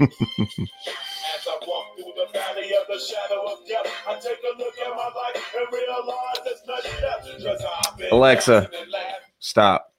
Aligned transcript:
As 0.00 1.46
I 1.46 1.58
walk 1.66 1.96
through 1.96 2.12
the 2.16 2.26
valley 2.32 2.70
of 2.80 2.86
the 2.88 2.98
shadow 3.00 3.42
of 3.52 3.66
death, 3.66 3.86
I 4.06 4.14
take 4.14 4.38
a 4.42 4.58
look 4.58 4.74
at 4.78 4.90
my 4.90 5.04
life 5.04 5.54
and 5.58 5.66
realize 5.72 6.38
it's 6.46 6.62
nothing 6.66 7.02
left. 7.02 7.44
'Cause 7.44 7.64
I've 7.86 7.96
been 7.98 8.12
Alexa. 8.12 8.52
laughing 8.52 8.78
and 8.82 8.90
laughing. 8.90 9.12
Stop. 9.38 9.92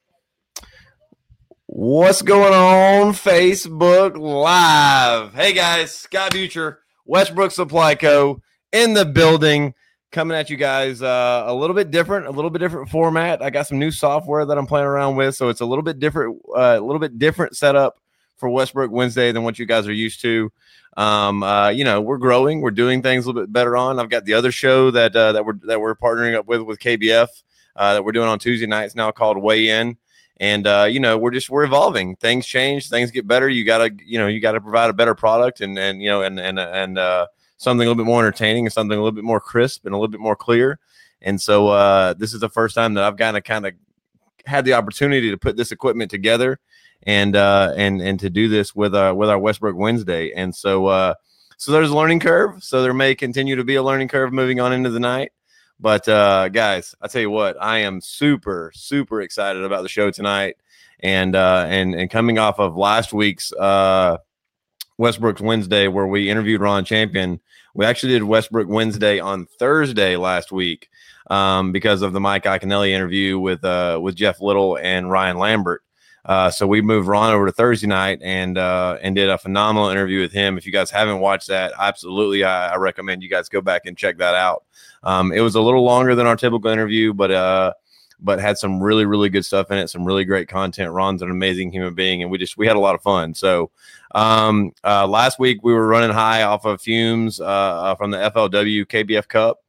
What's 1.67 2.21
going 2.21 2.53
on 2.53 3.13
Facebook 3.13 4.17
Live? 4.17 5.33
Hey 5.33 5.53
guys, 5.53 5.93
Scott 5.95 6.31
Butcher, 6.31 6.79
Westbrook 7.05 7.51
Supply 7.51 7.95
Co. 7.95 8.41
in 8.71 8.93
the 8.93 9.05
building, 9.05 9.75
coming 10.11 10.37
at 10.37 10.49
you 10.49 10.57
guys 10.57 11.01
uh, 11.01 11.43
a 11.45 11.53
little 11.53 11.75
bit 11.75 11.91
different, 11.91 12.27
a 12.27 12.31
little 12.31 12.49
bit 12.49 12.59
different 12.59 12.89
format. 12.89 13.41
I 13.41 13.49
got 13.49 13.67
some 13.67 13.79
new 13.79 13.91
software 13.91 14.45
that 14.45 14.57
I'm 14.57 14.65
playing 14.65 14.87
around 14.87 15.15
with, 15.15 15.35
so 15.35 15.49
it's 15.49 15.61
a 15.61 15.65
little 15.65 15.83
bit 15.83 15.99
different, 15.99 16.41
uh, 16.55 16.77
a 16.77 16.81
little 16.81 16.99
bit 16.99 17.19
different 17.19 17.55
setup 17.55 17.99
for 18.37 18.49
Westbrook 18.49 18.91
Wednesday 18.91 19.31
than 19.31 19.43
what 19.43 19.59
you 19.59 19.65
guys 19.65 19.87
are 19.87 19.93
used 19.93 20.21
to. 20.21 20.51
Um, 20.97 21.43
uh, 21.43 21.69
you 21.69 21.83
know, 21.83 22.01
we're 22.01 22.17
growing, 22.17 22.61
we're 22.61 22.71
doing 22.71 23.01
things 23.01 23.25
a 23.25 23.27
little 23.29 23.43
bit 23.43 23.53
better 23.53 23.77
on. 23.77 23.99
I've 23.99 24.09
got 24.09 24.25
the 24.25 24.33
other 24.33 24.51
show 24.51 24.91
that 24.91 25.15
uh, 25.15 25.33
that 25.33 25.45
we're 25.45 25.59
that 25.63 25.79
we're 25.79 25.95
partnering 25.95 26.35
up 26.35 26.47
with 26.47 26.61
with 26.61 26.79
KBF 26.79 27.27
uh, 27.75 27.93
that 27.93 28.03
we're 28.03 28.11
doing 28.11 28.27
on 28.27 28.39
Tuesday 28.39 28.67
nights 28.67 28.95
now 28.95 29.11
called 29.11 29.37
Weigh 29.37 29.69
In. 29.69 29.97
And 30.37 30.65
uh, 30.65 30.87
you 30.89 30.99
know, 30.99 31.17
we're 31.17 31.31
just 31.31 31.49
we're 31.49 31.63
evolving. 31.65 32.15
Things 32.15 32.45
change, 32.45 32.89
things 32.89 33.11
get 33.11 33.27
better. 33.27 33.49
You 33.49 33.65
gotta, 33.65 33.91
you 34.05 34.17
know, 34.17 34.27
you 34.27 34.39
gotta 34.39 34.61
provide 34.61 34.89
a 34.89 34.93
better 34.93 35.13
product 35.13 35.61
and 35.61 35.77
and 35.77 36.01
you 36.01 36.09
know 36.09 36.21
and 36.21 36.39
and 36.39 36.57
and 36.59 36.97
uh, 36.97 37.27
something 37.59 37.85
a 37.85 37.89
little 37.89 38.03
bit 38.03 38.07
more 38.07 38.21
entertaining 38.21 38.65
and 38.65 38.73
something 38.73 38.97
a 38.97 39.01
little 39.01 39.15
bit 39.15 39.23
more 39.23 39.39
crisp 39.39 39.85
and 39.85 39.93
a 39.93 39.97
little 39.97 40.07
bit 40.07 40.19
more 40.19 40.35
clear. 40.35 40.79
And 41.21 41.39
so 41.39 41.67
uh, 41.67 42.13
this 42.13 42.33
is 42.33 42.39
the 42.39 42.49
first 42.49 42.73
time 42.73 42.95
that 42.95 43.03
I've 43.03 43.17
kind 43.17 43.37
of 43.37 43.43
kind 43.43 43.67
of 43.67 43.73
had 44.45 44.65
the 44.65 44.73
opportunity 44.73 45.29
to 45.29 45.37
put 45.37 45.57
this 45.57 45.71
equipment 45.71 46.09
together 46.09 46.59
and 47.03 47.35
uh, 47.35 47.73
and 47.75 48.01
and 48.01 48.19
to 48.21 48.29
do 48.29 48.47
this 48.47 48.73
with 48.73 48.95
uh, 48.95 49.13
with 49.15 49.29
our 49.29 49.37
Westbrook 49.37 49.75
Wednesday. 49.75 50.31
And 50.33 50.55
so 50.55 50.87
uh, 50.87 51.13
so 51.57 51.73
there's 51.73 51.89
a 51.89 51.95
learning 51.95 52.21
curve. 52.21 52.63
So 52.63 52.81
there 52.81 52.93
may 52.93 53.13
continue 53.15 53.57
to 53.57 53.63
be 53.65 53.75
a 53.75 53.83
learning 53.83 54.07
curve 54.07 54.31
moving 54.31 54.59
on 54.59 54.73
into 54.73 54.89
the 54.89 54.99
night. 54.99 55.31
But 55.79 56.07
uh, 56.07 56.49
guys, 56.49 56.95
I 57.01 57.07
tell 57.07 57.21
you 57.21 57.29
what, 57.29 57.61
I 57.61 57.79
am 57.79 58.01
super 58.01 58.71
super 58.73 59.21
excited 59.21 59.63
about 59.63 59.83
the 59.83 59.89
show 59.89 60.11
tonight, 60.11 60.55
and 61.01 61.35
uh, 61.35 61.65
and 61.67 61.93
and 61.95 62.09
coming 62.09 62.37
off 62.37 62.59
of 62.59 62.77
last 62.77 63.13
week's 63.13 63.51
uh, 63.53 64.17
Westbrook's 64.99 65.41
Wednesday 65.41 65.87
where 65.87 66.05
we 66.05 66.29
interviewed 66.29 66.61
Ron 66.61 66.83
Champion. 66.83 67.39
We 67.73 67.85
actually 67.85 68.13
did 68.13 68.23
Westbrook 68.23 68.67
Wednesday 68.67 69.19
on 69.19 69.47
Thursday 69.57 70.17
last 70.17 70.51
week 70.51 70.89
um, 71.29 71.71
because 71.71 72.01
of 72.01 72.11
the 72.11 72.19
Mike 72.19 72.43
Iaconelli 72.43 72.89
interview 72.89 73.39
with 73.39 73.63
uh, 73.63 73.97
with 74.01 74.15
Jeff 74.15 74.41
Little 74.41 74.77
and 74.77 75.09
Ryan 75.09 75.37
Lambert. 75.37 75.83
Uh, 76.25 76.51
so 76.51 76.67
we 76.67 76.81
moved 76.81 77.07
Ron 77.07 77.33
over 77.33 77.45
to 77.45 77.51
Thursday 77.51 77.87
night 77.87 78.19
and 78.21 78.57
uh, 78.57 78.97
and 79.01 79.15
did 79.15 79.29
a 79.29 79.37
phenomenal 79.37 79.89
interview 79.89 80.19
with 80.19 80.33
him. 80.33 80.57
If 80.57 80.65
you 80.65 80.73
guys 80.73 80.91
haven't 80.91 81.21
watched 81.21 81.47
that, 81.47 81.71
absolutely, 81.79 82.43
I, 82.43 82.73
I 82.73 82.75
recommend 82.75 83.23
you 83.23 83.29
guys 83.29 83.47
go 83.47 83.61
back 83.61 83.85
and 83.85 83.97
check 83.97 84.17
that 84.17 84.35
out. 84.35 84.65
Um, 85.03 85.31
it 85.31 85.39
was 85.39 85.55
a 85.55 85.61
little 85.61 85.83
longer 85.83 86.13
than 86.13 86.27
our 86.27 86.35
typical 86.35 86.69
interview, 86.69 87.13
but 87.13 87.31
uh, 87.31 87.73
but 88.21 88.39
had 88.39 88.57
some 88.57 88.81
really 88.81 89.05
really 89.05 89.29
good 89.29 89.45
stuff 89.45 89.71
in 89.71 89.77
it, 89.77 89.89
some 89.89 90.05
really 90.05 90.25
great 90.25 90.47
content. 90.47 90.91
Ron's 90.91 91.21
an 91.21 91.31
amazing 91.31 91.71
human 91.71 91.93
being, 91.93 92.21
and 92.21 92.31
we 92.31 92.37
just 92.37 92.57
we 92.57 92.67
had 92.67 92.75
a 92.75 92.79
lot 92.79 92.95
of 92.95 93.01
fun. 93.01 93.33
So 93.33 93.71
um, 94.15 94.73
uh, 94.83 95.07
last 95.07 95.39
week 95.39 95.59
we 95.63 95.73
were 95.73 95.87
running 95.87 96.11
high 96.11 96.43
off 96.43 96.65
of 96.65 96.81
fumes 96.81 97.39
uh, 97.39 97.45
uh, 97.45 97.95
from 97.95 98.11
the 98.11 98.17
FLW 98.17 98.85
KBF 98.85 99.27
Cup 99.27 99.59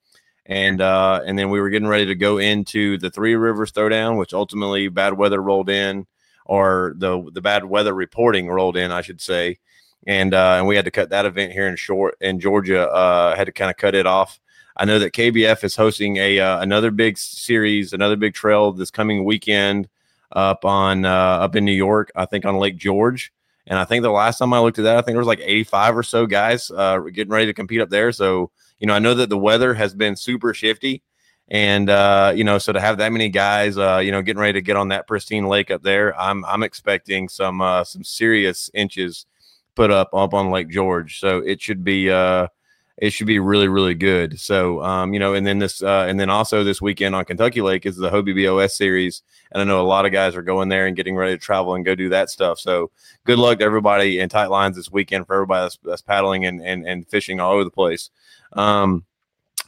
and 0.50 0.80
uh, 0.80 1.20
and 1.24 1.38
then 1.38 1.48
we 1.48 1.60
were 1.60 1.70
getting 1.70 1.88
ready 1.88 2.06
to 2.06 2.14
go 2.16 2.38
into 2.38 2.98
the 2.98 3.08
Three 3.08 3.36
Rivers 3.36 3.70
Throwdown, 3.70 4.18
which 4.18 4.34
ultimately 4.34 4.88
bad 4.88 5.14
weather 5.14 5.40
rolled 5.40 5.70
in, 5.70 6.06
or 6.44 6.94
the 6.96 7.30
the 7.32 7.40
bad 7.40 7.64
weather 7.64 7.94
reporting 7.94 8.48
rolled 8.48 8.76
in, 8.76 8.90
I 8.90 9.00
should 9.00 9.20
say, 9.20 9.60
and 10.08 10.34
uh, 10.34 10.56
and 10.58 10.66
we 10.66 10.74
had 10.74 10.86
to 10.86 10.90
cut 10.90 11.10
that 11.10 11.24
event 11.24 11.52
here 11.52 11.68
in 11.68 11.76
short 11.76 12.16
in 12.20 12.40
Georgia. 12.40 12.88
Uh, 12.88 13.36
had 13.36 13.44
to 13.44 13.52
kind 13.52 13.70
of 13.70 13.76
cut 13.76 13.94
it 13.94 14.06
off. 14.06 14.40
I 14.80 14.86
know 14.86 14.98
that 14.98 15.12
KBF 15.12 15.62
is 15.62 15.76
hosting 15.76 16.16
a 16.16 16.40
uh, 16.40 16.62
another 16.62 16.90
big 16.90 17.18
series, 17.18 17.92
another 17.92 18.16
big 18.16 18.32
trail 18.32 18.72
this 18.72 18.90
coming 18.90 19.24
weekend 19.24 19.90
up 20.32 20.64
on 20.64 21.04
uh, 21.04 21.10
up 21.10 21.54
in 21.54 21.66
New 21.66 21.72
York. 21.72 22.10
I 22.16 22.24
think 22.24 22.46
on 22.46 22.56
Lake 22.56 22.78
George. 22.78 23.30
And 23.66 23.78
I 23.78 23.84
think 23.84 24.02
the 24.02 24.10
last 24.10 24.38
time 24.38 24.54
I 24.54 24.58
looked 24.58 24.78
at 24.78 24.84
that, 24.84 24.96
I 24.96 25.02
think 25.02 25.12
there 25.12 25.18
was 25.18 25.26
like 25.26 25.42
85 25.42 25.98
or 25.98 26.02
so 26.02 26.26
guys 26.26 26.70
uh, 26.70 26.98
getting 27.12 27.30
ready 27.30 27.44
to 27.44 27.52
compete 27.52 27.82
up 27.82 27.90
there. 27.90 28.10
So 28.10 28.50
you 28.78 28.86
know, 28.86 28.94
I 28.94 29.00
know 29.00 29.12
that 29.12 29.28
the 29.28 29.36
weather 29.36 29.74
has 29.74 29.92
been 29.92 30.16
super 30.16 30.54
shifty, 30.54 31.02
and 31.48 31.90
uh, 31.90 32.32
you 32.34 32.44
know, 32.44 32.56
so 32.56 32.72
to 32.72 32.80
have 32.80 32.96
that 32.98 33.12
many 33.12 33.28
guys, 33.28 33.76
uh, 33.76 33.98
you 34.02 34.10
know, 34.10 34.22
getting 34.22 34.40
ready 34.40 34.54
to 34.54 34.62
get 34.62 34.76
on 34.76 34.88
that 34.88 35.06
pristine 35.06 35.46
lake 35.46 35.70
up 35.70 35.82
there, 35.82 36.18
I'm 36.18 36.42
I'm 36.46 36.62
expecting 36.62 37.28
some 37.28 37.60
uh, 37.60 37.84
some 37.84 38.02
serious 38.02 38.70
inches 38.72 39.26
put 39.74 39.90
up 39.90 40.08
up 40.14 40.32
on 40.32 40.50
Lake 40.50 40.70
George. 40.70 41.20
So 41.20 41.40
it 41.40 41.60
should 41.60 41.84
be 41.84 42.10
uh, 42.10 42.46
it 42.96 43.10
should 43.10 43.26
be 43.26 43.38
really 43.38 43.68
really 43.68 43.94
good. 43.94 44.38
So 44.38 44.82
um, 44.82 45.12
you 45.12 45.20
know, 45.20 45.34
and 45.34 45.46
then 45.46 45.58
this 45.58 45.82
uh, 45.82 46.06
and 46.08 46.18
then 46.18 46.30
also 46.30 46.64
this 46.64 46.80
weekend 46.80 47.14
on 47.14 47.24
Kentucky 47.24 47.62
Lake 47.62 47.86
is 47.86 47.96
the 47.96 48.10
Hobie 48.10 48.34
BOS 48.34 48.76
series, 48.76 49.22
and 49.52 49.60
I 49.60 49.64
know 49.64 49.80
a 49.80 49.86
lot 49.86 50.06
of 50.06 50.12
guys 50.12 50.36
are 50.36 50.42
going 50.42 50.68
there 50.68 50.86
and 50.86 50.96
getting 50.96 51.16
ready 51.16 51.34
to 51.34 51.38
travel 51.38 51.74
and 51.74 51.84
go 51.84 51.94
do 51.94 52.08
that 52.10 52.30
stuff. 52.30 52.58
So 52.58 52.90
good 53.24 53.38
luck 53.38 53.58
to 53.58 53.64
everybody 53.64 54.20
in 54.20 54.28
tight 54.28 54.50
lines 54.50 54.76
this 54.76 54.90
weekend 54.90 55.26
for 55.26 55.34
everybody 55.34 55.64
that's, 55.64 55.78
that's 55.82 56.02
paddling 56.02 56.44
and, 56.46 56.60
and 56.62 56.86
and 56.86 57.08
fishing 57.08 57.40
all 57.40 57.52
over 57.52 57.64
the 57.64 57.70
place. 57.70 58.10
Um, 58.52 59.04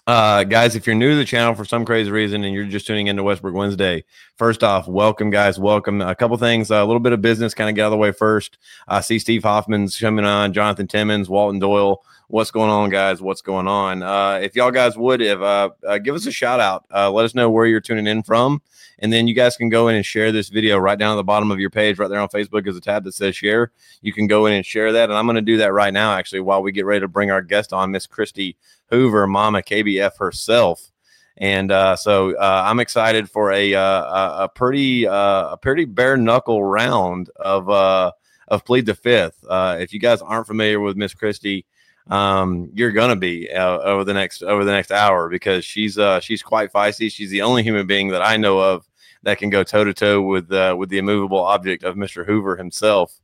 uh, 0.07 0.43
guys, 0.43 0.75
if 0.75 0.85
you're 0.85 0.97
new 0.97 1.11
to 1.11 1.17
the 1.17 1.25
channel 1.25 1.55
for 1.55 1.65
some 1.65 1.85
crazy 1.85 2.11
reason 2.11 2.43
and 2.43 2.53
you're 2.53 2.65
just 2.65 2.89
tuning 2.89 3.07
into 3.07 3.23
Westbrook 3.23 3.55
Wednesday, 3.55 4.05
first 4.37 4.65
off, 4.65 4.89
welcome, 4.89 5.31
guys. 5.31 5.61
Welcome. 5.61 6.01
A 6.01 6.15
couple 6.15 6.37
things, 6.39 6.73
a 6.73 6.85
little 6.85 7.01
bit 7.01 7.13
of 7.13 7.23
business, 7.23 7.55
kind 7.55 7.71
of 7.71 7.77
get 7.77 7.83
out 7.83 7.87
of 7.87 7.93
the 7.93 7.97
way 7.99 8.11
first. 8.11 8.59
I 8.89 9.01
see 9.01 9.21
Steve 9.21 9.45
Hoffman's 9.45 9.97
coming 9.97 10.25
on, 10.25 10.53
Jonathan 10.53 10.89
Timmons, 10.89 11.29
Walton 11.29 11.61
Doyle. 11.61 12.03
What's 12.33 12.51
going 12.51 12.71
on, 12.71 12.89
guys? 12.89 13.21
What's 13.21 13.43
going 13.43 13.69
on? 13.69 14.03
Uh, 14.03 14.41
if 14.43 14.57
y'all 14.57 14.71
guys 14.71 14.97
would, 14.97 15.21
if 15.21 15.39
uh, 15.39 15.69
uh, 15.87 15.99
give 15.99 16.15
us 16.15 16.25
a 16.25 16.33
shout 16.33 16.61
out, 16.61 16.87
uh, 16.91 17.11
let 17.11 17.27
us 17.27 17.35
know 17.35 17.51
where 17.51 17.67
you're 17.67 17.79
tuning 17.79 18.07
in 18.07 18.23
from, 18.23 18.63
and 19.01 19.13
then 19.13 19.29
you 19.29 19.35
guys 19.35 19.55
can 19.59 19.69
go 19.69 19.89
in 19.89 19.97
and 19.97 20.07
share 20.07 20.33
this 20.33 20.49
video 20.49 20.79
right 20.79 20.99
down 20.99 21.13
at 21.13 21.17
the 21.17 21.25
bottom 21.25 21.51
of 21.51 21.61
your 21.61 21.69
page, 21.69 21.99
right 21.99 22.09
there 22.09 22.19
on 22.19 22.29
Facebook. 22.29 22.67
Is 22.67 22.75
a 22.75 22.81
tab 22.81 23.05
that 23.05 23.13
says 23.13 23.37
share. 23.37 23.71
You 24.01 24.15
can 24.15 24.29
go 24.29 24.47
in 24.47 24.55
and 24.55 24.65
share 24.65 24.93
that, 24.93 25.11
and 25.11 25.19
I'm 25.19 25.27
going 25.27 25.37
to 25.37 25.43
do 25.43 25.59
that 25.59 25.75
right 25.75 25.93
now, 25.93 26.15
actually, 26.15 26.41
while 26.41 26.63
we 26.63 26.73
get 26.73 26.87
ready 26.87 27.01
to 27.01 27.07
bring 27.07 27.31
our 27.31 27.43
guest 27.43 27.75
on, 27.75 27.91
Miss 27.91 28.07
Christy 28.07 28.57
Hoover, 28.89 29.27
Mama 29.27 29.61
KBF 29.61 30.17
herself. 30.17 30.91
And 31.37 31.71
uh, 31.71 31.97
so 31.97 32.35
uh, 32.39 32.63
I'm 32.65 32.81
excited 32.81 33.29
for 33.29 33.53
a 33.53 33.75
uh, 33.75 34.45
a, 34.45 34.49
pretty 34.49 35.07
uh, 35.07 35.51
a 35.51 35.59
pretty 35.59 35.85
bare 35.85 36.17
knuckle 36.17 36.65
round 36.65 37.29
of 37.37 37.69
uh, 37.69 38.13
of 38.49 38.65
plead 38.65 38.87
the 38.87 38.95
fifth. 38.95 39.45
If 39.51 39.93
you 39.93 40.01
guys 40.01 40.23
aren't 40.23 40.47
familiar 40.47 40.81
with 40.81 40.97
Miss 40.97 41.13
Christie, 41.13 41.67
um, 42.09 42.71
you're 42.75 42.93
gonna 42.93 43.17
be 43.17 43.51
uh, 43.51 43.79
over 43.79 44.05
the 44.05 44.15
next 44.15 44.43
over 44.43 44.65
the 44.65 44.73
next 44.73 44.91
hour 44.91 45.29
because 45.29 45.65
she's 45.65 45.99
uh, 45.99 46.21
she's 46.21 46.43
quite 46.43 46.73
feisty. 46.73 47.11
She's 47.11 47.31
the 47.31 47.43
only 47.43 47.63
human 47.63 47.87
being 47.87 48.09
that 48.09 48.23
I 48.23 48.37
know 48.37 48.59
of 48.59 48.89
that 49.23 49.39
can 49.39 49.51
go 49.51 49.63
toe 49.63 49.85
to 49.85 49.95
toe 49.95 50.21
with 50.21 50.53
uh, 50.53 50.75
with 50.79 50.89
the 50.89 50.99
immovable 50.99 51.41
object 51.41 51.85
of 51.85 51.97
Mr. 51.97 52.27
Hoover 52.27 52.57
himself 52.57 53.21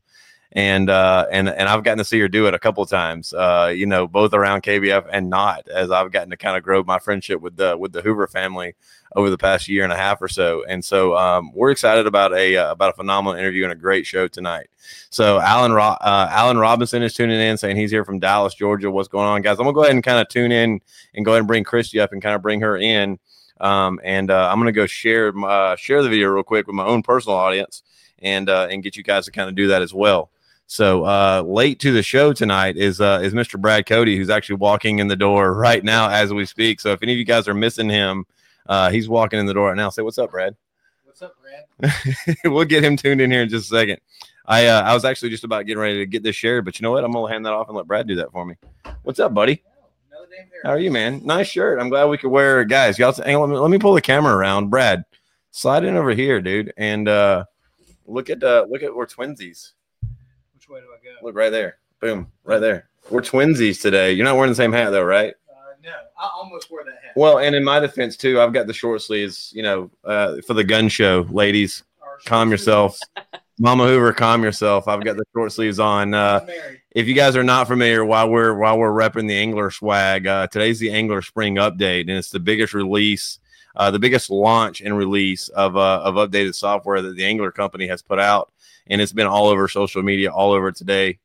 and 0.52 0.88
uh, 0.88 1.26
and 1.30 1.48
and 1.48 1.68
I've 1.68 1.84
gotten 1.84 1.98
to 1.98 2.04
see 2.04 2.18
her 2.20 2.28
do 2.28 2.46
it 2.46 2.54
a 2.54 2.58
couple 2.58 2.82
of 2.82 2.88
times. 2.88 3.34
Uh, 3.34 3.72
you 3.74 3.86
know, 3.86 4.06
both 4.06 4.32
around 4.32 4.62
KBF 4.62 5.06
and 5.12 5.28
not, 5.28 5.68
as 5.68 5.90
I've 5.90 6.10
gotten 6.10 6.30
to 6.30 6.36
kind 6.36 6.56
of 6.56 6.62
grow 6.62 6.82
my 6.82 6.98
friendship 6.98 7.40
with 7.40 7.56
the 7.56 7.76
with 7.76 7.92
the 7.92 8.00
Hoover 8.00 8.26
family 8.26 8.74
over 9.14 9.28
the 9.30 9.38
past 9.38 9.68
year 9.68 9.84
and 9.84 9.92
a 9.92 9.96
half 9.96 10.20
or 10.22 10.28
so. 10.28 10.64
And 10.66 10.84
so 10.84 11.16
um, 11.16 11.52
we're 11.54 11.70
excited 11.70 12.06
about 12.06 12.32
a 12.32 12.56
uh, 12.56 12.72
about 12.72 12.90
a 12.90 12.92
phenomenal 12.94 13.38
interview 13.38 13.64
and 13.64 13.72
a 13.72 13.76
great 13.76 14.06
show 14.06 14.26
tonight. 14.26 14.68
So 15.10 15.38
Alan 15.38 15.72
Ro- 15.72 15.96
uh, 16.00 16.28
Alan 16.30 16.56
Robinson 16.56 17.02
is 17.02 17.14
tuning 17.14 17.40
in, 17.40 17.58
saying 17.58 17.76
he's 17.76 17.90
here 17.90 18.04
from 18.04 18.18
Dallas, 18.18 18.54
Georgia. 18.54 18.90
What's 18.90 19.08
going 19.08 19.26
on, 19.26 19.42
guys? 19.42 19.58
I'm 19.58 19.64
gonna 19.64 19.74
go 19.74 19.82
ahead 19.82 19.94
and 19.94 20.02
kind 20.02 20.20
of 20.20 20.28
tune 20.28 20.52
in 20.52 20.80
and 21.14 21.24
go 21.26 21.32
ahead 21.32 21.40
and 21.40 21.48
bring 21.48 21.64
Christy 21.64 22.00
up 22.00 22.12
and 22.12 22.22
kind 22.22 22.34
of 22.34 22.40
bring 22.40 22.60
her 22.60 22.78
in. 22.78 23.18
Um, 23.60 24.00
and 24.02 24.30
uh, 24.30 24.48
I'm 24.50 24.58
gonna 24.58 24.72
go 24.72 24.86
share 24.86 25.30
uh, 25.44 25.76
share 25.76 26.02
the 26.02 26.08
video 26.08 26.28
real 26.28 26.42
quick 26.42 26.66
with 26.66 26.74
my 26.74 26.86
own 26.86 27.02
personal 27.02 27.36
audience 27.36 27.82
and 28.20 28.48
and 28.48 28.82
get 28.82 28.96
you 28.96 29.02
guys 29.02 29.26
to 29.26 29.30
kind 29.30 29.50
of 29.50 29.54
do 29.54 29.66
that 29.68 29.82
as 29.82 29.92
well. 29.92 30.30
So 30.70 31.05
uh, 31.05 31.44
late 31.47 31.81
to 31.81 31.93
the 31.93 32.03
show 32.03 32.35
tonight 32.35 32.76
is 32.76 33.00
uh, 33.00 33.20
is 33.23 33.32
Mr. 33.32 33.59
Brad 33.59 33.87
Cody, 33.87 34.19
who's 34.19 34.29
actually 34.29 34.56
walking 34.56 34.99
in 34.99 35.09
the 35.09 35.17
door 35.17 35.55
right 35.55 35.82
now 35.82 36.11
as 36.11 36.31
we 36.31 36.44
speak. 36.44 36.79
So 36.79 36.93
if 36.93 37.03
any 37.03 37.12
of 37.12 37.19
you 37.19 37.25
guys 37.25 37.49
are 37.49 37.55
missing 37.55 37.88
him, 37.88 38.26
uh, 38.67 38.91
he's 38.91 39.09
walking 39.09 39.41
in 39.41 39.47
the 39.47 39.55
door 39.55 39.69
right 39.69 39.76
now. 39.76 39.88
Say 39.88 40.03
what's 40.03 40.19
up, 40.19 40.31
Brad. 40.31 40.55
What's 41.05 41.23
up, 41.23 41.35
Brad? 41.41 42.37
we'll 42.44 42.67
get 42.67 42.85
him 42.85 42.99
tuned 42.99 43.23
in 43.23 43.31
here 43.31 43.41
in 43.41 43.49
just 43.49 43.73
a 43.73 43.76
second. 43.76 43.99
I 44.44 44.67
uh, 44.67 44.82
I 44.82 44.93
was 44.93 45.06
actually 45.06 45.31
just 45.31 45.43
about 45.43 45.65
getting 45.65 45.81
ready 45.81 46.00
to 46.00 46.06
get 46.06 46.23
this 46.23 46.37
shared, 46.37 46.67
but 46.67 46.79
you 46.79 46.85
know 46.85 46.91
what? 46.91 47.03
I'm 47.03 47.12
gonna 47.12 47.32
hand 47.32 47.47
that 47.47 47.55
off 47.55 47.69
and 47.69 47.76
let 47.76 47.87
Brad 47.87 48.06
do 48.06 48.17
that 48.17 48.31
for 48.31 48.44
me. 48.44 48.55
What's 49.05 49.20
up, 49.20 49.32
buddy? 49.32 49.62
Another 50.11 50.29
name 50.31 50.49
there. 50.50 50.61
How 50.65 50.73
are 50.73 50.79
you, 50.79 50.91
man? 50.91 51.23
Nice 51.25 51.47
shirt. 51.47 51.81
I'm 51.81 51.88
glad 51.88 52.11
we 52.11 52.19
could 52.19 52.31
wear, 52.31 52.62
guys. 52.65 52.99
Y'all, 52.99 53.15
let 53.17 53.26
me, 53.26 53.56
let 53.56 53.70
me 53.70 53.79
pull 53.79 53.94
the 53.94 54.03
camera 54.03 54.37
around. 54.37 54.69
Brad, 54.69 55.06
slide 55.50 55.85
in 55.85 55.97
over 55.97 56.11
here, 56.11 56.43
dude, 56.43 56.75
and 56.76 57.09
uh, 57.09 57.47
look 58.06 58.29
at 58.29 58.44
uh, 58.44 58.67
look 58.69 58.82
at 58.82 58.94
we're 58.94 59.06
twinsies. 59.06 59.73
Which 60.69 60.82
way 60.82 60.87
do 60.87 60.93
I 60.93 61.03
go? 61.03 61.26
Look 61.26 61.35
right 61.35 61.50
there. 61.50 61.79
Boom, 62.00 62.31
right 62.44 62.59
there. 62.59 62.88
We're 63.09 63.23
twinsies 63.23 63.81
today. 63.81 64.12
You're 64.12 64.26
not 64.26 64.37
wearing 64.37 64.50
the 64.50 64.56
same 64.56 64.73
hat 64.73 64.91
though, 64.91 65.03
right? 65.03 65.32
Uh, 65.49 65.73
no, 65.82 65.91
I 66.19 66.31
almost 66.35 66.70
wore 66.70 66.85
that 66.85 66.99
hat. 67.03 67.12
Well, 67.17 67.38
and 67.38 67.55
in 67.56 67.65
my 67.65 67.81
defense 67.81 68.19
too, 68.19 68.38
I've 68.38 68.53
got 68.53 68.67
the 68.67 68.75
short 68.75 69.00
sleeves, 69.00 69.50
you 69.55 69.62
know, 69.62 69.91
uh, 70.05 70.37
for 70.47 70.53
the 70.53 70.65
gun 70.65 70.91
show, 70.91 71.26
ladies. 71.31 71.85
Calm 72.26 72.50
yourself. 72.50 72.99
Mama 73.59 73.87
Hoover, 73.87 74.12
calm 74.12 74.43
yourself. 74.43 74.87
I've 74.88 75.03
got 75.05 75.17
the 75.17 75.25
short 75.35 75.53
sleeves 75.53 75.81
on. 75.81 76.12
Uh, 76.12 76.47
if 76.91 77.09
you 77.09 77.15
guys 77.15 77.35
are 77.35 77.43
not 77.43 77.67
familiar, 77.67 78.05
while 78.05 78.29
we're 78.29 78.55
while 78.55 78.79
we're 78.79 78.93
repping 78.93 79.26
the 79.26 79.37
Angler 79.37 79.70
swag, 79.70 80.26
uh, 80.26 80.49
today's 80.49 80.79
the 80.79 80.93
Angler 80.93 81.23
Spring 81.23 81.56
update, 81.56 82.03
and 82.03 82.11
it's 82.11 82.31
the 82.31 82.41
biggest 82.41 82.75
release, 82.75 83.38
uh, 83.75 83.91
the 83.91 83.99
biggest 83.99 84.29
launch 84.29 84.82
and 84.82 84.97
release 84.97 85.49
of 85.49 85.79
uh, 85.79 86.03
of 86.05 86.17
updated 86.17 86.55
software 86.55 87.00
that 87.00 87.17
the 87.17 87.25
Angler 87.25 87.50
company 87.50 87.87
has 87.88 88.03
put 88.03 88.19
out, 88.19 88.53
and 88.88 89.00
it's 89.00 89.12
been 89.12 89.26
all 89.26 89.49
over 89.49 89.69
social 89.69 90.02
media, 90.02 90.31
all 90.31 90.52
over 90.52 90.73
today. 90.73 91.19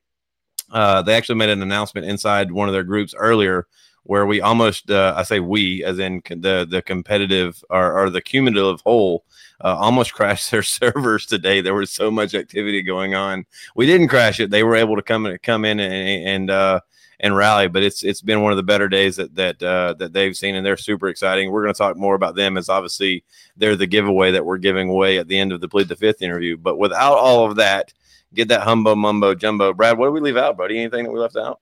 Uh, 0.72 1.02
they 1.02 1.16
actually 1.16 1.36
made 1.36 1.50
an 1.50 1.62
announcement 1.62 2.08
inside 2.08 2.52
one 2.52 2.68
of 2.68 2.74
their 2.74 2.84
groups 2.84 3.14
earlier 3.16 3.68
where 4.04 4.26
we 4.26 4.42
almost 4.42 4.92
uh, 4.92 5.14
I 5.16 5.24
say 5.24 5.40
we 5.40 5.84
as 5.84 6.00
in 6.00 6.22
the 6.28 6.68
the 6.70 6.82
competitive 6.82 7.64
or, 7.70 7.98
or 7.98 8.10
the 8.10 8.22
cumulative 8.22 8.82
whole 8.82 9.24
uh, 9.62 9.76
almost 9.76 10.14
crashed 10.16 10.52
their 10.52 10.64
servers 10.64 11.26
today. 11.26 11.62
There 11.62 11.74
was 11.74 11.92
so 11.92 12.12
much 12.12 12.34
activity 12.34 12.82
going 12.82 13.16
on. 13.16 13.46
We 13.76 13.86
didn't 13.86 14.10
crash 14.10 14.40
it. 14.40 14.50
They 14.50 14.64
were 14.64 14.76
able 14.76 14.96
to 14.96 15.02
come 15.02 15.26
in, 15.26 15.38
come 15.40 15.66
in 15.66 15.80
and 15.80 16.28
and 16.28 16.50
uh, 16.50 16.80
and 17.24 17.36
rally. 17.36 17.68
But 17.68 17.82
it's 17.82 18.04
it's 18.04 18.22
been 18.22 18.42
one 18.44 18.52
of 18.52 18.58
the 18.58 18.64
better 18.64 18.88
days 18.88 19.16
that 19.16 19.34
that 19.34 19.64
uh, 19.64 19.94
that 19.94 20.14
they've 20.14 20.38
seen, 20.38 20.54
and 20.54 20.64
they're 20.64 20.78
super 20.78 21.08
exciting. 21.08 21.50
We're 21.50 21.64
going 21.64 21.74
to 21.74 21.78
talk 21.78 21.98
more 21.98 22.14
about 22.14 22.36
them 22.36 22.58
as 22.58 22.70
obviously 22.70 23.24
they're 23.58 23.76
the 23.76 23.88
giveaway 23.88 24.32
that 24.32 24.46
we're 24.46 24.60
giving 24.60 24.90
away 24.90 25.18
at 25.18 25.28
the 25.28 25.40
end 25.40 25.52
of 25.52 25.62
the 25.62 25.68
plead 25.70 25.88
the 25.88 25.96
fifth 25.96 26.22
interview. 26.22 26.58
But 26.58 26.78
without 26.78 27.18
all 27.18 27.50
of 27.50 27.56
that, 27.56 27.92
get 28.36 28.50
that 28.50 28.68
humbo 28.68 28.96
mumbo 28.96 29.34
jumbo. 29.34 29.74
Brad, 29.74 29.98
what 29.98 30.08
did 30.08 30.12
we 30.14 30.20
leave 30.20 30.38
out, 30.38 30.58
buddy? 30.58 30.78
Anything 30.78 31.06
that 31.06 31.12
we 31.12 31.20
left 31.20 31.38
out? 31.38 31.60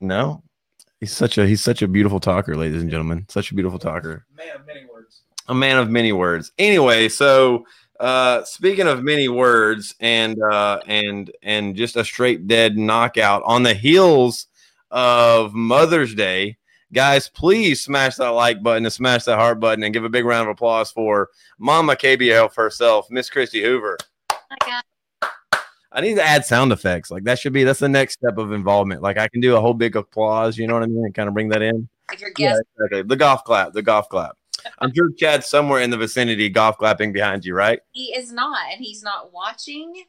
No. 0.00 0.42
He's 1.00 1.12
such 1.12 1.36
a 1.36 1.46
he's 1.46 1.62
such 1.62 1.82
a 1.82 1.88
beautiful 1.88 2.20
talker, 2.20 2.56
ladies 2.56 2.80
and 2.80 2.90
gentlemen. 2.90 3.26
Such 3.28 3.50
a 3.50 3.54
beautiful 3.54 3.78
talker 3.78 4.24
Man 4.34 4.56
of 4.56 4.66
many 4.66 4.86
words. 4.86 5.22
a 5.48 5.54
man 5.54 5.76
of 5.78 5.90
many 5.90 6.12
words. 6.12 6.52
Anyway, 6.58 7.08
so 7.08 7.66
uh 8.00 8.44
speaking 8.44 8.86
of 8.86 9.02
many 9.02 9.28
words 9.28 9.94
and 10.00 10.40
uh 10.42 10.80
and 10.86 11.30
and 11.42 11.76
just 11.76 11.96
a 11.96 12.04
straight 12.04 12.46
dead 12.46 12.76
knockout 12.76 13.42
on 13.44 13.62
the 13.62 13.74
heels 13.74 14.46
of 14.90 15.54
Mother's 15.54 16.14
Day, 16.14 16.56
guys, 16.92 17.28
please 17.28 17.80
smash 17.80 18.16
that 18.16 18.28
like 18.28 18.62
button 18.62 18.84
and 18.84 18.92
smash 18.92 19.24
that 19.24 19.38
heart 19.38 19.60
button 19.60 19.82
and 19.82 19.92
give 19.92 20.04
a 20.04 20.08
big 20.08 20.24
round 20.24 20.48
of 20.48 20.52
applause 20.52 20.90
for 20.90 21.30
Mama 21.58 21.96
KBF 21.96 22.54
herself, 22.54 23.10
Miss 23.10 23.30
Christy 23.30 23.62
Hoover. 23.62 23.98
I 25.92 26.02
need 26.02 26.16
to 26.16 26.22
add 26.22 26.44
sound 26.44 26.72
effects. 26.72 27.10
Like 27.10 27.24
that 27.24 27.38
should 27.38 27.54
be 27.54 27.64
that's 27.64 27.80
the 27.80 27.88
next 27.88 28.14
step 28.14 28.36
of 28.36 28.52
involvement. 28.52 29.02
Like 29.02 29.16
I 29.16 29.28
can 29.28 29.40
do 29.40 29.56
a 29.56 29.60
whole 29.60 29.74
big 29.74 29.96
applause, 29.96 30.58
you 30.58 30.66
know 30.66 30.74
what 30.74 30.82
I 30.82 30.86
mean? 30.86 31.04
And 31.04 31.14
kind 31.14 31.28
of 31.28 31.34
bring 31.34 31.48
that 31.48 31.62
in. 31.62 31.88
If 32.12 32.20
your 32.20 32.30
guest, 32.30 32.62
exactly. 32.76 33.02
The 33.02 33.16
golf 33.16 33.44
clap, 33.44 33.72
the 33.72 33.82
golf 33.82 34.08
clap. 34.08 34.36
I'm 34.78 34.92
sure 34.94 35.10
Chad's 35.12 35.46
somewhere 35.46 35.80
in 35.80 35.90
the 35.90 35.96
vicinity 35.96 36.48
golf 36.48 36.78
clapping 36.78 37.12
behind 37.12 37.44
you, 37.44 37.54
right? 37.54 37.80
he 37.92 38.14
is 38.14 38.32
not, 38.32 38.58
and 38.72 38.80
he's 38.84 39.02
not 39.02 39.32
watching, 39.32 40.04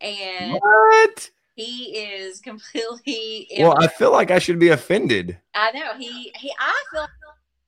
and 0.00 0.54
What? 0.54 1.30
he 1.54 1.96
is 1.96 2.40
completely. 2.40 3.48
Well, 3.58 3.76
I 3.78 3.86
feel 3.88 4.12
like 4.12 4.30
I 4.30 4.38
should 4.38 4.58
be 4.58 4.68
offended. 4.68 5.38
I 5.54 5.70
know 5.72 5.92
he 5.98 6.32
he. 6.36 6.52
I 6.58 6.84
feel 6.90 7.00
like 7.02 7.10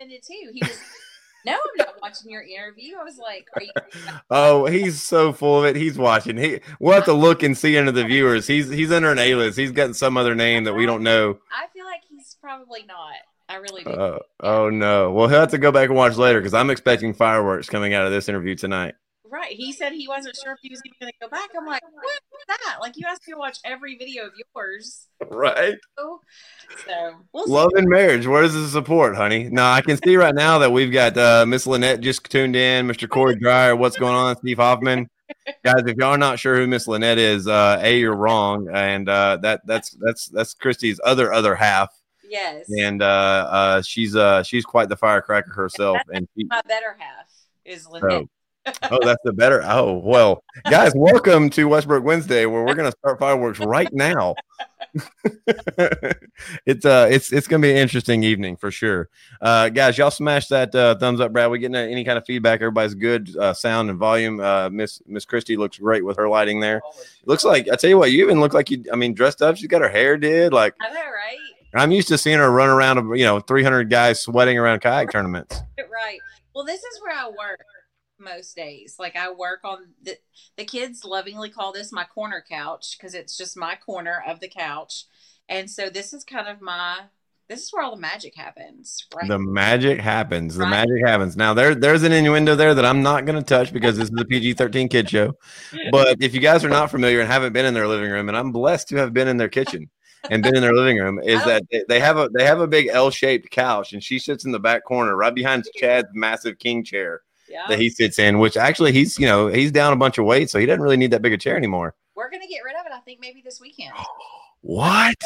offended 0.01 0.23
too. 0.27 0.51
He 0.53 0.61
was. 0.63 0.79
No, 1.47 1.53
I'm 1.53 1.59
not 1.77 2.01
watching 2.01 2.31
your 2.31 2.41
interview. 2.41 2.97
I 2.99 3.05
was 3.05 3.19
like, 3.19 3.47
"Are 3.55 3.61
you?" 3.63 3.71
Oh, 4.31 4.65
he's 4.65 5.03
so 5.03 5.31
full 5.31 5.59
of 5.59 5.67
it. 5.67 5.77
He's 5.77 5.99
watching. 5.99 6.39
He 6.39 6.61
we'll 6.81 6.95
have 6.95 7.05
to 7.05 7.13
look 7.13 7.43
and 7.43 7.55
see 7.55 7.77
into 7.77 7.93
the 7.93 8.03
viewers. 8.05 8.47
He's 8.47 8.71
he's 8.71 8.91
under 8.91 9.13
an 9.13 9.19
A-list. 9.19 9.59
He's 9.59 9.71
got 9.71 9.95
some 9.95 10.17
other 10.17 10.35
name 10.35 10.65
that 10.65 10.73
we 10.73 10.87
don't 10.87 11.03
know. 11.03 11.39
I 11.53 11.67
feel 11.75 11.85
like 11.85 12.01
he's 12.09 12.35
probably 12.41 12.85
not. 12.87 13.17
I 13.49 13.57
really 13.57 13.85
do. 13.85 13.91
Uh, 13.91 14.19
oh 14.41 14.71
no. 14.71 15.13
Well, 15.13 15.29
he'll 15.29 15.41
have 15.41 15.51
to 15.51 15.59
go 15.59 15.71
back 15.73 15.89
and 15.89 15.97
watch 15.97 16.17
later 16.17 16.41
because 16.41 16.55
I'm 16.55 16.71
expecting 16.71 17.13
fireworks 17.15 17.69
coming 17.69 17.95
out 17.95 18.07
of 18.07 18.13
this 18.13 18.29
interview 18.29 18.55
tonight. 18.55 18.95
right. 19.25 19.53
He 19.55 19.73
said 19.73 19.93
he 19.93 20.09
wasn't 20.09 20.37
sure 20.43 20.53
if 20.53 20.59
he 20.63 20.71
was 20.71 20.81
even 20.85 20.97
going 21.01 21.13
to 21.13 21.19
go 21.21 21.29
back. 21.29 21.51
I'm 21.59 21.67
like, 21.67 21.83
what 21.83 22.21
was 22.33 22.45
that? 22.49 22.77
Like, 22.81 22.95
you 22.97 23.07
asked 23.09 23.27
me 23.27 23.35
to 23.35 23.39
watch 23.39 23.59
every 23.65 23.97
video 23.97 24.27
of 24.27 24.33
yours. 24.55 25.09
Right. 25.31 25.75
So, 25.99 26.21
so 26.87 27.15
we'll 27.33 27.47
see. 27.47 27.53
Love 27.53 27.71
and 27.75 27.89
marriage. 27.89 28.27
Where's 28.27 28.55
the 28.55 28.67
support, 28.69 29.17
honey? 29.17 29.49
No, 29.51 29.65
I 29.65 29.81
can 29.81 29.99
see 30.03 30.17
right 30.17 30.35
now 30.35 30.59
that 30.59 30.73
we've 30.73 30.93
got 30.93 31.17
uh, 31.19 31.45
Miss 31.47 31.67
Lynette 31.67 32.01
just 32.01 32.25
tuned 32.31 32.57
in, 32.57 32.87
Mr. 32.87 33.09
Corey 33.09 33.37
Dryer. 33.37 33.75
What's 33.77 33.97
going 33.99 34.15
on, 34.15 34.37
Steve 34.39 34.59
Hoffman? 34.59 35.09
Guys, 35.65 35.83
if 35.87 35.97
y'all 35.97 36.11
are 36.13 36.19
not 36.19 36.39
sure 36.39 36.57
who 36.57 36.67
Miss 36.67 36.87
Lynette 36.87 37.19
is, 37.19 37.47
uh, 37.49 37.79
a 37.83 37.99
you're 37.99 38.15
wrong, 38.15 38.69
and 38.73 39.09
uh, 39.09 39.39
that 39.39 39.63
that's 39.67 39.97
that's 40.01 40.27
that's 40.27 40.55
Christy's 40.55 41.01
other 41.03 41.33
other 41.33 41.55
half, 41.55 41.89
Yes. 42.29 42.67
and 42.79 43.03
uh, 43.03 43.07
uh, 43.51 43.83
she's 43.83 44.17
uh 44.17 44.43
she's 44.43 44.65
quite 44.65 44.89
the 44.89 44.97
firecracker 44.97 45.53
herself, 45.53 45.99
and 46.13 46.29
she, 46.37 46.45
My 46.45 46.63
better 46.67 46.97
half 46.99 47.27
is 47.65 47.87
Lynette. 47.87 48.11
so, 48.11 48.29
oh, 48.91 48.99
that's 49.05 49.21
the 49.25 49.33
better. 49.33 49.63
Oh, 49.65 49.99
well, 49.99 50.43
guys, 50.71 50.93
welcome 50.95 51.51
to 51.51 51.69
Westbrook 51.69 52.03
Wednesday, 52.03 52.47
where 52.47 52.65
we're 52.65 52.75
gonna 52.75 52.93
start 52.93 53.19
fireworks 53.19 53.59
right 53.59 53.93
now. 53.93 54.35
it's 56.67 56.85
uh, 56.87 57.09
it's 57.11 57.33
it's 57.33 57.47
gonna 57.47 57.61
be 57.61 57.71
an 57.71 57.77
interesting 57.77 58.23
evening 58.23 58.57
for 58.57 58.71
sure. 58.71 59.11
Uh, 59.41 59.69
guys, 59.69 59.99
y'all 59.99 60.11
smash 60.11 60.49
that 60.49 60.75
uh, 60.75 60.95
thumbs 60.97 61.21
up, 61.21 61.33
Brad. 61.33 61.51
We 61.51 61.59
getting 61.59 61.77
any 61.77 62.05
kind 62.05 62.17
of 62.17 62.25
feedback? 62.25 62.61
Everybody's 62.61 62.95
good, 62.95 63.37
uh, 63.37 63.53
sound 63.53 63.91
and 63.91 63.99
volume. 63.99 64.41
Uh, 64.41 64.71
Miss 64.71 65.03
Miss 65.07 65.27
Christie 65.27 65.57
looks 65.57 65.79
great 65.79 66.05
with 66.05 66.17
her 66.17 66.29
lighting 66.29 66.61
there. 66.61 66.81
Looks 67.27 67.45
like 67.45 67.69
I 67.69 67.77
tell 67.77 67.91
you 67.91 67.99
what, 67.99 68.13
you 68.13 68.25
even 68.25 68.41
look 68.41 68.55
like 68.55 68.71
you. 68.71 68.85
I 68.91 68.97
mean, 68.97 69.13
dressed 69.15 69.43
up. 69.43 69.57
She's 69.57 69.67
got 69.67 69.83
her 69.83 69.89
hair 69.89 70.17
did. 70.17 70.53
Like 70.55 70.75
I 70.81 70.89
know, 70.89 71.01
right? 71.01 71.39
I'm 71.75 71.93
used 71.93 72.09
to 72.09 72.19
seeing 72.19 72.39
her 72.39 72.51
run 72.51 72.69
around. 72.69 73.17
You 73.19 73.25
know, 73.25 73.41
300 73.41 73.91
guys 73.91 74.21
sweating 74.21 74.59
around 74.59 74.81
kayak 74.81 75.11
tournaments. 75.11 75.61
Right. 75.79 76.19
Well, 76.55 76.65
this 76.65 76.83
is 76.83 77.01
where 77.03 77.13
I 77.17 77.29
work 77.29 77.65
most 78.19 78.57
days. 78.57 78.97
Like 78.99 79.17
I 79.17 79.31
work 79.33 79.61
on 79.65 79.89
the 80.03 80.17
the 80.57 80.65
kids 80.65 81.05
lovingly 81.05 81.51
call 81.51 81.73
this 81.73 81.93
my 81.93 82.05
corner 82.05 82.45
couch 82.49 82.97
because 82.99 83.15
it's 83.15 83.37
just 83.37 83.57
my 83.57 83.77
corner 83.77 84.23
of 84.27 84.41
the 84.41 84.49
couch. 84.49 85.05
And 85.49 85.71
so 85.71 85.91
this 85.91 86.13
is 86.13 86.25
kind 86.25 86.49
of 86.49 86.61
my 86.61 87.01
this 87.49 87.65
is 87.65 87.73
where 87.73 87.83
all 87.83 87.95
the 87.95 88.01
magic 88.01 88.35
happens, 88.35 89.07
right? 89.15 89.29
The 89.29 89.39
magic 89.39 90.01
happens. 90.01 90.55
The 90.55 90.63
Right. 90.65 90.71
magic 90.71 91.07
happens. 91.07 91.37
Now 91.37 91.53
there, 91.53 91.75
there's 91.75 92.03
an 92.03 92.13
innuendo 92.13 92.55
there 92.57 92.75
that 92.75 92.87
I'm 92.87 93.03
not 93.03 93.27
going 93.27 93.39
to 93.39 93.45
touch 93.45 93.71
because 93.71 93.99
this 93.99 94.09
is 94.09 94.19
a 94.19 94.25
PG-13 94.25 94.89
kid 94.89 95.11
show. 95.11 95.37
But 95.93 96.23
if 96.23 96.35
you 96.35 96.41
guys 96.41 96.65
are 96.65 96.71
not 96.71 96.91
familiar 96.91 97.21
and 97.21 97.31
haven't 97.31 97.53
been 97.53 97.67
in 97.67 97.75
their 97.75 97.87
living 97.87 98.11
room, 98.11 98.29
and 98.29 98.37
I'm 98.37 98.51
blessed 98.51 98.89
to 98.89 98.97
have 98.97 99.13
been 99.13 99.29
in 99.29 99.37
their 99.37 99.51
kitchen 99.51 99.91
and 100.31 100.43
been 100.43 100.55
in 100.57 100.63
their 100.63 100.75
living 100.75 100.99
room, 100.99 101.19
is 101.23 101.41
Oh. 101.43 101.47
that 101.47 101.63
they- 101.89 102.01
have 102.01 102.17
a 102.17 102.29
they 102.35 102.45
have 102.45 102.61
a 102.61 102.67
big 102.67 102.89
L-shaped 102.89 103.51
couch, 103.51 103.93
and 103.93 104.03
she 104.03 104.19
sits 104.19 104.45
in 104.45 104.53
the 104.53 104.59
back 104.59 104.85
corner 104.85 105.17
right 105.17 105.35
behind 105.35 105.65
Chad's 105.77 106.09
massive 106.15 106.59
king 106.59 106.83
chair 106.85 107.23
yeah. 107.49 107.67
that 107.69 107.79
he 107.79 107.91
sits 107.91 108.19
in. 108.19 108.39
Which 108.39 108.57
actually 108.57 108.93
he's 108.93 109.19
you 109.19 109.27
know 109.27 109.49
he's 109.49 109.73
down 109.73 109.93
a 109.93 109.97
bunch 109.97 110.19
of 110.19 110.25
weight, 110.25 110.51
so 110.51 110.59
he 110.59 110.67
doesn't 110.67 110.83
really 110.83 110.97
need 110.97 111.11
that 111.13 111.23
big 111.23 111.33
a 111.33 111.39
chair 111.39 111.57
anymore. 111.57 111.95
We're 112.15 112.31
gonna 112.31 112.47
get 112.49 112.65
rid 112.65 112.75
of 112.77 112.87
it, 112.87 112.93
I 112.93 113.01
think 113.01 113.21
maybe 113.21 113.43
this 113.45 113.61
weekend. 113.61 113.93
What? 114.67 115.17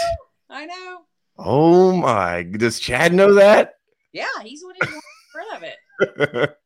I 0.50 0.66
know. 0.66 1.02
Oh 1.38 1.92
my! 1.92 2.42
Does 2.42 2.80
Chad 2.80 3.14
know 3.14 3.34
that? 3.34 3.74
Yeah, 4.12 4.26
he's 4.42 4.64
get 4.80 4.90
rid 5.34 5.54
of 5.54 5.62
it. 5.62 6.56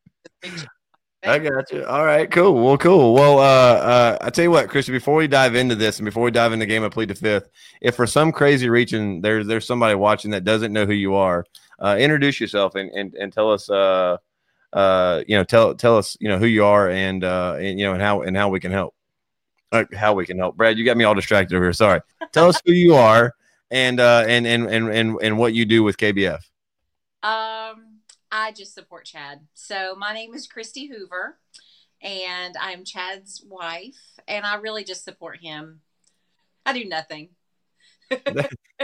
I 1.25 1.39
got 1.39 1.71
you. 1.71 1.85
All 1.85 2.05
right, 2.05 2.29
cool. 2.29 2.53
Well, 2.63 2.77
cool. 2.77 3.13
Well, 3.13 3.39
uh, 3.39 3.41
uh, 3.41 4.17
I 4.21 4.29
tell 4.29 4.43
you 4.43 4.51
what, 4.51 4.69
Christian. 4.69 4.93
Before 4.93 5.15
we 5.15 5.27
dive 5.27 5.55
into 5.55 5.75
this, 5.75 5.99
and 5.99 6.05
before 6.05 6.23
we 6.23 6.31
dive 6.31 6.53
into 6.53 6.65
the 6.65 6.69
game 6.69 6.83
of 6.83 6.91
plead 6.91 7.09
the 7.09 7.15
fifth, 7.15 7.49
if 7.81 7.95
for 7.95 8.05
some 8.05 8.31
crazy 8.31 8.69
reason 8.69 9.21
there's 9.21 9.47
there's 9.47 9.65
somebody 9.65 9.95
watching 9.95 10.31
that 10.31 10.43
doesn't 10.43 10.73
know 10.73 10.85
who 10.85 10.93
you 10.93 11.15
are, 11.15 11.45
uh, 11.79 11.95
introduce 11.99 12.39
yourself 12.39 12.75
and 12.75 12.89
and, 12.91 13.13
and 13.15 13.31
tell 13.31 13.51
us, 13.51 13.69
uh, 13.69 14.17
uh, 14.73 15.23
you 15.27 15.37
know, 15.37 15.43
tell 15.43 15.75
tell 15.75 15.97
us, 15.97 16.17
you 16.19 16.27
know, 16.27 16.37
who 16.37 16.45
you 16.45 16.65
are 16.65 16.89
and 16.89 17.23
uh, 17.23 17.55
and 17.57 17.79
you 17.79 17.85
know, 17.85 17.93
and 17.93 18.01
how 18.01 18.21
and 18.21 18.35
how 18.35 18.49
we 18.49 18.59
can 18.59 18.71
help. 18.71 18.93
Uh, 19.71 19.85
how 19.95 20.13
we 20.13 20.25
can 20.25 20.37
help, 20.37 20.55
Brad. 20.55 20.77
You 20.77 20.85
got 20.85 20.97
me 20.97 21.03
all 21.03 21.15
distracted 21.15 21.55
over 21.55 21.65
here. 21.65 21.73
Sorry. 21.73 21.99
Tell 22.31 22.47
us 22.47 22.61
who 22.63 22.73
you 22.73 22.93
are 22.93 23.33
and 23.71 23.99
uh, 23.99 24.23
and 24.27 24.45
and 24.45 24.67
and 24.67 24.89
and 24.89 25.17
and 25.21 25.37
what 25.37 25.53
you 25.53 25.65
do 25.65 25.83
with 25.83 25.97
KBF. 25.97 26.39
Um, 27.23 27.92
I 28.33 28.51
just 28.51 28.73
support 28.73 29.05
Chad. 29.05 29.41
So 29.53 29.95
my 29.95 30.11
name 30.11 30.33
is 30.33 30.47
Christy 30.47 30.87
Hoover, 30.87 31.37
and 32.01 32.55
I'm 32.59 32.83
Chad's 32.83 33.45
wife, 33.47 34.19
and 34.27 34.43
I 34.43 34.55
really 34.55 34.83
just 34.83 35.03
support 35.03 35.37
him. 35.39 35.81
I 36.65 36.73
do 36.73 36.83
nothing. 36.83 37.29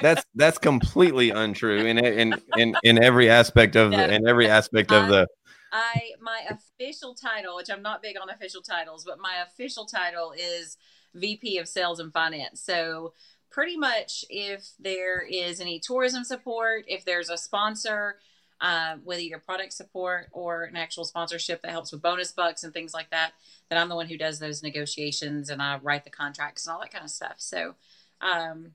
that's 0.01 0.23
that's 0.35 0.59
completely 0.59 1.31
untrue 1.31 1.79
in 1.79 1.97
in 1.97 2.35
in 2.57 2.75
in 2.83 3.03
every 3.03 3.27
aspect 3.29 3.75
of 3.75 3.89
the 3.89 4.13
in 4.13 4.27
every 4.27 4.47
aspect 4.47 4.91
of 4.91 5.09
the 5.09 5.27
I 5.71 6.11
my 6.21 6.41
official 6.49 7.15
title, 7.15 7.55
which 7.55 7.71
I'm 7.71 7.81
not 7.81 8.03
big 8.03 8.17
on 8.21 8.29
official 8.29 8.61
titles, 8.61 9.03
but 9.03 9.19
my 9.19 9.43
official 9.47 9.85
title 9.85 10.31
is 10.37 10.77
VP 11.15 11.57
of 11.57 11.67
Sales 11.67 11.99
and 11.99 12.13
Finance. 12.13 12.61
So 12.61 13.13
pretty 13.49 13.77
much 13.77 14.25
if 14.29 14.69
there 14.79 15.21
is 15.21 15.59
any 15.59 15.79
tourism 15.79 16.23
support, 16.23 16.85
if 16.87 17.03
there's 17.03 17.31
a 17.31 17.37
sponsor, 17.37 18.17
uh, 18.61 18.95
whether 19.03 19.21
either 19.21 19.39
product 19.39 19.73
support 19.73 20.27
or 20.31 20.63
an 20.63 20.75
actual 20.75 21.05
sponsorship 21.05 21.61
that 21.61 21.71
helps 21.71 21.91
with 21.91 22.01
bonus 22.01 22.31
bucks 22.31 22.63
and 22.63 22.73
things 22.73 22.93
like 22.93 23.09
that, 23.11 23.31
then 23.69 23.79
I'm 23.79 23.89
the 23.89 23.95
one 23.95 24.07
who 24.07 24.17
does 24.17 24.39
those 24.39 24.61
negotiations 24.63 25.49
and 25.49 25.61
I 25.61 25.77
write 25.81 26.03
the 26.03 26.09
contracts 26.09 26.65
and 26.65 26.73
all 26.73 26.81
that 26.81 26.91
kind 26.91 27.03
of 27.03 27.09
stuff. 27.09 27.35
So, 27.37 27.75
um, 28.21 28.71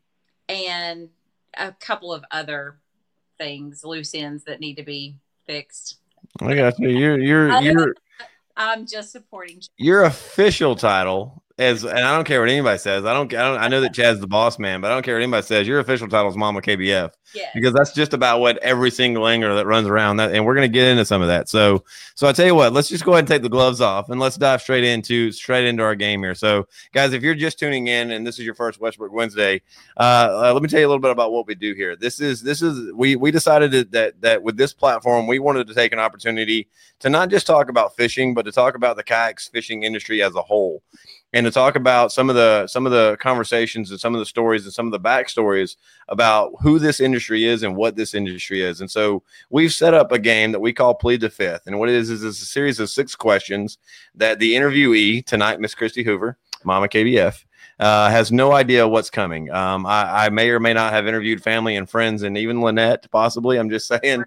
and 0.48 1.10
a 1.58 1.72
couple 1.72 2.12
of 2.12 2.24
other 2.30 2.78
things, 3.38 3.84
loose 3.84 4.14
ends 4.14 4.44
that 4.44 4.60
need 4.60 4.76
to 4.76 4.82
be 4.82 5.16
fixed. 5.46 5.98
I 6.40 6.54
got 6.54 6.78
you. 6.78 6.88
You're 6.88 7.18
you're 7.18 7.60
you're 7.60 7.94
I'm 8.56 8.86
just 8.86 9.12
supporting. 9.12 9.60
Your 9.76 10.04
official 10.04 10.76
title 10.76 11.42
is, 11.56 11.84
and 11.84 12.00
I 12.00 12.14
don't 12.16 12.24
care 12.24 12.40
what 12.40 12.48
anybody 12.48 12.78
says. 12.78 13.04
I 13.04 13.12
don't, 13.14 13.32
I 13.32 13.42
don't. 13.48 13.60
I 13.60 13.68
know 13.68 13.80
that 13.80 13.94
Chad's 13.94 14.18
the 14.18 14.26
boss 14.26 14.58
man, 14.58 14.80
but 14.80 14.90
I 14.90 14.94
don't 14.94 15.04
care 15.04 15.14
what 15.14 15.22
anybody 15.22 15.46
says. 15.46 15.68
Your 15.68 15.78
official 15.78 16.08
title 16.08 16.28
is 16.28 16.36
Mama 16.36 16.60
KBF 16.60 17.12
Yeah. 17.32 17.48
because 17.54 17.72
that's 17.72 17.92
just 17.92 18.12
about 18.12 18.40
what 18.40 18.58
every 18.58 18.90
single 18.90 19.28
angler 19.28 19.54
that 19.54 19.64
runs 19.64 19.86
around 19.86 20.16
that, 20.16 20.32
and 20.32 20.44
we're 20.44 20.56
gonna 20.56 20.66
get 20.66 20.88
into 20.88 21.04
some 21.04 21.22
of 21.22 21.28
that. 21.28 21.48
So, 21.48 21.84
so 22.16 22.26
I 22.26 22.32
tell 22.32 22.46
you 22.46 22.56
what, 22.56 22.72
let's 22.72 22.88
just 22.88 23.04
go 23.04 23.12
ahead 23.12 23.20
and 23.20 23.28
take 23.28 23.42
the 23.42 23.48
gloves 23.48 23.80
off 23.80 24.10
and 24.10 24.18
let's 24.18 24.36
dive 24.36 24.62
straight 24.62 24.82
into 24.82 25.30
straight 25.30 25.64
into 25.64 25.84
our 25.84 25.94
game 25.94 26.24
here. 26.24 26.34
So, 26.34 26.66
guys, 26.92 27.12
if 27.12 27.22
you're 27.22 27.36
just 27.36 27.56
tuning 27.56 27.86
in 27.86 28.10
and 28.10 28.26
this 28.26 28.40
is 28.40 28.44
your 28.44 28.56
first 28.56 28.80
Westbrook 28.80 29.12
Wednesday, 29.12 29.62
uh, 29.96 30.00
uh, 30.46 30.52
let 30.52 30.60
me 30.62 30.68
tell 30.68 30.80
you 30.80 30.86
a 30.86 30.88
little 30.88 31.00
bit 31.00 31.12
about 31.12 31.30
what 31.30 31.46
we 31.46 31.54
do 31.54 31.72
here. 31.74 31.94
This 31.94 32.18
is 32.18 32.42
this 32.42 32.62
is 32.62 32.92
we 32.94 33.14
we 33.14 33.30
decided 33.30 33.92
that, 33.92 34.20
that 34.22 34.42
with 34.42 34.56
this 34.56 34.72
platform 34.72 35.28
we 35.28 35.38
wanted 35.38 35.68
to 35.68 35.74
take 35.74 35.92
an 35.92 36.00
opportunity 36.00 36.66
to 36.98 37.08
not 37.08 37.28
just 37.28 37.46
talk 37.46 37.68
about 37.68 37.94
fishing, 37.94 38.34
but 38.34 38.42
to 38.42 38.50
talk 38.50 38.74
about 38.74 38.96
the 38.96 39.04
kayaks 39.04 39.46
fishing 39.46 39.84
industry 39.84 40.20
as 40.20 40.34
a 40.34 40.42
whole 40.42 40.82
and 41.34 41.44
to 41.44 41.50
talk 41.50 41.74
about 41.74 42.12
some 42.12 42.30
of 42.30 42.36
the 42.36 42.66
some 42.68 42.86
of 42.86 42.92
the 42.92 43.18
conversations 43.20 43.90
and 43.90 43.98
some 43.98 44.14
of 44.14 44.20
the 44.20 44.24
stories 44.24 44.64
and 44.64 44.72
some 44.72 44.86
of 44.86 44.92
the 44.92 45.00
backstories 45.00 45.76
about 46.08 46.52
who 46.60 46.78
this 46.78 47.00
industry 47.00 47.44
is 47.44 47.64
and 47.64 47.74
what 47.74 47.96
this 47.96 48.14
industry 48.14 48.62
is. 48.62 48.80
And 48.80 48.90
so 48.90 49.22
we've 49.50 49.72
set 49.72 49.94
up 49.94 50.12
a 50.12 50.18
game 50.18 50.52
that 50.52 50.60
we 50.60 50.72
call 50.72 50.94
Plead 50.94 51.20
the 51.20 51.28
Fifth. 51.28 51.66
And 51.66 51.78
what 51.78 51.88
it 51.88 51.96
is 51.96 52.08
is 52.08 52.22
it's 52.22 52.40
a 52.40 52.46
series 52.46 52.78
of 52.78 52.88
six 52.88 53.16
questions 53.16 53.78
that 54.14 54.38
the 54.38 54.54
interviewee 54.54 55.26
tonight, 55.26 55.60
Miss 55.60 55.74
Christy 55.74 56.04
Hoover, 56.04 56.38
Mama 56.62 56.86
KBF, 56.86 57.44
uh, 57.80 58.10
has 58.10 58.30
no 58.30 58.52
idea 58.52 58.86
what's 58.86 59.10
coming. 59.10 59.50
Um, 59.50 59.86
I, 59.86 60.26
I 60.26 60.28
may 60.28 60.50
or 60.50 60.60
may 60.60 60.72
not 60.72 60.92
have 60.92 61.08
interviewed 61.08 61.42
family 61.42 61.74
and 61.74 61.90
friends 61.90 62.22
and 62.22 62.38
even 62.38 62.60
Lynette, 62.60 63.10
possibly. 63.10 63.58
I'm 63.58 63.70
just 63.70 63.88
saying 63.88 64.22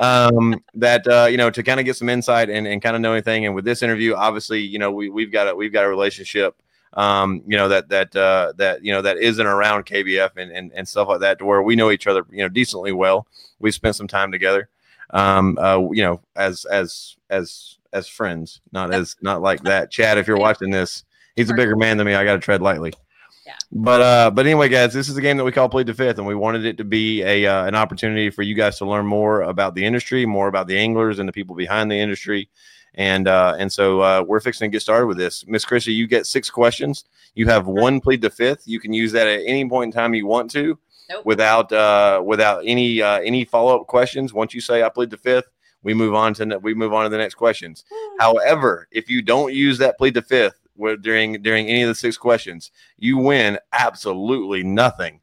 um 0.00 0.58
that 0.74 1.06
uh 1.06 1.26
you 1.30 1.36
know 1.36 1.50
to 1.50 1.62
kind 1.62 1.78
of 1.78 1.84
get 1.84 1.96
some 1.96 2.08
insight 2.08 2.48
and, 2.48 2.66
and 2.66 2.80
kind 2.80 2.96
of 2.96 3.02
know 3.02 3.12
anything. 3.12 3.44
And 3.44 3.54
with 3.54 3.64
this 3.64 3.82
interview 3.82 4.14
obviously 4.14 4.60
you 4.60 4.78
know 4.78 4.90
we, 4.90 5.10
we've 5.10 5.30
got 5.30 5.48
a 5.48 5.54
we've 5.54 5.72
got 5.72 5.84
a 5.84 5.88
relationship 5.88 6.56
um 6.94 7.42
you 7.46 7.56
know 7.56 7.68
that 7.68 7.88
that 7.88 8.14
uh 8.16 8.52
that 8.56 8.84
you 8.84 8.92
know 8.92 9.02
that 9.02 9.16
isn't 9.18 9.46
around 9.46 9.86
kbf 9.86 10.30
and, 10.36 10.50
and 10.50 10.72
and 10.74 10.86
stuff 10.86 11.08
like 11.08 11.20
that 11.20 11.38
to 11.38 11.44
where 11.44 11.62
we 11.62 11.76
know 11.76 11.90
each 11.90 12.06
other 12.06 12.24
you 12.30 12.42
know 12.42 12.48
decently 12.48 12.92
well. 12.92 13.26
We 13.58 13.70
spent 13.70 13.96
some 13.96 14.08
time 14.08 14.32
together 14.32 14.68
um 15.10 15.58
uh 15.60 15.78
you 15.92 16.02
know 16.02 16.20
as 16.36 16.64
as 16.64 17.16
as 17.28 17.78
as 17.92 18.08
friends 18.08 18.60
not 18.72 18.92
as 18.92 19.16
not 19.20 19.42
like 19.42 19.62
that. 19.64 19.90
Chad 19.90 20.16
if 20.18 20.26
you're 20.26 20.38
watching 20.38 20.70
this 20.70 21.04
he's 21.36 21.50
a 21.50 21.54
bigger 21.54 21.76
man 21.76 21.96
than 21.98 22.06
me. 22.06 22.14
I 22.14 22.24
gotta 22.24 22.40
tread 22.40 22.62
lightly 22.62 22.92
Yeah. 23.46 23.54
but 23.72 24.00
uh 24.00 24.30
but 24.30 24.46
anyway 24.46 24.68
guys 24.68 24.92
this 24.92 25.08
is 25.08 25.16
a 25.16 25.20
game 25.20 25.36
that 25.36 25.44
we 25.44 25.50
call 25.50 25.68
plead 25.68 25.88
the 25.88 25.94
fifth 25.94 26.18
and 26.18 26.26
we 26.26 26.34
wanted 26.36 26.64
it 26.64 26.76
to 26.76 26.84
be 26.84 27.22
a 27.22 27.44
uh, 27.46 27.64
an 27.64 27.74
opportunity 27.74 28.30
for 28.30 28.42
you 28.42 28.54
guys 28.54 28.78
to 28.78 28.84
learn 28.86 29.04
more 29.06 29.42
about 29.42 29.74
the 29.74 29.84
industry 29.84 30.24
more 30.26 30.46
about 30.46 30.68
the 30.68 30.78
anglers 30.78 31.18
and 31.18 31.28
the 31.28 31.32
people 31.32 31.56
behind 31.56 31.90
the 31.90 31.98
industry. 31.98 32.48
And 32.94 33.26
uh 33.26 33.56
and 33.58 33.72
so 33.72 34.00
uh 34.00 34.22
we're 34.26 34.38
fixing 34.40 34.70
to 34.70 34.72
get 34.74 34.82
started 34.82 35.06
with 35.06 35.16
this. 35.16 35.44
Miss 35.48 35.64
chrissy 35.64 35.92
you 35.92 36.06
get 36.06 36.26
six 36.26 36.50
questions. 36.50 37.04
You 37.34 37.46
have 37.48 37.66
one 37.66 38.00
plead 38.00 38.20
the 38.20 38.30
fifth. 38.30 38.62
You 38.66 38.78
can 38.78 38.92
use 38.92 39.10
that 39.12 39.26
at 39.26 39.40
any 39.46 39.68
point 39.68 39.88
in 39.88 39.98
time 39.98 40.14
you 40.14 40.26
want 40.26 40.50
to 40.52 40.78
Nope. 41.10 41.24
without 41.26 41.72
uh 41.72 42.22
without 42.24 42.62
any 42.66 43.02
uh 43.02 43.18
any 43.20 43.44
follow-up 43.44 43.86
questions. 43.88 44.32
Once 44.32 44.54
you 44.54 44.60
say 44.60 44.82
i 44.84 44.88
plead 44.88 45.10
the 45.10 45.16
fifth 45.16 45.46
we 45.82 45.94
move 45.94 46.14
on 46.14 46.32
to 46.34 46.46
ne- 46.46 46.56
we 46.58 46.74
move 46.74 46.92
on 46.92 47.04
to 47.04 47.08
the 47.08 47.18
next 47.18 47.34
questions. 47.34 47.84
However 48.20 48.86
if 48.92 49.10
you 49.10 49.20
don't 49.22 49.52
use 49.52 49.78
that 49.78 49.98
plead 49.98 50.14
the 50.14 50.22
fifth 50.22 50.60
during 51.02 51.42
during 51.42 51.66
any 51.66 51.82
of 51.82 51.88
the 51.88 51.94
six 51.94 52.16
questions 52.16 52.70
you 52.98 53.18
win 53.18 53.58
absolutely 53.72 54.62
nothing 54.62 55.20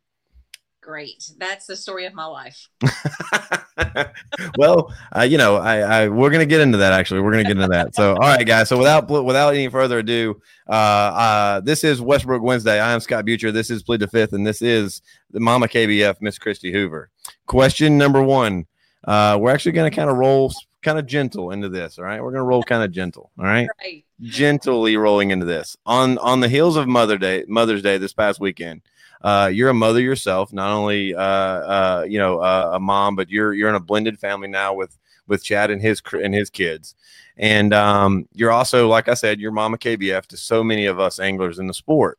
Great. 0.81 1.23
That's 1.37 1.67
the 1.67 1.75
story 1.75 2.07
of 2.07 2.15
my 2.15 2.25
life. 2.25 2.67
well, 4.57 4.93
uh, 5.15 5.21
you 5.21 5.37
know, 5.37 5.57
I, 5.57 5.77
I 5.79 6.07
we're 6.07 6.29
gonna 6.29 6.45
get 6.45 6.61
into 6.61 6.79
that. 6.79 6.93
Actually, 6.93 7.21
we're 7.21 7.31
gonna 7.31 7.43
get 7.43 7.57
into 7.57 7.67
that. 7.67 7.95
So, 7.95 8.13
all 8.13 8.27
right, 8.27 8.45
guys. 8.45 8.69
So, 8.69 8.77
without 8.77 9.09
without 9.09 9.53
any 9.53 9.67
further 9.67 9.99
ado, 9.99 10.41
uh, 10.67 10.71
uh, 10.71 11.59
this 11.61 11.83
is 11.83 12.01
Westbrook 12.01 12.41
Wednesday. 12.41 12.79
I 12.79 12.91
am 12.91 12.99
Scott 12.99 13.25
Butcher. 13.25 13.51
This 13.51 13.69
is 13.69 13.83
Plead 13.83 13.99
the 13.99 14.07
Fifth, 14.07 14.33
and 14.33 14.45
this 14.45 14.61
is 14.61 15.01
the 15.31 15.39
Mama 15.39 15.67
KBF, 15.67 16.21
Miss 16.21 16.37
Christy 16.37 16.71
Hoover. 16.71 17.09
Question 17.45 17.97
number 17.97 18.21
one. 18.21 18.65
Uh, 19.03 19.37
we're 19.39 19.51
actually 19.51 19.73
gonna 19.73 19.91
kind 19.91 20.09
of 20.09 20.17
roll 20.17 20.51
kind 20.81 20.99
of 20.99 21.05
gentle 21.05 21.51
into 21.51 21.69
this. 21.69 21.99
All 21.99 22.05
right, 22.05 22.21
we're 22.21 22.31
gonna 22.31 22.43
roll 22.43 22.63
kind 22.63 22.83
of 22.83 22.91
gentle. 22.91 23.31
All 23.37 23.45
right, 23.45 23.67
Right. 23.81 24.05
Gently 24.21 24.97
rolling 24.97 25.31
into 25.31 25.45
this 25.45 25.77
on 25.85 26.17
on 26.19 26.39
the 26.39 26.49
heels 26.49 26.75
of 26.75 26.87
Mother 26.87 27.17
Day, 27.17 27.45
Mother's 27.47 27.81
Day 27.81 27.97
this 27.97 28.13
past 28.13 28.39
weekend. 28.39 28.81
Uh, 29.21 29.49
you're 29.53 29.69
a 29.69 29.73
mother 29.73 29.99
yourself, 29.99 30.53
not 30.53 30.71
only 30.71 31.13
uh, 31.13 31.21
uh, 31.21 32.05
you 32.07 32.17
know 32.17 32.39
uh, 32.39 32.71
a 32.73 32.79
mom, 32.79 33.15
but 33.15 33.29
you're 33.29 33.53
you're 33.53 33.69
in 33.69 33.75
a 33.75 33.79
blended 33.79 34.19
family 34.19 34.47
now 34.47 34.73
with 34.73 34.97
with 35.27 35.43
Chad 35.43 35.71
and 35.71 35.81
his 35.81 36.01
and 36.13 36.33
his 36.33 36.49
kids, 36.49 36.95
and 37.37 37.73
um, 37.73 38.27
you're 38.33 38.51
also, 38.51 38.87
like 38.87 39.07
I 39.07 39.13
said, 39.13 39.39
you're 39.39 39.51
Mama 39.51 39.77
KBF 39.77 40.25
to 40.27 40.37
so 40.37 40.63
many 40.63 40.85
of 40.85 40.99
us 40.99 41.19
anglers 41.19 41.59
in 41.59 41.67
the 41.67 41.73
sport. 41.73 42.17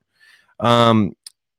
Um, 0.59 1.15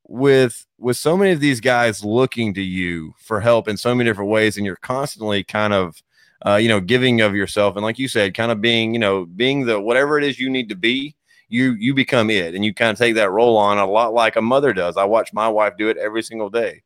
with 0.08 0.66
with 0.78 0.96
so 0.96 1.16
many 1.16 1.30
of 1.30 1.40
these 1.40 1.60
guys 1.60 2.04
looking 2.04 2.54
to 2.54 2.62
you 2.62 3.14
for 3.18 3.40
help 3.40 3.68
in 3.68 3.76
so 3.76 3.94
many 3.94 4.08
different 4.08 4.30
ways, 4.30 4.56
and 4.56 4.66
you're 4.66 4.76
constantly 4.76 5.42
kind 5.42 5.72
of 5.72 6.02
uh, 6.46 6.56
you 6.56 6.68
know 6.68 6.80
giving 6.80 7.20
of 7.20 7.34
yourself, 7.34 7.76
and 7.76 7.84
like 7.84 7.98
you 7.98 8.08
said, 8.08 8.34
kind 8.34 8.52
of 8.52 8.60
being 8.60 8.92
you 8.92 9.00
know 9.00 9.26
being 9.26 9.66
the 9.66 9.80
whatever 9.80 10.18
it 10.18 10.24
is 10.24 10.38
you 10.38 10.50
need 10.50 10.68
to 10.68 10.76
be 10.76 11.14
you 11.48 11.72
you 11.72 11.92
become 11.92 12.30
it 12.30 12.54
and 12.54 12.64
you 12.64 12.72
kind 12.72 12.90
of 12.90 12.98
take 12.98 13.14
that 13.14 13.30
role 13.30 13.58
on 13.58 13.78
a 13.78 13.86
lot 13.86 14.14
like 14.14 14.36
a 14.36 14.42
mother 14.42 14.72
does. 14.72 14.96
I 14.96 15.04
watch 15.04 15.32
my 15.32 15.48
wife 15.48 15.74
do 15.76 15.88
it 15.88 15.98
every 15.98 16.22
single 16.22 16.48
day. 16.48 16.82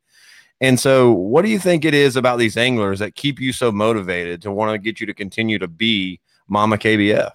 And 0.59 0.79
so, 0.79 1.11
what 1.11 1.43
do 1.43 1.49
you 1.49 1.59
think 1.59 1.85
it 1.85 1.93
is 1.93 2.15
about 2.15 2.37
these 2.37 2.57
anglers 2.57 2.99
that 2.99 3.15
keep 3.15 3.39
you 3.39 3.53
so 3.53 3.71
motivated 3.71 4.41
to 4.41 4.51
want 4.51 4.73
to 4.73 4.77
get 4.77 4.99
you 4.99 5.05
to 5.07 5.13
continue 5.13 5.59
to 5.59 5.67
be 5.67 6.19
Mama 6.47 6.77
KBF? 6.77 7.31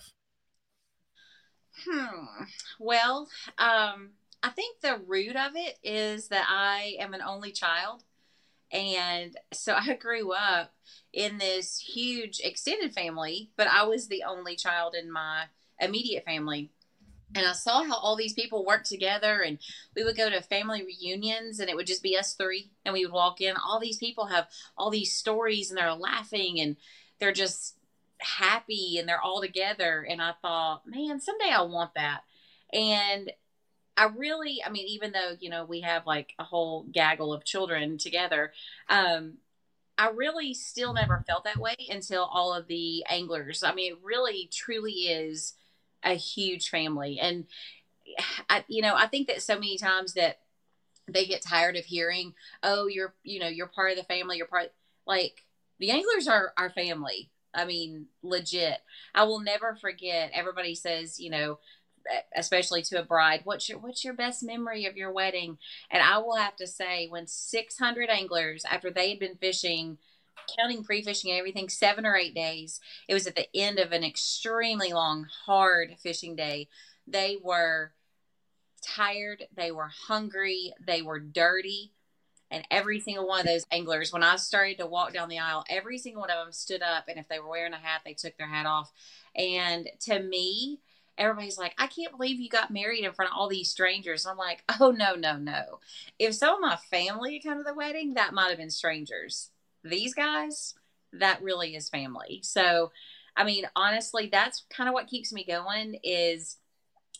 Hmm. 1.88 2.45
Well, 2.79 3.29
um, 3.59 4.11
I 4.43 4.50
think 4.50 4.81
the 4.81 5.00
root 5.07 5.37
of 5.37 5.52
it 5.55 5.79
is 5.85 6.29
that 6.29 6.47
I 6.49 6.97
am 6.99 7.14
an 7.14 7.23
only 7.23 7.52
child. 7.52 8.02
And 8.73 9.37
so 9.52 9.75
I 9.75 9.95
grew 9.95 10.33
up 10.33 10.73
in 11.12 11.38
this 11.38 11.79
huge 11.79 12.41
extended 12.43 12.95
family, 12.95 13.50
but 13.57 13.69
I 13.69 13.85
was 13.85 14.09
the 14.09 14.25
only 14.26 14.57
child 14.57 14.95
in 14.95 15.12
my 15.12 15.45
immediate 15.79 16.25
family. 16.25 16.71
And 17.35 17.47
I 17.47 17.52
saw 17.52 17.85
how 17.85 17.97
all 17.97 18.17
these 18.17 18.35
people 18.35 18.64
worked 18.64 18.88
together, 18.88 19.41
and 19.41 19.59
we 19.95 20.05
would 20.05 20.17
go 20.17 20.29
to 20.29 20.43
family 20.43 20.85
reunions, 20.85 21.61
and 21.61 21.71
it 21.71 21.76
would 21.76 21.87
just 21.87 22.02
be 22.02 22.17
us 22.17 22.35
three. 22.35 22.71
And 22.85 22.93
we 22.93 23.05
would 23.05 23.12
walk 23.12 23.41
in. 23.41 23.55
All 23.57 23.81
these 23.81 23.99
people 23.99 24.26
have 24.26 24.49
all 24.76 24.91
these 24.91 25.14
stories, 25.14 25.71
and 25.71 25.79
they're 25.79 25.95
laughing, 25.95 26.61
and 26.61 26.76
they're 27.19 27.33
just 27.33 27.76
happy, 28.19 28.99
and 28.99 29.09
they're 29.09 29.21
all 29.21 29.41
together. 29.41 30.07
And 30.09 30.21
I 30.21 30.33
thought, 30.43 30.87
man, 30.87 31.21
someday 31.21 31.50
I 31.50 31.62
want 31.62 31.95
that. 31.95 32.23
And 32.73 33.31
I 33.97 34.05
really, 34.17 34.63
I 34.65 34.71
mean, 34.71 34.87
even 34.89 35.13
though, 35.13 35.37
you 35.39 35.51
know, 35.51 35.65
we 35.65 35.81
have 35.83 36.07
like 36.07 36.35
a 36.39 36.45
whole 36.45 36.85
gaggle 36.91 37.33
of 37.33 37.45
children 37.45 37.99
together, 37.99 38.53
um, 38.89 39.35
I 39.99 40.09
really 40.09 40.55
still 40.55 40.95
never 40.95 41.23
felt 41.27 41.45
that 41.45 41.59
way 41.59 41.77
until 41.91 42.25
all 42.25 42.55
of 42.55 42.67
the 42.67 43.05
anglers. 43.09 43.63
I 43.63 43.75
mean, 43.75 43.93
it 43.93 43.99
really 44.03 44.49
truly 44.51 44.93
is 44.93 45.55
a 46.03 46.15
huge 46.15 46.71
family. 46.71 47.19
And, 47.21 47.47
I, 48.49 48.65
you 48.69 48.83
know, 48.83 48.95
I 48.97 49.07
think 49.07 49.29
that 49.29 49.43
so 49.43 49.55
many 49.55 49.79
times 49.79 50.15
that 50.15 50.41
they 51.09 51.27
get 51.27 51.43
tired 51.43 51.77
of 51.77 51.85
hearing, 51.85 52.35
oh, 52.63 52.87
you're, 52.87 53.15
you 53.23 53.41
know, 53.41 53.49
you're 53.49 53.67
part 53.67 53.93
of 53.93 53.99
the 53.99 54.05
family, 54.05 54.39
you're 54.39 54.47
part, 54.47 54.73
like, 55.07 55.45
the 55.79 55.91
anglers 55.91 56.29
are 56.29 56.53
our 56.57 56.71
family. 56.71 57.31
I 57.55 57.65
mean, 57.65 58.07
legit. 58.23 58.79
I 59.15 59.25
will 59.25 59.41
never 59.41 59.77
forget. 59.81 60.31
Everybody 60.33 60.75
says, 60.75 61.21
you 61.21 61.29
know, 61.29 61.59
especially 62.35 62.82
to 62.82 63.00
a 63.00 63.04
bride 63.04 63.40
what's 63.44 63.68
your 63.68 63.78
what's 63.78 64.04
your 64.04 64.14
best 64.14 64.42
memory 64.42 64.87
of 64.87 64.97
your 64.97 65.12
wedding? 65.12 65.59
And 65.90 66.02
i 66.02 66.18
will 66.18 66.37
have 66.37 66.56
to 66.56 66.66
say 66.66 67.09
when 67.09 67.26
600 67.26 68.11
anglers 68.11 68.64
after 68.71 68.90
they 68.90 69.11
had 69.11 69.18
been 69.18 69.37
fishing 69.37 69.99
counting 70.59 70.82
pre-fishing 70.82 71.30
and 71.30 71.38
everything 71.38 71.68
seven 71.68 72.04
or 72.04 72.16
eight 72.16 72.35
days 72.35 72.80
it 73.09 73.14
was 73.14 73.26
at 73.26 73.37
the 73.37 73.49
end 73.54 73.78
of 73.78 73.92
an 73.92 74.02
extremely 74.04 74.92
long 74.92 75.26
hard 75.47 75.94
fishing 76.02 76.35
day. 76.35 76.68
They 77.06 77.37
were 77.42 77.92
tired 78.82 79.44
they 79.56 79.71
were 79.71 79.90
hungry 80.09 80.73
they 80.85 81.02
were 81.02 81.21
dirty 81.21 81.92
and 82.50 82.66
every 82.71 82.99
single 82.99 83.26
one 83.26 83.40
of 83.40 83.47
those 83.47 83.64
anglers 83.71 84.12
when 84.12 84.25
i 84.25 84.35
started 84.35 84.76
to 84.76 84.87
walk 84.87 85.12
down 85.12 85.28
the 85.28 85.38
aisle 85.38 85.64
every 85.71 85.97
single 85.99 86.21
one 86.21 86.30
of 86.30 86.44
them 86.44 86.52
stood 86.52 86.82
up 86.82 87.04
and 87.06 87.16
if 87.16 87.28
they 87.28 87.38
were 87.38 87.49
wearing 87.49 87.73
a 87.73 87.76
hat 87.76 88.00
they 88.04 88.12
took 88.12 88.37
their 88.37 88.49
hat 88.49 88.66
off. 88.66 88.92
And 89.37 89.88
to 90.00 90.21
me 90.21 90.80
everybody's 91.19 91.59
like, 91.59 91.75
I 91.78 91.87
can't 91.87 92.12
believe 92.12 92.40
you 92.40 92.49
got 92.49 92.71
married 92.71 93.04
in 93.04 93.12
front 93.12 93.31
of 93.31 93.37
all 93.37 93.49
these 93.49 93.71
strangers. 93.71 94.26
I'm 94.26 94.37
like, 94.37 94.62
oh, 94.81 94.90
no, 94.90 95.14
no, 95.14 95.37
no. 95.37 95.81
If 96.19 96.35
some 96.35 96.54
of 96.54 96.61
my 96.61 96.76
family 96.76 97.35
had 97.35 97.42
come 97.42 97.59
to 97.59 97.64
the 97.64 97.75
wedding, 97.75 98.14
that 98.14 98.35
might 98.35 98.49
have 98.49 98.59
been 98.59 98.71
strangers. 98.71 99.50
These 99.85 100.14
guys, 100.14 100.75
that 101.12 101.42
really 101.42 101.76
is 101.76 101.88
family. 101.88 102.40
So, 102.42 102.92
I 103.37 103.45
mean, 103.45 103.64
honestly, 103.76 104.28
that's 104.31 104.64
kind 104.71 104.88
of 104.88 104.95
what 104.95 105.09
keeps 105.09 105.33
me 105.33 105.45
going 105.45 105.99
is 106.02 106.57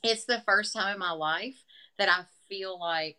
it's 0.02 0.25
the 0.25 0.42
first 0.44 0.72
time 0.72 0.94
in 0.94 1.00
my 1.00 1.12
life 1.12 1.62
that 1.99 2.08
I 2.08 2.25
feel 2.49 2.78
like 2.78 3.18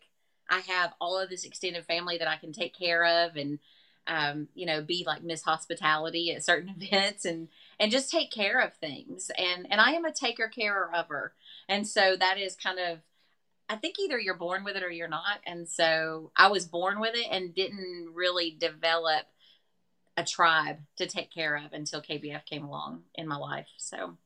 I 0.50 0.60
have 0.60 0.92
all 1.00 1.18
of 1.18 1.30
this 1.30 1.44
extended 1.44 1.84
family 1.86 2.18
that 2.18 2.28
I 2.28 2.36
can 2.36 2.52
take 2.52 2.76
care 2.76 3.04
of 3.26 3.36
and, 3.36 3.58
um, 4.06 4.48
you 4.54 4.66
know, 4.66 4.82
be 4.82 5.04
like 5.06 5.22
Miss 5.22 5.42
Hospitality 5.42 6.32
at 6.32 6.44
certain 6.44 6.74
events 6.80 7.24
and, 7.24 7.48
and 7.78 7.92
just 7.92 8.10
take 8.10 8.30
care 8.30 8.60
of 8.60 8.74
things. 8.74 9.30
And 9.36 9.66
and 9.70 9.80
I 9.80 9.92
am 9.92 10.04
a 10.04 10.12
taker 10.12 10.48
carer 10.48 10.90
offer, 10.94 11.34
and 11.68 11.86
so 11.86 12.16
that 12.16 12.38
is 12.38 12.56
kind 12.56 12.78
of. 12.78 12.98
I 13.66 13.76
think 13.76 13.98
either 13.98 14.20
you're 14.20 14.34
born 14.34 14.62
with 14.62 14.76
it 14.76 14.82
or 14.82 14.90
you're 14.90 15.08
not. 15.08 15.38
And 15.46 15.66
so 15.66 16.32
I 16.36 16.48
was 16.48 16.66
born 16.66 17.00
with 17.00 17.14
it 17.14 17.26
and 17.30 17.54
didn't 17.54 18.10
really 18.12 18.50
develop 18.50 19.22
a 20.18 20.22
tribe 20.22 20.80
to 20.96 21.06
take 21.06 21.32
care 21.32 21.56
of 21.56 21.72
until 21.72 22.02
KBF 22.02 22.44
came 22.44 22.64
along 22.64 23.04
in 23.14 23.26
my 23.26 23.36
life. 23.36 23.68
So 23.78 24.18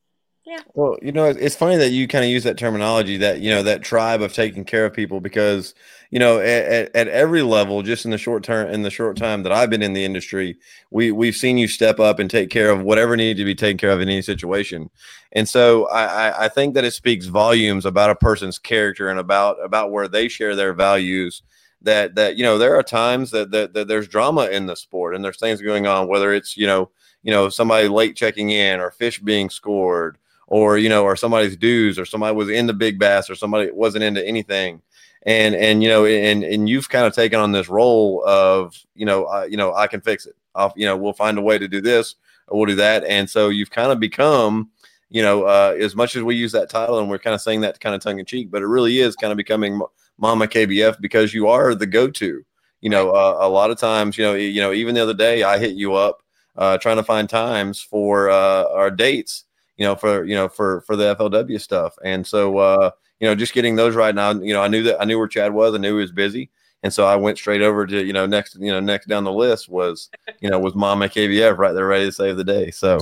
Well, 0.75 0.97
you 1.03 1.13
know, 1.13 1.27
it's- 1.27 1.57
funny 1.57 1.77
that 1.77 1.91
you 1.91 2.09
kind 2.09 2.25
of 2.25 2.31
use 2.31 2.45
that 2.45 2.57
terminology 2.57 3.17
that, 3.19 3.41
you 3.41 3.51
know, 3.51 3.63
that 3.65 3.83
tribe 3.83 4.23
of 4.23 4.33
taking 4.33 4.65
care 4.65 4.87
of 4.87 4.95
people 4.95 5.21
because, 5.21 5.75
you 6.11 6.19
know, 6.19 6.39
at, 6.39 6.95
at, 6.95 7.09
every 7.09 7.43
level, 7.43 7.83
just 7.83 8.05
in 8.05 8.11
the 8.13 8.19
short 8.19 8.45
term, 8.45 8.69
in 8.71 8.83
the 8.83 8.91
short 8.91 9.17
time 9.17 9.43
that 9.43 9.53
I've 9.53 9.69
been 9.69 9.83
in 9.83 9.93
the 9.93 10.05
industry, 10.05 10.57
we, 10.91 11.11
we've 11.11 11.37
seen 11.37 11.59
you 11.59 11.69
step 11.69 12.01
up 12.01 12.19
and 12.19 12.31
take 12.31 12.49
care 12.51 12.71
of 12.71 12.81
whatever 12.83 13.17
needed 13.17 13.37
to 13.39 13.45
be 13.45 13.55
taken 13.55 13.77
care 13.77 13.91
of 13.91 14.01
in 14.01 14.09
any 14.09 14.23
situation. 14.23 14.89
And 15.33 15.49
so 15.49 15.87
I, 15.89 16.05
I, 16.29 16.45
I 16.45 16.49
think 16.49 16.75
that 16.75 16.85
it 16.85 16.93
speaks 16.93 17.27
volumes 17.27 17.85
about 17.85 18.11
a 18.11 18.15
person's 18.15 18.59
character 18.59 19.09
and 19.09 19.19
about, 19.21 19.57
about 19.63 19.91
where 19.91 20.09
they 20.09 20.29
share 20.29 20.57
their 20.57 20.73
values 20.73 21.43
that, 21.83 22.15
that, 22.15 22.37
you 22.37 22.43
know, 22.43 22.57
there 22.59 22.77
are 22.77 22.83
times 22.83 23.31
that, 23.33 23.51
that, 23.51 23.75
that 23.75 23.89
there's 23.89 24.09
drama 24.09 24.47
in 24.47 24.67
the 24.67 24.77
sport 24.77 25.15
and 25.15 25.23
there's 25.25 25.39
things 25.39 25.61
going 25.61 25.87
on, 25.87 26.09
whether 26.09 26.33
it's, 26.33 26.57
you 26.57 26.67
know, 26.67 26.91
you 27.23 27.33
know, 27.33 27.49
somebody 27.49 27.89
late 27.89 28.17
checking 28.17 28.51
in 28.51 28.81
or 28.81 28.91
fish 28.91 29.19
being 29.19 29.51
scored 29.51 30.17
or 30.49 30.79
you 30.79 30.89
know, 30.89 31.05
or 31.05 31.15
somebody's 31.15 31.57
dues, 31.57 31.99
or 31.99 32.05
somebody 32.05 32.35
was 32.35 32.49
into 32.49 32.73
big 32.73 32.99
bass, 32.99 33.31
or 33.31 33.35
somebody 33.35 33.71
wasn't 33.71 34.03
into 34.03 34.27
anything, 34.27 34.83
and 35.25 35.55
and 35.55 35.83
you 35.83 35.89
know, 35.89 36.05
and 36.07 36.43
and 36.43 36.69
you've 36.69 36.89
kind 36.89 37.07
of 37.07 37.15
taken 37.15 37.39
on 37.39 37.53
this 37.53 37.69
role 37.69 38.25
of 38.27 38.75
you 38.95 39.07
know, 39.07 39.25
uh, 39.25 39.47
you 39.49 39.57
know, 39.57 39.75
I 39.75 39.87
can 39.87 40.01
fix 40.01 40.27
it. 40.27 40.35
I'll, 40.55 40.73
you 40.75 40.87
know, 40.87 40.97
we'll 40.97 41.13
find 41.13 41.39
a 41.39 41.43
way 41.43 41.59
to 41.59 41.69
do 41.69 41.81
this, 41.81 42.17
or 42.49 42.59
we'll 42.59 42.67
do 42.67 42.75
that, 42.77 43.05
and 43.05 43.29
so 43.29 43.51
you've 43.51 43.71
kind 43.71 43.93
of 43.93 44.01
become, 44.01 44.71
you 45.11 45.23
know, 45.23 45.45
uh, 45.45 45.77
as 45.79 45.95
much 45.95 46.17
as 46.17 46.23
we 46.23 46.35
use 46.35 46.53
that 46.53 46.71
title, 46.71 46.99
and 46.99 47.11
we're 47.11 47.19
kind 47.19 47.35
of 47.35 47.43
saying 47.43 47.61
that 47.61 47.79
kind 47.79 47.95
of 47.95 48.01
tongue 48.01 48.19
in 48.19 48.25
cheek, 48.25 48.51
but 48.51 48.63
it 48.63 48.67
really 48.67 48.99
is 48.99 49.17
kind 49.17 49.31
of 49.31 49.37
becoming 49.37 49.75
M- 49.75 49.83
Mama 50.17 50.47
KBF 50.49 51.01
because 51.01 51.33
you 51.35 51.47
are 51.49 51.75
the 51.75 51.87
go-to. 51.87 52.43
You 52.81 52.91
know, 52.91 53.11
uh, 53.11 53.39
a 53.41 53.49
lot 53.49 53.71
of 53.71 53.79
times, 53.79 54.17
you 54.17 54.25
know, 54.25 54.35
you 54.35 54.61
know, 54.61 54.73
even 54.73 54.95
the 54.95 55.03
other 55.03 55.15
day, 55.15 55.43
I 55.43 55.59
hit 55.59 55.73
you 55.73 55.95
up 55.95 56.23
uh, 56.57 56.79
trying 56.79 56.97
to 56.97 57.03
find 57.03 57.29
times 57.29 57.81
for 57.81 58.31
uh, 58.31 58.65
our 58.73 58.91
dates 58.91 59.45
you 59.79 59.87
know, 59.87 59.95
for 59.95 60.25
you 60.25 60.35
know, 60.35 60.49
for 60.49 60.83
for 60.83 60.97
the 60.97 61.15
FLW 61.15 61.61
stuff. 61.61 61.97
And 62.05 62.27
so 62.27 62.59
uh, 62.59 62.91
you 63.21 63.27
know, 63.27 63.35
just 63.35 63.55
getting 63.55 63.77
those 63.77 63.95
right 63.95 64.15
now, 64.15 64.33
you 64.33 64.53
know, 64.53 64.63
I 64.63 64.69
knew 64.69 64.83
that 64.83 65.01
I 65.01 65.05
knew 65.05 65.19
where 65.19 65.29
Chad 65.29 65.55
was, 65.55 65.75
I 65.75 65.79
knew 65.79 65.95
he 65.95 66.03
was 66.03 66.13
busy. 66.13 66.51
And 66.83 66.93
so 66.93 67.07
I 67.07 67.17
went 67.17 67.39
straight 67.39 67.61
over 67.61 67.87
to, 67.87 68.05
you 68.05 68.13
know, 68.13 68.25
next, 68.25 68.57
you 68.61 68.71
know, 68.71 68.79
next 68.79 69.07
down 69.07 69.25
the 69.25 69.33
list 69.33 69.69
was, 69.69 70.11
you 70.41 70.49
know, 70.49 70.61
was 70.61 70.77
Mama 70.77 71.09
KBF 71.09 71.59
right 71.59 71.73
there 71.73 71.87
ready 71.87 72.05
to 72.05 72.13
save 72.13 72.37
the 72.37 72.45
day. 72.45 72.71
So 72.71 73.01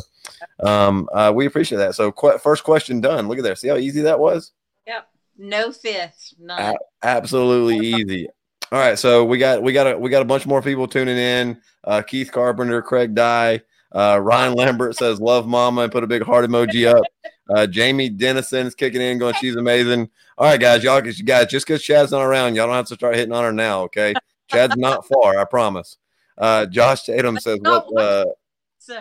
um 0.63 1.09
uh, 1.13 1.33
we 1.35 1.47
appreciate 1.47 1.79
that. 1.79 1.95
So 1.95 2.13
qu- 2.13 2.39
first 2.39 2.65
question 2.65 3.01
done. 3.01 3.29
Look 3.29 3.39
at 3.39 3.45
there. 3.45 3.57
See 3.57 3.69
how 3.69 3.77
easy 3.77 4.03
that 4.03 4.19
was? 4.19 4.53
Yep. 4.87 5.09
No 5.39 5.73
fifth, 5.73 6.35
none. 6.39 6.61
Uh, 6.61 6.75
Absolutely 7.03 7.87
easy. 7.87 8.29
All 8.73 8.81
right, 8.81 8.99
so 8.99 9.25
we 9.25 9.39
got 9.39 9.63
we 9.63 9.73
got 9.73 9.87
a 9.87 9.99
we 9.99 10.11
got 10.11 10.23
a 10.23 10.25
bunch 10.25 10.45
more 10.45 10.61
people 10.61 10.89
tuning 10.89 11.17
in. 11.17 11.61
Uh, 11.85 12.03
Keith 12.03 12.33
Carpenter, 12.33 12.83
Craig 12.83 13.15
Dye, 13.15 13.61
uh, 13.93 14.19
Ryan 14.23 14.55
Lambert 14.55 14.97
says 14.97 15.21
love 15.21 15.47
Mama 15.47 15.83
and 15.83 15.93
put 15.93 16.05
a 16.05 16.07
big 16.07 16.23
heart 16.23 16.49
emoji 16.49 16.93
up. 16.93 17.05
Uh, 17.49 17.67
Jamie 17.67 18.09
Dennison 18.09 18.67
is 18.67 18.75
kicking 18.75 19.01
in, 19.01 19.19
going 19.19 19.35
she's 19.41 19.57
amazing. 19.57 20.11
All 20.37 20.47
right, 20.47 20.61
guys, 20.61 20.83
y'all, 20.83 21.01
guys, 21.01 21.47
just 21.47 21.67
because 21.67 21.83
Chad's 21.83 22.11
not 22.11 22.23
around, 22.23 22.55
y'all 22.55 22.67
don't 22.67 22.77
have 22.77 22.87
to 22.87 22.95
start 22.95 23.15
hitting 23.15 23.33
on 23.33 23.45
her 23.45 23.53
now. 23.53 23.83
Okay, 23.83 24.15
Chad's 24.51 24.77
not 24.77 25.07
far, 25.07 25.39
I 25.39 25.45
promise. 25.45 25.97
Uh, 26.37 26.67
Josh 26.67 27.05
Tatum 27.05 27.39
says 27.39 27.59
what? 27.63 27.87
Uh, 27.97 28.25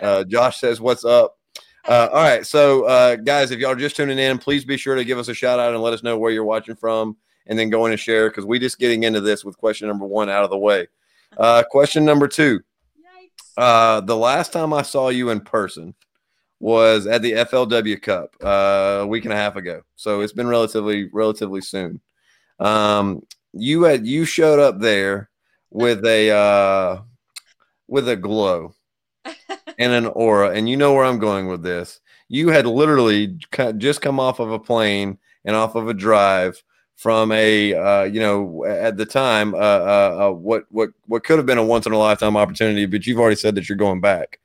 uh, 0.00 0.24
Josh 0.24 0.58
says, 0.60 0.80
"What's 0.80 1.04
up?" 1.04 1.36
Uh, 1.88 2.08
all 2.12 2.22
right, 2.22 2.46
so 2.46 2.84
uh, 2.84 3.16
guys, 3.16 3.50
if 3.50 3.60
y'all 3.60 3.72
are 3.72 3.76
just 3.76 3.96
tuning 3.96 4.18
in, 4.18 4.38
please 4.38 4.64
be 4.64 4.76
sure 4.76 4.94
to 4.94 5.04
give 5.04 5.18
us 5.18 5.28
a 5.28 5.34
shout 5.34 5.60
out 5.60 5.72
and 5.72 5.82
let 5.82 5.92
us 5.92 6.02
know 6.02 6.18
where 6.18 6.32
you're 6.32 6.44
watching 6.44 6.76
from, 6.76 7.16
and 7.46 7.58
then 7.58 7.70
go 7.70 7.86
in 7.86 7.92
and 7.92 8.00
share 8.00 8.30
because 8.30 8.44
we 8.44 8.58
just 8.58 8.78
getting 8.78 9.02
into 9.02 9.20
this 9.20 9.44
with 9.44 9.56
question 9.58 9.88
number 9.88 10.06
one 10.06 10.28
out 10.28 10.44
of 10.44 10.50
the 10.50 10.58
way. 10.58 10.88
Uh, 11.36 11.62
question 11.70 12.04
number 12.04 12.28
two. 12.28 12.60
Uh, 13.56 14.00
the 14.00 14.16
last 14.16 14.52
time 14.52 14.72
I 14.72 14.82
saw 14.82 15.08
you 15.08 15.30
in 15.30 15.40
person 15.40 15.94
was 16.60 17.06
at 17.06 17.22
the 17.22 17.32
FLW 17.32 18.00
Cup 18.00 18.34
uh, 18.42 19.00
a 19.02 19.06
week 19.06 19.24
and 19.24 19.32
a 19.32 19.36
half 19.36 19.56
ago, 19.56 19.82
so 19.96 20.20
it's 20.20 20.32
been 20.32 20.48
relatively 20.48 21.08
relatively 21.12 21.60
soon. 21.60 22.00
Um, 22.58 23.22
you 23.52 23.82
had 23.84 24.06
you 24.06 24.24
showed 24.24 24.58
up 24.58 24.80
there 24.80 25.30
with 25.70 26.04
a 26.04 26.30
uh, 26.30 27.02
with 27.88 28.08
a 28.08 28.16
glow 28.16 28.74
and 29.78 29.92
an 29.92 30.06
aura, 30.06 30.50
and 30.50 30.68
you 30.68 30.76
know 30.76 30.94
where 30.94 31.04
I'm 31.04 31.18
going 31.18 31.46
with 31.46 31.62
this. 31.62 32.00
You 32.28 32.48
had 32.48 32.66
literally 32.66 33.38
just 33.78 34.00
come 34.00 34.18
off 34.18 34.40
of 34.40 34.50
a 34.50 34.58
plane 34.58 35.18
and 35.44 35.54
off 35.54 35.74
of 35.76 35.88
a 35.88 35.94
drive 35.94 36.62
from 36.96 37.30
a 37.30 37.74
uh, 37.74 38.02
you 38.04 38.20
know 38.20 38.64
at 38.64 38.96
the 38.96 39.06
time 39.06 39.54
uh, 39.54 39.58
uh, 39.58 40.18
uh, 40.20 40.30
what 40.32 40.64
what 40.70 40.90
what 41.06 41.22
could 41.24 41.38
have 41.38 41.46
been 41.46 41.58
a 41.58 41.64
once 41.64 41.86
in 41.86 41.92
a 41.92 41.98
lifetime 41.98 42.36
opportunity, 42.36 42.86
but 42.86 43.06
you've 43.06 43.18
already 43.20 43.36
said 43.36 43.54
that 43.54 43.68
you're 43.68 43.76
going 43.76 44.00
back. 44.00 44.40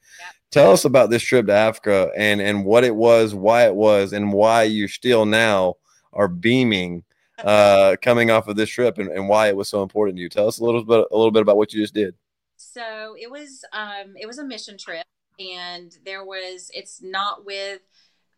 Tell 0.52 0.74
us 0.74 0.84
about 0.84 1.10
this 1.10 1.24
trip 1.24 1.48
to 1.48 1.54
Africa 1.54 2.12
and 2.16 2.42
and 2.42 2.66
what 2.66 2.84
it 2.84 2.96
was, 2.96 3.34
why 3.34 3.66
it 3.66 3.76
was, 3.76 4.14
and 4.14 4.34
why 4.34 4.64
you 4.64 4.88
still 4.88 5.26
now 5.26 5.76
are 6.14 6.28
beaming 6.28 7.04
uh, 7.40 7.96
coming 8.02 8.30
off 8.30 8.50
of 8.50 8.58
this 8.58 8.70
trip, 8.70 8.98
and, 8.98 9.10
and 9.10 9.30
why 9.30 9.48
it 9.48 9.56
was 9.56 9.70
so 9.70 9.82
important 9.82 10.18
to 10.18 10.22
you. 10.22 10.30
Tell 10.30 10.48
us 10.48 10.60
a 10.60 10.64
little 10.64 10.84
bit 10.84 11.06
a 11.10 11.16
little 11.16 11.32
bit 11.32 11.42
about 11.42 11.56
what 11.58 11.74
you 11.74 11.82
just 11.82 11.94
did. 11.94 12.14
so 12.58 13.16
it 13.20 13.32
was 13.32 13.64
um 13.74 14.14
it 14.20 14.28
was 14.28 14.38
a 14.40 14.44
mission 14.44 14.78
trip 14.78 15.06
and 15.40 15.98
there 16.06 16.24
was 16.24 16.70
it's 16.74 17.02
not 17.02 17.46
with 17.46 17.82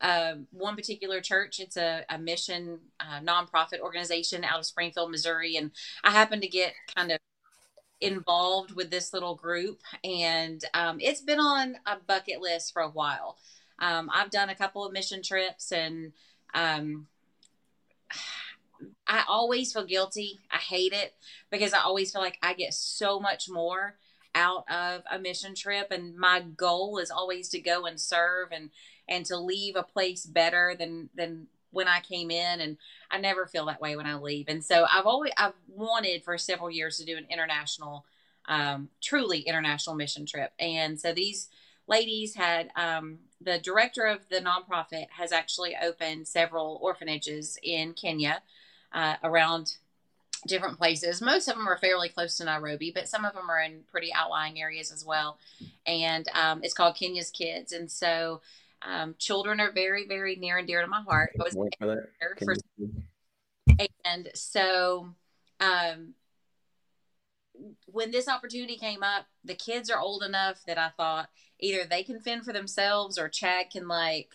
um, 0.03 0.47
one 0.51 0.75
particular 0.75 1.21
church. 1.21 1.59
It's 1.59 1.77
a, 1.77 2.03
a 2.09 2.19
mission 2.19 2.79
uh, 2.99 3.21
nonprofit 3.21 3.79
organization 3.79 4.43
out 4.43 4.59
of 4.59 4.65
springfield 4.65 5.09
missouri. 5.09 5.55
And 5.55 5.71
i 6.03 6.11
happened 6.11 6.41
to 6.43 6.47
get 6.47 6.73
kind 6.93 7.11
of 7.11 7.19
involved 8.01 8.75
with 8.75 8.91
this 8.91 9.13
little 9.13 9.35
group. 9.35 9.81
And 10.03 10.63
um, 10.73 10.97
it's 10.99 11.21
been 11.21 11.39
on 11.39 11.77
a 11.85 11.97
bucket 12.05 12.41
list 12.41 12.73
for 12.73 12.81
a 12.81 12.89
while. 12.89 13.37
Um, 13.79 14.09
i've 14.13 14.29
done 14.29 14.49
a 14.49 14.55
couple 14.55 14.85
of 14.85 14.93
mission 14.93 15.23
trips 15.23 15.71
and 15.71 16.13
um, 16.53 17.07
i 19.07 19.23
always 19.27 19.73
feel 19.73 19.85
guilty. 19.85 20.39
I 20.51 20.57
hate 20.57 20.93
it 20.93 21.15
because 21.49 21.73
i 21.73 21.79
always 21.79 22.11
feel 22.11 22.21
like 22.21 22.37
i 22.43 22.53
get 22.53 22.73
so 22.73 23.19
much 23.19 23.49
more 23.49 23.95
out 24.35 24.69
of 24.69 25.03
a 25.11 25.19
mission 25.19 25.55
trip. 25.55 25.91
And 25.91 26.15
my 26.15 26.41
goal 26.41 26.97
is 26.97 27.11
always 27.11 27.49
to 27.49 27.59
go 27.59 27.85
and 27.85 27.99
serve 27.99 28.49
and 28.51 28.69
and 29.07 29.25
to 29.25 29.37
leave 29.37 29.75
a 29.75 29.83
place 29.83 30.25
better 30.25 30.75
than 30.77 31.09
than 31.15 31.47
when 31.71 31.87
I 31.87 32.01
came 32.01 32.29
in 32.29 32.61
and 32.61 32.77
I 33.09 33.17
never 33.17 33.47
feel 33.47 33.65
that 33.65 33.81
way 33.81 33.95
when 33.95 34.05
I 34.05 34.15
leave. 34.15 34.45
And 34.47 34.63
so 34.63 34.85
I've 34.91 35.05
always 35.05 35.33
I've 35.37 35.53
wanted 35.67 36.23
for 36.23 36.37
several 36.37 36.69
years 36.69 36.97
to 36.97 37.05
do 37.05 37.17
an 37.17 37.25
international 37.29 38.05
um 38.47 38.89
truly 39.01 39.39
international 39.39 39.95
mission 39.95 40.25
trip. 40.25 40.53
And 40.59 40.99
so 40.99 41.13
these 41.13 41.49
ladies 41.87 42.35
had 42.35 42.69
um 42.75 43.19
the 43.41 43.59
director 43.59 44.05
of 44.05 44.29
the 44.29 44.37
nonprofit 44.39 45.07
has 45.17 45.31
actually 45.31 45.75
opened 45.81 46.27
several 46.27 46.79
orphanages 46.81 47.57
in 47.61 47.93
Kenya 47.93 48.41
uh, 48.93 49.15
around 49.23 49.77
different 50.47 50.77
places. 50.77 51.21
Most 51.21 51.47
of 51.47 51.55
them 51.55 51.67
are 51.67 51.77
fairly 51.77 52.09
close 52.09 52.37
to 52.37 52.45
Nairobi, 52.45 52.91
but 52.93 53.07
some 53.07 53.25
of 53.25 53.33
them 53.33 53.49
are 53.49 53.61
in 53.61 53.81
pretty 53.91 54.13
outlying 54.13 54.61
areas 54.61 54.91
as 54.91 55.05
well. 55.05 55.37
And 55.85 56.27
um, 56.33 56.61
it's 56.63 56.73
called 56.73 56.95
Kenya's 56.95 57.31
Kids. 57.31 57.71
And 57.71 57.89
so 57.89 58.41
um, 58.85 59.15
children 59.17 59.59
are 59.59 59.71
very, 59.71 60.07
very 60.07 60.35
near 60.35 60.57
and 60.57 60.67
dear 60.67 60.81
to 60.81 60.87
my 60.87 61.01
heart. 61.01 61.31
I 61.39 61.43
was 61.43 61.53
Wait 61.55 61.75
for 61.79 61.87
that. 61.87 62.07
for, 62.43 62.55
and 64.05 64.29
so 64.33 65.09
um, 65.59 66.13
when 67.85 68.11
this 68.11 68.27
opportunity 68.27 68.75
came 68.77 69.03
up, 69.03 69.25
the 69.43 69.55
kids 69.55 69.89
are 69.89 69.99
old 69.99 70.23
enough 70.23 70.61
that 70.67 70.77
I 70.77 70.89
thought 70.89 71.29
either 71.59 71.85
they 71.85 72.03
can 72.03 72.19
fend 72.19 72.43
for 72.43 72.53
themselves 72.53 73.17
or 73.17 73.29
Chad 73.29 73.67
can 73.71 73.87
like 73.87 74.29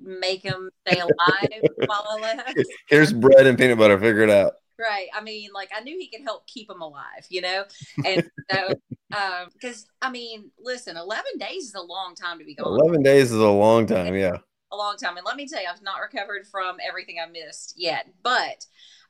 make 0.00 0.42
them 0.42 0.70
stay 0.86 1.00
alive 1.00 1.70
while 1.86 2.06
I 2.10 2.20
left. 2.20 2.58
Here's 2.88 3.12
bread 3.12 3.46
and 3.46 3.58
peanut 3.58 3.78
butter. 3.78 3.98
Figure 3.98 4.22
it 4.22 4.30
out. 4.30 4.54
Right. 4.78 5.08
I 5.14 5.22
mean, 5.22 5.50
like 5.54 5.70
I 5.76 5.80
knew 5.80 5.98
he 5.98 6.08
could 6.08 6.22
help 6.22 6.46
keep 6.46 6.68
them 6.68 6.80
alive, 6.80 7.26
you 7.28 7.40
know? 7.40 7.64
And 8.04 8.28
so, 8.50 8.68
um, 9.16 9.48
cause 9.60 9.86
I 10.00 10.10
mean, 10.10 10.50
listen, 10.58 10.96
11 10.96 11.24
days 11.38 11.64
is 11.64 11.74
a 11.74 11.80
long 11.80 12.14
time 12.14 12.38
to 12.38 12.44
be 12.44 12.54
gone. 12.54 12.66
11 12.80 13.02
days 13.02 13.30
is 13.30 13.38
a 13.38 13.48
long 13.48 13.86
time. 13.86 14.14
Yeah. 14.14 14.38
A 14.72 14.76
long 14.76 14.96
time. 14.96 15.16
And 15.16 15.26
let 15.26 15.36
me 15.36 15.46
tell 15.46 15.60
you, 15.60 15.68
I've 15.72 15.82
not 15.82 16.00
recovered 16.00 16.46
from 16.46 16.76
everything 16.86 17.16
I 17.22 17.30
missed 17.30 17.74
yet, 17.76 18.06
but, 18.22 18.64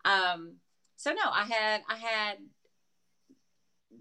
um, 0.05 0.57
so 0.97 1.13
no, 1.13 1.31
I 1.31 1.45
had, 1.45 1.83
I 1.89 1.97
had 1.97 2.39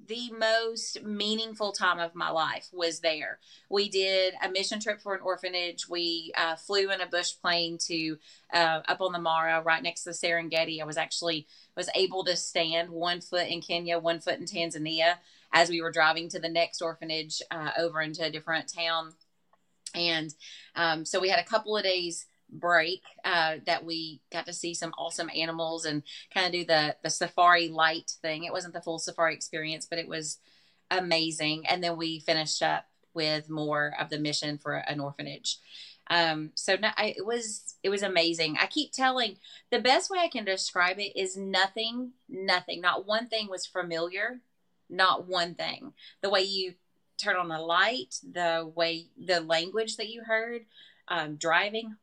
the 0.08 0.32
most 0.32 1.04
meaningful 1.04 1.72
time 1.72 2.00
of 2.00 2.16
my 2.16 2.30
life 2.30 2.68
was 2.72 3.00
there. 3.00 3.40
We 3.70 3.90
did 3.90 4.34
a 4.44 4.50
mission 4.50 4.80
trip 4.80 5.02
for 5.02 5.14
an 5.14 5.22
orphanage. 5.22 5.88
We 5.88 6.32
uh, 6.38 6.56
flew 6.56 6.92
in 6.92 7.02
a 7.02 7.08
bush 7.08 7.34
plane 7.42 7.78
to 7.88 8.18
uh, 8.54 8.82
up 8.88 9.02
on 9.02 9.12
the 9.12 9.20
Mara, 9.20 9.62
right 9.62 9.84
next 9.84 10.04
to 10.04 10.10
the 10.10 10.16
Serengeti. 10.16 10.82
I 10.82 10.86
was 10.86 10.98
actually 10.98 11.48
was 11.76 11.90
able 11.96 12.24
to 12.26 12.36
stand 12.36 12.90
one 12.90 13.22
foot 13.22 13.48
in 13.48 13.62
Kenya, 13.62 14.00
one 14.00 14.20
foot 14.20 14.40
in 14.40 14.46
Tanzania 14.46 15.16
as 15.54 15.70
we 15.70 15.82
were 15.82 15.92
driving 15.92 16.30
to 16.30 16.40
the 16.40 16.50
next 16.50 16.82
orphanage 16.82 17.42
uh, 17.52 17.72
over 17.78 18.02
into 18.02 18.24
a 18.24 18.32
different 18.32 18.72
town. 18.74 19.14
And 19.94 20.34
um, 20.76 21.06
so 21.06 21.20
we 21.20 21.30
had 21.30 21.40
a 21.40 21.50
couple 21.50 21.76
of 21.76 21.84
days 21.84 22.26
break 22.52 23.02
uh, 23.24 23.56
that 23.66 23.86
we 23.86 24.22
got 24.32 24.46
to 24.46 24.54
see 24.54 24.74
some 24.74 24.94
awesome 24.98 25.30
animals 25.36 25.86
and 25.86 26.04
kind 26.34 26.48
of 26.48 26.52
do 26.52 26.66
the 26.66 26.96
the 27.04 27.10
safari 27.10 27.70
light 27.70 28.12
thing. 28.22 28.44
It 28.44 28.54
wasn't 28.54 28.74
the 28.74 28.82
full 28.82 29.00
safari 29.00 29.34
experience, 29.34 29.86
but 29.90 30.00
it 30.00 30.08
was 30.08 30.38
amazing. 30.90 31.66
And 31.68 31.84
then 31.84 31.98
we 31.98 32.20
finished 32.20 32.62
up 32.62 32.86
with 33.14 33.50
more 33.50 33.94
of 34.00 34.10
the 34.10 34.20
mission 34.20 34.58
for 34.58 34.76
an 34.76 35.00
orphanage. 35.00 35.58
Um, 36.10 36.52
so 36.56 36.76
no, 36.76 36.90
I, 36.98 37.14
it 37.18 37.26
was 37.26 37.76
it 37.84 37.90
was 37.90 38.04
amazing. 38.04 38.58
I 38.60 38.68
keep 38.68 38.92
telling 38.92 39.38
the 39.72 39.80
best 39.80 40.10
way 40.10 40.20
I 40.20 40.28
can 40.28 40.46
describe 40.46 41.00
it 41.00 41.18
is 41.18 41.38
nothing, 41.38 42.12
nothing, 42.28 42.82
not 42.82 43.08
one 43.08 43.28
thing 43.28 43.50
was 43.50 43.66
familiar, 43.66 44.42
not 44.90 45.28
one 45.28 45.56
thing. 45.56 45.94
The 46.22 46.30
way 46.30 46.42
you 46.42 46.74
turn 47.18 47.38
on 47.38 47.48
the 47.48 47.60
light, 47.60 48.16
the 48.30 48.70
way 48.76 49.08
the 49.18 49.40
language 49.40 49.96
that 49.98 50.10
you 50.10 50.24
heard, 50.24 50.66
um, 51.08 51.36
driving. 51.36 51.96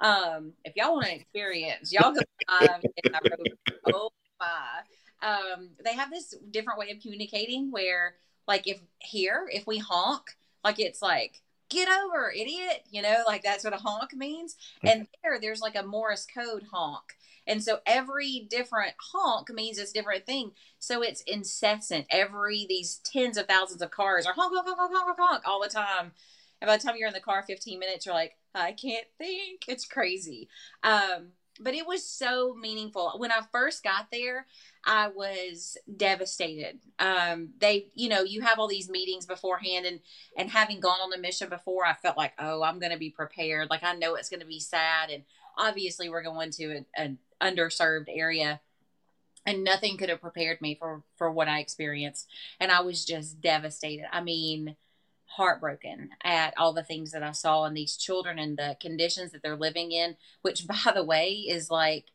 Um, 0.00 0.52
if 0.64 0.74
y'all 0.76 0.94
want 0.94 1.06
to 1.06 1.14
experience, 1.14 1.92
y'all 1.92 2.12
go 2.12 2.20
drive 2.48 2.80
in 2.82 3.12
Nairobi. 3.12 3.52
Oh 3.92 4.10
my! 4.40 4.80
Um, 5.20 5.70
they 5.84 5.94
have 5.94 6.10
this 6.10 6.34
different 6.50 6.78
way 6.78 6.90
of 6.90 7.00
communicating 7.00 7.70
where, 7.70 8.14
like, 8.48 8.66
if 8.66 8.80
here, 8.98 9.46
if 9.52 9.66
we 9.66 9.76
honk, 9.76 10.22
like 10.64 10.80
it's 10.80 11.02
like 11.02 11.42
get 11.68 11.88
over, 11.88 12.30
idiot. 12.30 12.84
You 12.90 13.02
know, 13.02 13.22
like 13.26 13.42
that's 13.42 13.64
what 13.64 13.74
a 13.74 13.78
honk 13.78 14.14
means. 14.14 14.56
And 14.82 15.06
there, 15.22 15.38
there's 15.40 15.60
like 15.60 15.76
a 15.76 15.82
Morse 15.82 16.26
code 16.26 16.64
honk. 16.72 17.16
And 17.46 17.62
so 17.62 17.80
every 17.84 18.46
different 18.48 18.94
honk 19.12 19.50
means 19.52 19.78
it's 19.78 19.92
different 19.92 20.24
thing. 20.24 20.52
So 20.78 21.02
it's 21.02 21.20
incessant. 21.22 22.06
Every 22.10 22.64
these 22.68 23.00
tens 23.04 23.36
of 23.36 23.46
thousands 23.46 23.82
of 23.82 23.90
cars 23.90 24.24
are 24.26 24.32
honk, 24.32 24.52
honk, 24.54 24.66
honk, 24.66 24.78
honk, 24.78 25.06
honk, 25.06 25.18
honk 25.20 25.42
all 25.46 25.62
the 25.62 25.68
time. 25.68 26.12
And 26.60 26.68
by 26.68 26.76
the 26.76 26.82
time 26.82 26.96
you're 26.96 27.08
in 27.08 27.14
the 27.14 27.20
car 27.20 27.42
15 27.46 27.78
minutes, 27.78 28.06
you're 28.06 28.14
like, 28.14 28.36
I 28.54 28.72
can't 28.72 29.06
think. 29.18 29.64
It's 29.68 29.84
crazy. 29.84 30.48
Um, 30.82 31.32
but 31.60 31.74
it 31.74 31.86
was 31.86 32.04
so 32.04 32.54
meaningful. 32.54 33.12
When 33.16 33.30
I 33.30 33.40
first 33.52 33.84
got 33.84 34.10
there, 34.10 34.46
I 34.84 35.08
was 35.08 35.76
devastated. 35.96 36.80
Um, 36.98 37.50
they, 37.58 37.88
you 37.94 38.08
know, 38.08 38.22
you 38.22 38.40
have 38.40 38.58
all 38.58 38.68
these 38.68 38.90
meetings 38.90 39.26
beforehand, 39.26 39.86
and 39.86 40.00
and 40.36 40.50
having 40.50 40.80
gone 40.80 40.98
on 41.02 41.10
the 41.10 41.18
mission 41.18 41.48
before, 41.48 41.86
I 41.86 41.94
felt 41.94 42.16
like, 42.16 42.32
oh, 42.38 42.62
I'm 42.62 42.78
going 42.78 42.92
to 42.92 42.98
be 42.98 43.10
prepared. 43.10 43.70
Like 43.70 43.82
I 43.82 43.94
know 43.94 44.14
it's 44.14 44.28
going 44.28 44.40
to 44.40 44.46
be 44.46 44.60
sad, 44.60 45.10
and 45.10 45.24
obviously 45.56 46.08
we're 46.08 46.22
going 46.22 46.50
to 46.52 46.84
an 46.96 47.18
underserved 47.40 48.08
area, 48.08 48.60
and 49.46 49.62
nothing 49.62 49.96
could 49.96 50.08
have 50.08 50.20
prepared 50.20 50.60
me 50.60 50.74
for 50.74 51.02
for 51.16 51.30
what 51.30 51.48
I 51.48 51.60
experienced, 51.60 52.28
and 52.58 52.72
I 52.72 52.80
was 52.80 53.04
just 53.04 53.40
devastated. 53.40 54.06
I 54.12 54.22
mean, 54.22 54.76
heartbroken 55.36 56.10
at 56.22 56.54
all 56.56 56.72
the 56.72 56.84
things 56.84 57.10
that 57.10 57.22
I 57.22 57.32
saw 57.32 57.64
in 57.64 57.74
these 57.74 57.96
children 57.96 58.38
and 58.38 58.56
the 58.56 58.76
conditions 58.80 59.32
that 59.32 59.42
they're 59.42 59.56
living 59.56 59.92
in, 59.92 60.16
which 60.42 60.66
by 60.84 60.92
the 60.94 61.04
way 61.04 61.32
is 61.32 61.70
like 61.70 62.06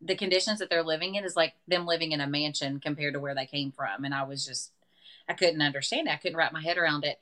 the 0.00 0.14
conditions 0.14 0.58
that 0.60 0.70
they're 0.70 0.82
living 0.82 1.14
in 1.14 1.24
is 1.24 1.36
like 1.36 1.54
them 1.68 1.86
living 1.86 2.12
in 2.12 2.20
a 2.20 2.26
mansion 2.26 2.80
compared 2.80 3.14
to 3.14 3.20
where 3.20 3.34
they 3.34 3.46
came 3.46 3.70
from. 3.70 4.04
And 4.04 4.14
I 4.14 4.22
was 4.22 4.46
just, 4.46 4.72
I 5.28 5.34
couldn't 5.34 5.60
understand 5.60 6.08
it. 6.08 6.12
I 6.12 6.16
couldn't 6.16 6.38
wrap 6.38 6.52
my 6.52 6.62
head 6.62 6.78
around 6.78 7.04
it. 7.04 7.20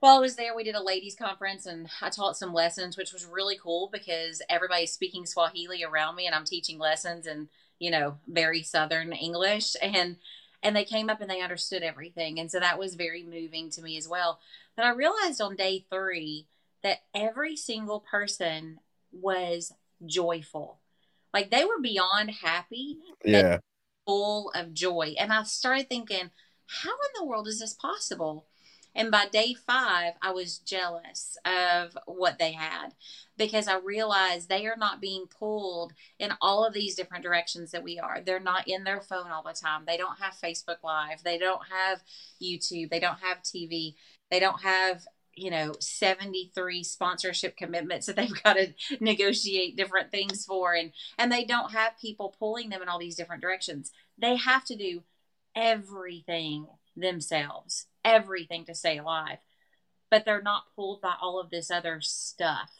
While 0.00 0.16
I 0.16 0.20
was 0.20 0.36
there, 0.36 0.54
we 0.54 0.64
did 0.64 0.74
a 0.74 0.82
ladies' 0.82 1.14
conference 1.14 1.64
and 1.64 1.88
I 2.02 2.10
taught 2.10 2.36
some 2.36 2.52
lessons, 2.52 2.98
which 2.98 3.12
was 3.12 3.24
really 3.24 3.56
cool 3.56 3.88
because 3.90 4.42
everybody's 4.50 4.92
speaking 4.92 5.24
Swahili 5.24 5.82
around 5.82 6.16
me 6.16 6.26
and 6.26 6.34
I'm 6.34 6.44
teaching 6.44 6.78
lessons 6.78 7.26
in, 7.26 7.48
you 7.78 7.90
know, 7.90 8.18
very 8.26 8.62
Southern 8.62 9.12
English. 9.12 9.76
And 9.80 10.16
and 10.64 10.74
they 10.74 10.84
came 10.84 11.10
up 11.10 11.20
and 11.20 11.30
they 11.30 11.42
understood 11.42 11.82
everything. 11.82 12.40
And 12.40 12.50
so 12.50 12.58
that 12.58 12.78
was 12.78 12.94
very 12.94 13.22
moving 13.22 13.70
to 13.70 13.82
me 13.82 13.98
as 13.98 14.08
well. 14.08 14.40
But 14.74 14.86
I 14.86 14.90
realized 14.90 15.40
on 15.40 15.56
day 15.56 15.84
three 15.90 16.46
that 16.82 17.02
every 17.14 17.54
single 17.54 18.00
person 18.00 18.80
was 19.12 19.72
joyful. 20.06 20.80
Like 21.32 21.50
they 21.50 21.64
were 21.64 21.80
beyond 21.80 22.30
happy, 22.30 22.98
Yeah. 23.24 23.58
full 24.06 24.50
of 24.54 24.72
joy. 24.72 25.14
And 25.18 25.32
I 25.32 25.42
started 25.42 25.88
thinking, 25.88 26.30
how 26.66 26.90
in 26.90 27.20
the 27.20 27.26
world 27.26 27.46
is 27.46 27.60
this 27.60 27.74
possible? 27.74 28.46
And 28.94 29.10
by 29.10 29.26
day 29.26 29.54
five, 29.54 30.14
I 30.22 30.30
was 30.30 30.58
jealous 30.58 31.36
of 31.44 31.96
what 32.06 32.38
they 32.38 32.52
had 32.52 32.94
because 33.36 33.66
I 33.66 33.78
realized 33.78 34.48
they 34.48 34.66
are 34.66 34.76
not 34.76 35.00
being 35.00 35.26
pulled 35.26 35.92
in 36.18 36.32
all 36.40 36.64
of 36.64 36.74
these 36.74 36.94
different 36.94 37.24
directions 37.24 37.72
that 37.72 37.82
we 37.82 37.98
are. 37.98 38.20
They're 38.20 38.38
not 38.38 38.68
in 38.68 38.84
their 38.84 39.00
phone 39.00 39.30
all 39.32 39.42
the 39.42 39.52
time. 39.52 39.82
They 39.86 39.96
don't 39.96 40.20
have 40.20 40.34
Facebook 40.34 40.82
Live. 40.84 41.22
They 41.24 41.38
don't 41.38 41.62
have 41.70 42.02
YouTube. 42.40 42.90
They 42.90 43.00
don't 43.00 43.18
have 43.20 43.42
TV. 43.42 43.94
They 44.30 44.38
don't 44.38 44.62
have, 44.62 45.04
you 45.34 45.50
know, 45.50 45.72
73 45.80 46.84
sponsorship 46.84 47.56
commitments 47.56 48.06
that 48.06 48.16
they've 48.16 48.42
got 48.44 48.54
to 48.54 48.72
negotiate 49.00 49.76
different 49.76 50.12
things 50.12 50.44
for. 50.44 50.74
And, 50.74 50.92
and 51.18 51.32
they 51.32 51.44
don't 51.44 51.72
have 51.72 51.98
people 52.00 52.36
pulling 52.38 52.70
them 52.70 52.82
in 52.82 52.88
all 52.88 53.00
these 53.00 53.16
different 53.16 53.42
directions. 53.42 53.90
They 54.18 54.36
have 54.36 54.64
to 54.66 54.76
do 54.76 55.02
everything 55.56 56.66
themselves, 56.96 57.86
everything 58.04 58.64
to 58.66 58.74
stay 58.74 58.98
alive. 58.98 59.38
But 60.10 60.24
they're 60.24 60.42
not 60.42 60.74
pulled 60.76 61.00
by 61.00 61.14
all 61.20 61.40
of 61.40 61.50
this 61.50 61.70
other 61.70 62.00
stuff 62.00 62.70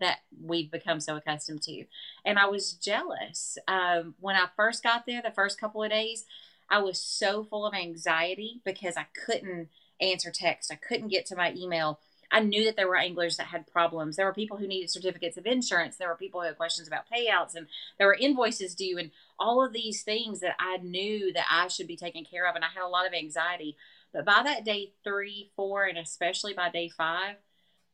that 0.00 0.18
we've 0.42 0.70
become 0.70 1.00
so 1.00 1.16
accustomed 1.16 1.62
to. 1.62 1.84
And 2.24 2.38
I 2.38 2.46
was 2.46 2.72
jealous. 2.72 3.56
Um, 3.68 4.14
when 4.20 4.36
I 4.36 4.46
first 4.56 4.82
got 4.82 5.06
there, 5.06 5.22
the 5.22 5.30
first 5.30 5.60
couple 5.60 5.82
of 5.82 5.90
days, 5.90 6.26
I 6.68 6.78
was 6.78 7.00
so 7.00 7.44
full 7.44 7.66
of 7.66 7.74
anxiety 7.74 8.60
because 8.64 8.96
I 8.96 9.06
couldn't 9.26 9.68
answer 10.00 10.30
text. 10.30 10.72
I 10.72 10.76
couldn't 10.76 11.08
get 11.08 11.26
to 11.26 11.36
my 11.36 11.52
email. 11.54 12.00
I 12.30 12.40
knew 12.40 12.64
that 12.64 12.76
there 12.76 12.88
were 12.88 12.96
anglers 12.96 13.36
that 13.36 13.48
had 13.48 13.66
problems. 13.66 14.16
There 14.16 14.24
were 14.24 14.32
people 14.32 14.56
who 14.56 14.66
needed 14.66 14.90
certificates 14.90 15.36
of 15.36 15.46
insurance. 15.46 15.96
There 15.96 16.08
were 16.08 16.16
people 16.16 16.40
who 16.40 16.46
had 16.46 16.56
questions 16.56 16.88
about 16.88 17.04
payouts, 17.12 17.54
and 17.54 17.66
there 17.98 18.06
were 18.06 18.16
invoices 18.18 18.74
due, 18.74 18.96
and 18.98 19.10
all 19.38 19.62
of 19.64 19.74
these 19.74 20.02
things 20.02 20.40
that 20.40 20.56
I 20.58 20.78
knew 20.78 21.32
that 21.34 21.44
I 21.50 21.68
should 21.68 21.86
be 21.86 21.96
taken 21.96 22.24
care 22.24 22.48
of. 22.48 22.56
And 22.56 22.64
I 22.64 22.68
had 22.74 22.84
a 22.84 22.88
lot 22.88 23.06
of 23.06 23.12
anxiety. 23.12 23.76
But 24.12 24.26
by 24.26 24.42
that 24.44 24.64
day 24.64 24.92
three, 25.04 25.50
four, 25.56 25.84
and 25.84 25.98
especially 25.98 26.52
by 26.52 26.70
day 26.70 26.88
five, 26.88 27.36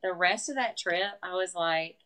the 0.03 0.13
rest 0.13 0.49
of 0.49 0.57
that 0.57 0.77
trip, 0.77 1.13
I 1.23 1.35
was 1.35 1.55
like, 1.55 1.99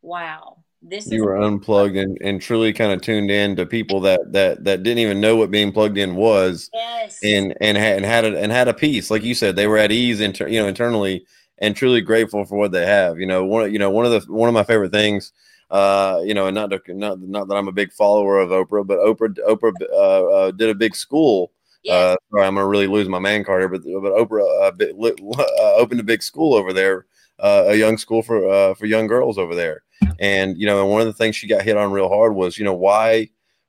wow, 0.00 0.64
this 0.82 1.06
is 1.06 1.12
You 1.12 1.24
were 1.24 1.40
unplugged 1.40 1.96
and, 1.96 2.18
and 2.20 2.40
truly 2.40 2.72
kind 2.72 2.92
of 2.92 3.00
tuned 3.00 3.30
in 3.30 3.56
to 3.56 3.66
people 3.66 4.00
that 4.00 4.20
that 4.32 4.64
that 4.64 4.82
didn't 4.82 4.98
even 4.98 5.20
know 5.20 5.36
what 5.36 5.50
being 5.50 5.72
plugged 5.72 5.96
in 5.96 6.16
was 6.16 6.70
yes. 6.74 7.20
and 7.22 7.54
and 7.60 7.76
had 7.76 7.96
and 7.98 8.04
had 8.04 8.24
a, 8.24 8.38
and 8.38 8.50
had 8.50 8.68
a 8.68 8.74
peace 8.74 9.10
like 9.10 9.22
you 9.22 9.34
said 9.34 9.54
they 9.54 9.66
were 9.68 9.78
at 9.78 9.92
ease 9.92 10.20
inter, 10.20 10.48
you 10.48 10.60
know 10.60 10.66
internally 10.66 11.24
and 11.58 11.76
truly 11.76 12.00
grateful 12.00 12.44
for 12.44 12.56
what 12.58 12.72
they 12.72 12.84
have 12.84 13.18
you 13.18 13.26
know 13.26 13.44
one 13.44 13.64
of- 13.64 13.72
you 13.72 13.78
know 13.78 13.90
one 13.90 14.04
of 14.04 14.10
the 14.10 14.32
one 14.32 14.48
of 14.48 14.54
my 14.54 14.64
favorite 14.64 14.90
things 14.90 15.32
uh 15.70 16.20
you 16.24 16.34
know 16.34 16.48
and 16.48 16.54
not 16.54 16.70
to, 16.70 16.80
not 16.88 17.20
not 17.20 17.46
that 17.48 17.54
I'm 17.54 17.68
a 17.68 17.72
big 17.72 17.92
follower 17.92 18.40
of 18.40 18.50
Oprah 18.50 18.86
but 18.86 18.98
Oprah 18.98 19.36
Oprah 19.48 19.72
uh, 19.92 20.26
uh, 20.26 20.50
did 20.50 20.68
a 20.68 20.74
big 20.74 20.96
school 20.96 21.52
yes. 21.84 21.92
uh 21.92 22.16
sorry, 22.30 22.46
I'm 22.46 22.54
gonna 22.54 22.66
really 22.66 22.86
lose 22.86 23.08
my 23.08 23.18
man 23.18 23.44
card 23.44 23.60
here 23.60 23.68
but 23.68 23.82
but 23.82 24.12
Oprah 24.12 24.66
uh, 24.66 24.70
bit, 24.72 24.94
uh, 25.38 25.74
opened 25.76 26.00
a 26.00 26.04
big 26.04 26.22
school 26.22 26.54
over 26.54 26.72
there 26.72 27.06
uh, 27.38 27.64
a 27.68 27.74
young 27.74 27.98
school 27.98 28.22
for 28.22 28.48
uh, 28.48 28.74
for 28.74 28.86
young 28.86 29.06
girls 29.06 29.38
over 29.38 29.54
there 29.54 29.82
and 30.18 30.58
you 30.58 30.66
know 30.66 30.82
and 30.82 30.90
one 30.90 31.00
of 31.00 31.06
the 31.06 31.12
things 31.12 31.36
she 31.36 31.46
got 31.46 31.62
hit 31.62 31.76
on 31.76 31.92
real 31.92 32.08
hard 32.08 32.34
was 32.34 32.58
you 32.58 32.64
know 32.64 32.74
why 32.74 33.28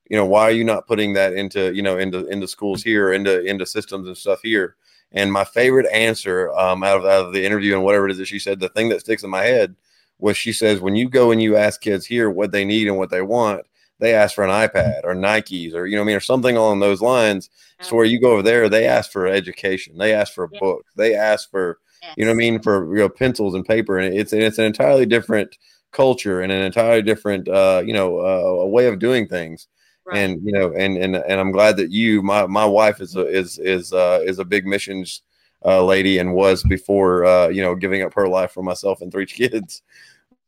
you 0.10 0.17
know 0.17 0.26
why 0.26 0.43
are 0.43 0.52
you 0.52 0.63
not 0.63 0.88
putting 0.88 1.13
that 1.13 1.34
into 1.34 1.73
you 1.73 1.82
know 1.82 1.97
into 1.97 2.26
into 2.28 2.47
schools 2.47 2.84
here 2.84 3.13
into 3.13 3.43
into 3.45 3.65
systems 3.65 4.08
and 4.08 4.17
stuff 4.17 4.39
here 4.41 4.76
and 5.12 5.32
my 5.32 5.43
favorite 5.43 5.86
answer 5.91 6.52
um, 6.58 6.84
out, 6.84 6.97
of, 6.97 7.06
out 7.06 7.26
of 7.26 7.34
the 7.34 7.45
interview 7.45 7.76
and 7.76 7.84
whatever 7.84 8.08
it 8.08 8.12
is 8.12 8.17
that 8.17 8.26
she 8.26 8.39
said 8.39 8.60
the 8.60 8.69
thing 8.69 8.89
that 8.89 8.99
sticks 8.99 9.23
in 9.23 9.30
my 9.30 9.43
head 9.43 9.76
was 10.19 10.38
she 10.38 10.54
says 10.54 10.80
when 10.80 10.95
you 10.95 11.10
go 11.10 11.32
and 11.32 11.41
you 11.41 11.56
ask 11.56 11.82
kids 11.82 12.06
here 12.06 12.30
what 12.30 12.52
they 12.52 12.65
need 12.65 12.88
and 12.88 12.97
what 12.97 13.10
they 13.10 13.21
want 13.21 13.65
they 14.04 14.13
ask 14.13 14.36
for 14.36 14.44
an 14.44 14.50
ipad 14.52 15.02
or 15.04 15.16
nikes 15.16 15.74
or 15.74 15.88
you 15.88 15.96
know 15.96 16.04
i 16.04 16.06
mean 16.06 16.16
or 16.16 16.22
something 16.22 16.58
along 16.58 16.80
those 16.80 17.02
lines 17.02 17.50
so 17.82 17.96
where 17.96 18.06
you 18.06 18.20
go 18.20 18.34
over 18.34 18.44
there 18.44 18.70
they 18.70 18.86
ask 18.88 19.12
for 19.12 19.28
education 19.28 19.98
they 19.98 20.13
ask 20.13 20.34
for 20.34 20.48
Yeah. 20.50 20.60
book, 20.60 20.86
they 20.96 21.16
ask 21.16 21.50
for 21.52 21.80
you 22.16 22.26
know 22.26 22.32
I 22.32 22.36
mean, 22.36 22.60
for 22.62 22.96
you 22.96 23.02
know 23.02 23.10
pencils 23.10 23.56
and 23.56 23.66
paper, 23.66 23.98
and 23.98 24.13
it's 24.16 24.34
it's 24.34 24.60
an 24.60 24.66
entirely 24.66 25.06
different 25.06 25.58
culture 25.92 26.42
and 26.42 26.52
an 26.52 26.62
entirely 26.63 27.02
different 27.02 27.48
uh, 27.48 27.82
you 27.86 27.94
know 27.94 28.20
uh, 28.20 28.62
a 28.63 28.68
way 28.68 28.88
of 28.88 29.00
doing 29.00 29.28
things. 29.28 29.68
Right. 30.06 30.22
And 30.22 30.42
you 30.44 30.52
know, 30.52 30.74
and 30.74 30.98
and 30.98 31.16
and 31.16 31.39
I'm 31.39 31.52
glad 31.52 31.78
that 31.78 31.92
you, 31.92 32.22
my 32.22 32.46
my 32.48 32.66
wife 32.66 33.02
is 33.02 33.16
a, 33.16 33.26
is 33.28 33.58
is 33.60 33.94
uh, 33.94 34.22
is 34.26 34.39
a 34.39 34.46
big 34.46 34.66
missions 34.68 35.24
uh, 35.66 35.84
lady 35.84 36.20
and 36.20 36.34
was 36.34 36.63
before 36.63 37.26
uh, 37.26 37.48
you 37.48 37.62
know 37.62 37.76
giving 37.76 38.04
up 38.04 38.13
her 38.13 38.28
life 38.28 38.52
for 38.52 38.62
myself 38.63 39.02
and 39.02 39.12
three 39.12 39.26
kids. 39.28 39.82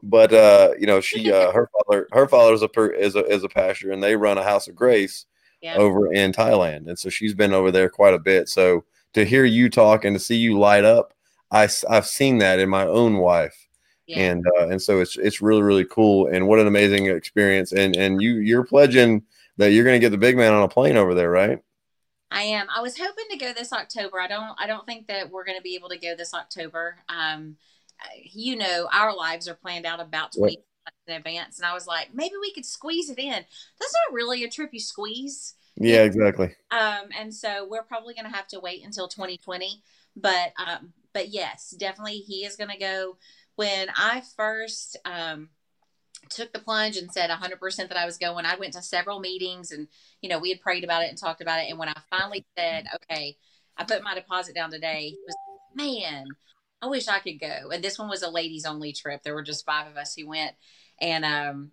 But 0.07 0.31
uh, 0.33 0.73
you 0.79 0.85
know, 0.85 1.01
she 1.01 1.31
uh, 1.31 1.51
her 1.53 1.69
father 1.73 2.07
her 2.11 2.27
father 2.27 2.53
is 2.53 2.61
a 2.61 2.67
per, 2.67 2.87
is 2.87 3.15
a 3.15 3.25
is 3.25 3.43
a 3.43 3.49
pastor, 3.49 3.91
and 3.91 4.03
they 4.03 4.15
run 4.15 4.37
a 4.37 4.43
house 4.43 4.67
of 4.67 4.75
grace 4.75 5.25
yeah. 5.61 5.75
over 5.75 6.13
in 6.13 6.31
Thailand, 6.31 6.87
and 6.87 6.97
so 6.97 7.09
she's 7.09 7.33
been 7.33 7.53
over 7.53 7.71
there 7.71 7.89
quite 7.89 8.13
a 8.13 8.19
bit. 8.19 8.47
So 8.47 8.85
to 9.13 9.25
hear 9.25 9.45
you 9.45 9.69
talk 9.69 10.05
and 10.05 10.15
to 10.15 10.19
see 10.19 10.35
you 10.35 10.59
light 10.59 10.83
up, 10.83 11.13
I 11.51 11.67
I've 11.89 12.05
seen 12.05 12.37
that 12.37 12.59
in 12.59 12.69
my 12.69 12.85
own 12.85 13.17
wife, 13.17 13.67
yeah. 14.05 14.19
and 14.19 14.45
uh, 14.59 14.67
and 14.67 14.79
so 14.81 14.99
it's 14.99 15.17
it's 15.17 15.41
really 15.41 15.63
really 15.63 15.85
cool, 15.85 16.27
and 16.27 16.47
what 16.47 16.59
an 16.59 16.67
amazing 16.67 17.07
experience. 17.07 17.71
And 17.71 17.95
and 17.95 18.21
you 18.21 18.35
you're 18.35 18.63
pledging 18.63 19.23
that 19.57 19.71
you're 19.71 19.85
going 19.85 19.99
to 19.99 20.05
get 20.05 20.11
the 20.11 20.17
big 20.17 20.37
man 20.37 20.53
on 20.53 20.63
a 20.63 20.67
plane 20.67 20.97
over 20.97 21.15
there, 21.15 21.31
right? 21.31 21.59
I 22.29 22.43
am. 22.43 22.67
I 22.75 22.81
was 22.81 22.97
hoping 22.97 23.25
to 23.31 23.37
go 23.37 23.53
this 23.53 23.73
October. 23.73 24.19
I 24.19 24.27
don't. 24.27 24.55
I 24.59 24.67
don't 24.67 24.85
think 24.85 25.07
that 25.07 25.31
we're 25.31 25.45
going 25.45 25.57
to 25.57 25.63
be 25.63 25.75
able 25.75 25.89
to 25.89 25.97
go 25.97 26.15
this 26.15 26.33
October. 26.33 26.97
Um, 27.09 27.55
you 28.31 28.55
know, 28.55 28.87
our 28.93 29.15
lives 29.15 29.47
are 29.47 29.55
planned 29.55 29.85
out 29.85 29.99
about 29.99 30.33
20 30.33 30.57
months 30.57 30.97
in 31.07 31.15
advance. 31.15 31.59
And 31.59 31.65
I 31.65 31.73
was 31.73 31.87
like, 31.87 32.13
maybe 32.13 32.35
we 32.39 32.53
could 32.53 32.65
squeeze 32.65 33.09
it 33.09 33.19
in. 33.19 33.31
That's 33.31 33.93
not 34.07 34.13
really 34.13 34.43
a 34.43 34.49
trip 34.49 34.69
you 34.73 34.79
squeeze. 34.79 35.53
Yeah, 35.77 36.03
exactly. 36.03 36.55
Um, 36.71 37.09
and 37.17 37.33
so 37.33 37.67
we're 37.69 37.83
probably 37.83 38.13
going 38.13 38.29
to 38.29 38.35
have 38.35 38.47
to 38.49 38.59
wait 38.59 38.83
until 38.83 39.07
2020. 39.07 39.81
But, 40.15 40.53
um, 40.65 40.93
but 41.13 41.29
yes, 41.29 41.75
definitely 41.77 42.19
he 42.19 42.45
is 42.45 42.55
going 42.55 42.69
to 42.69 42.77
go. 42.77 43.17
When 43.55 43.87
I 43.95 44.21
first, 44.35 44.97
um, 45.05 45.49
took 46.29 46.51
the 46.53 46.59
plunge 46.59 46.97
and 46.97 47.11
said 47.11 47.29
100% 47.29 47.77
that 47.77 47.97
I 47.97 48.05
was 48.05 48.17
going, 48.17 48.45
I 48.45 48.55
went 48.55 48.73
to 48.73 48.81
several 48.81 49.19
meetings 49.19 49.71
and, 49.71 49.87
you 50.21 50.29
know, 50.29 50.39
we 50.39 50.49
had 50.49 50.61
prayed 50.61 50.83
about 50.83 51.03
it 51.03 51.09
and 51.09 51.17
talked 51.17 51.41
about 51.41 51.59
it. 51.59 51.69
And 51.69 51.77
when 51.77 51.89
I 51.89 51.95
finally 52.09 52.45
said, 52.57 52.85
okay, 52.95 53.37
I 53.77 53.83
put 53.83 54.03
my 54.03 54.15
deposit 54.15 54.55
down 54.55 54.71
today, 54.71 55.09
he 55.09 55.19
was, 55.25 55.35
man, 55.75 56.25
I 56.85 56.87
wish 56.87 57.07
I 57.07 57.19
could 57.19 57.39
go. 57.39 57.71
And 57.71 57.83
this 57.83 57.97
one 57.97 58.09
was 58.09 58.21
a 58.21 58.29
ladies 58.29 58.65
only 58.65 58.93
trip. 58.93 59.23
There 59.23 59.33
were 59.33 59.41
just 59.41 59.65
five 59.65 59.87
of 59.87 59.97
us 59.97 60.13
who 60.13 60.27
went. 60.27 60.51
And, 61.01 61.25
um, 61.25 61.71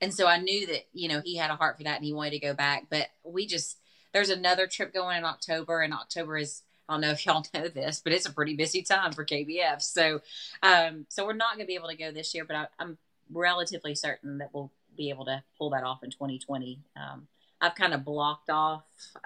and 0.00 0.14
so 0.14 0.26
I 0.26 0.38
knew 0.38 0.66
that, 0.68 0.86
you 0.94 1.08
know, 1.08 1.20
he 1.22 1.36
had 1.36 1.50
a 1.50 1.56
heart 1.56 1.76
for 1.76 1.84
that 1.84 1.96
and 1.96 2.04
he 2.04 2.14
wanted 2.14 2.30
to 2.30 2.38
go 2.38 2.54
back. 2.54 2.86
But 2.88 3.08
we 3.24 3.46
just, 3.46 3.78
there's 4.14 4.30
another 4.30 4.66
trip 4.66 4.94
going 4.94 5.18
in 5.18 5.24
October, 5.24 5.82
and 5.82 5.92
October 5.92 6.38
is, 6.38 6.62
I 6.88 6.94
don't 6.94 7.02
know 7.02 7.10
if 7.10 7.26
y'all 7.26 7.44
know 7.54 7.68
this, 7.68 8.00
but 8.02 8.14
it's 8.14 8.26
a 8.26 8.32
pretty 8.32 8.56
busy 8.56 8.82
time 8.82 9.12
for 9.12 9.24
KBF. 9.24 9.82
So, 9.82 10.22
um, 10.62 11.04
so 11.10 11.26
we're 11.26 11.34
not 11.34 11.58
to 11.58 11.66
be 11.66 11.74
able 11.74 11.88
to 11.88 11.96
go 11.96 12.10
this 12.10 12.34
year, 12.34 12.46
but 12.46 12.56
I, 12.56 12.66
I'm 12.78 12.96
relatively 13.30 13.94
certain 13.94 14.38
that 14.38 14.54
we'll 14.54 14.72
be 14.96 15.10
able 15.10 15.26
to 15.26 15.42
pull 15.58 15.70
that 15.70 15.84
off 15.84 16.02
in 16.02 16.10
2020. 16.10 16.80
Um, 16.96 17.28
I've 17.60 17.74
kind 17.74 17.94
of 17.94 18.04
blocked 18.04 18.50
off 18.50 18.82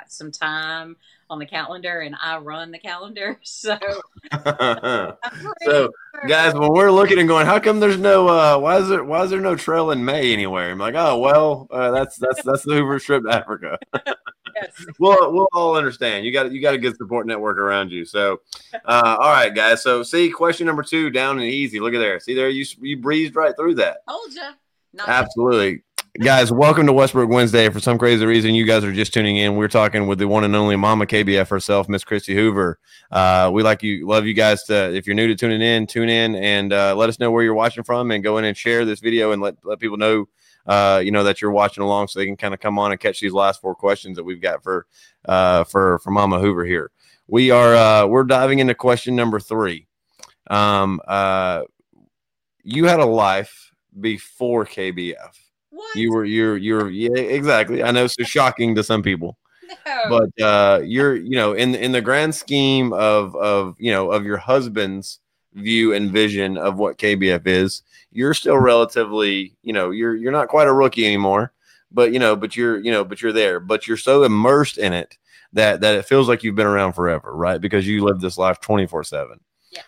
some 0.08 0.32
time 0.32 0.96
on 1.28 1.38
the 1.38 1.46
calendar, 1.46 2.00
and 2.00 2.14
I 2.20 2.38
run 2.38 2.70
the 2.70 2.78
calendar. 2.78 3.38
So, 3.52 3.78
so, 4.44 5.16
sure- 5.62 5.90
guys, 6.26 6.54
when 6.54 6.72
we're 6.72 6.90
looking 6.90 7.18
and 7.18 7.28
going, 7.28 7.46
how 7.46 7.58
come 7.58 7.80
there's 7.80 7.98
no? 7.98 8.28
Uh, 8.28 8.58
why 8.58 8.78
is 8.78 8.88
there? 8.88 9.04
Why 9.04 9.22
is 9.22 9.30
there 9.30 9.40
no 9.40 9.54
trail 9.54 9.90
in 9.90 10.04
May 10.04 10.32
anywhere? 10.32 10.70
I'm 10.70 10.78
like, 10.78 10.94
oh 10.94 11.18
well, 11.18 11.68
uh, 11.70 11.90
that's 11.90 12.16
that's 12.16 12.42
that's 12.42 12.62
the 12.62 12.74
Hoover 12.74 12.98
trip 12.98 13.24
to 13.24 13.30
Africa. 13.30 13.78
yes. 14.56 14.84
we'll 14.98 15.32
we'll 15.32 15.48
all 15.52 15.76
understand. 15.76 16.24
You 16.24 16.32
got 16.32 16.50
you 16.50 16.60
got 16.60 16.74
a 16.74 16.78
good 16.78 16.96
support 16.96 17.26
network 17.26 17.58
around 17.58 17.92
you. 17.92 18.04
So, 18.04 18.40
uh, 18.84 19.16
all 19.18 19.30
right, 19.30 19.54
guys. 19.54 19.82
So, 19.82 20.02
see, 20.02 20.30
question 20.30 20.66
number 20.66 20.82
two, 20.82 21.10
down 21.10 21.38
and 21.38 21.46
easy. 21.46 21.78
Look 21.80 21.94
at 21.94 21.98
there. 21.98 22.18
See 22.20 22.34
there, 22.34 22.48
you 22.48 22.64
you 22.80 22.96
breezed 22.96 23.36
right 23.36 23.54
through 23.56 23.76
that. 23.76 23.98
told 24.08 24.34
ya. 24.34 24.52
Not 24.94 25.08
Absolutely. 25.08 25.82
Guys, 26.20 26.53
welcome 26.53 26.85
to 26.85 26.92
Westbrook 26.92 27.31
Wednesday. 27.31 27.70
For 27.70 27.81
some 27.81 27.96
crazy 27.96 28.27
reason, 28.27 28.55
you 28.55 28.66
guys 28.66 28.85
are 28.85 28.92
just 28.92 29.14
tuning 29.14 29.37
in. 29.37 29.57
We're 29.57 29.66
talking 29.66 30.07
with 30.07 30.18
the 30.18 30.29
one 30.29 30.44
and 30.44 30.55
only 30.55 30.77
Mama 30.77 31.07
KBF 31.07 31.48
herself, 31.48 31.88
Miss 31.88 32.05
Christy 32.05 32.35
Hoover. 32.35 32.79
Uh, 33.11 33.51
we 33.51 33.62
like 33.62 33.83
you, 33.83 34.07
love 34.07 34.27
you 34.27 34.35
guys. 34.35 34.62
To, 34.64 34.94
if 34.94 35.07
you're 35.07 35.16
new 35.16 35.27
to 35.29 35.35
tuning 35.35 35.62
in, 35.62 35.87
tune 35.87 36.11
in 36.11 36.35
and 36.35 36.70
uh, 36.70 36.94
let 36.94 37.09
us 37.09 37.18
know 37.18 37.31
where 37.31 37.42
you're 37.42 37.55
watching 37.55 37.83
from, 37.83 38.11
and 38.11 38.22
go 38.22 38.37
in 38.37 38.44
and 38.44 38.55
share 38.55 38.85
this 38.85 39.01
video 39.01 39.33
and 39.33 39.40
let 39.40 39.55
let 39.64 39.79
people 39.79 39.96
know, 39.96 40.29
uh, 40.66 41.01
you 41.03 41.11
know, 41.11 41.25
that 41.25 41.40
you're 41.40 41.51
watching 41.51 41.83
along, 41.83 42.09
so 42.09 42.18
they 42.18 42.27
can 42.27 42.37
kind 42.37 42.53
of 42.53 42.61
come 42.61 42.79
on 42.79 42.92
and 42.92 43.01
catch 43.01 43.18
these 43.18 43.33
last 43.33 43.62
four 43.62 43.75
questions 43.75 44.16
that 44.16 44.25
we've 44.25 44.42
got 44.42 44.62
for 44.62 44.87
uh, 45.25 45.64
for 45.64 45.98
for 46.01 46.11
Mama 46.11 46.40
Hoover 46.40 46.66
here. 46.66 46.90
We 47.27 47.51
are 47.51 47.75
uh, 47.75 48.07
we're 48.07 48.25
diving 48.25 48.59
into 48.59 48.75
question 48.75 49.16
number 49.16 49.40
three. 49.40 49.87
Um, 50.51 51.01
uh, 51.09 51.62
you 52.62 52.85
had 52.85 53.01
a 53.01 53.07
life 53.07 53.72
before 53.98 54.66
KBF. 54.66 55.41
What? 55.82 55.96
You 55.96 56.12
were 56.12 56.24
you're 56.24 56.56
you're 56.56 56.90
yeah 56.90 57.18
exactly. 57.18 57.82
I 57.82 57.90
know 57.90 58.06
so 58.06 58.22
shocking 58.24 58.74
to 58.76 58.82
some 58.82 59.02
people, 59.02 59.36
no. 59.86 60.02
but 60.08 60.42
uh, 60.42 60.80
you're 60.84 61.16
you 61.16 61.36
know 61.36 61.52
in 61.52 61.74
in 61.74 61.92
the 61.92 62.00
grand 62.00 62.34
scheme 62.34 62.92
of 62.92 63.34
of 63.36 63.76
you 63.78 63.92
know 63.92 64.10
of 64.10 64.24
your 64.24 64.36
husband's 64.36 65.18
view 65.54 65.92
and 65.92 66.10
vision 66.10 66.56
of 66.56 66.78
what 66.78 66.98
KBF 66.98 67.46
is, 67.46 67.82
you're 68.10 68.34
still 68.34 68.58
relatively 68.58 69.54
you 69.62 69.72
know 69.72 69.90
you're 69.90 70.14
you're 70.14 70.32
not 70.32 70.48
quite 70.48 70.68
a 70.68 70.72
rookie 70.72 71.06
anymore, 71.06 71.52
but 71.90 72.12
you 72.12 72.18
know 72.18 72.36
but 72.36 72.56
you're 72.56 72.78
you 72.78 72.90
know 72.90 73.04
but 73.04 73.22
you're 73.22 73.32
there, 73.32 73.60
but 73.60 73.86
you're 73.86 73.96
so 73.96 74.24
immersed 74.24 74.78
in 74.78 74.92
it 74.92 75.16
that 75.52 75.80
that 75.80 75.94
it 75.94 76.06
feels 76.06 76.28
like 76.28 76.42
you've 76.42 76.54
been 76.54 76.66
around 76.66 76.92
forever, 76.94 77.34
right? 77.34 77.60
Because 77.60 77.86
you 77.86 78.04
live 78.04 78.20
this 78.20 78.38
life 78.38 78.60
twenty 78.60 78.86
four 78.86 79.04
seven. 79.04 79.40
Yeah. 79.70 79.82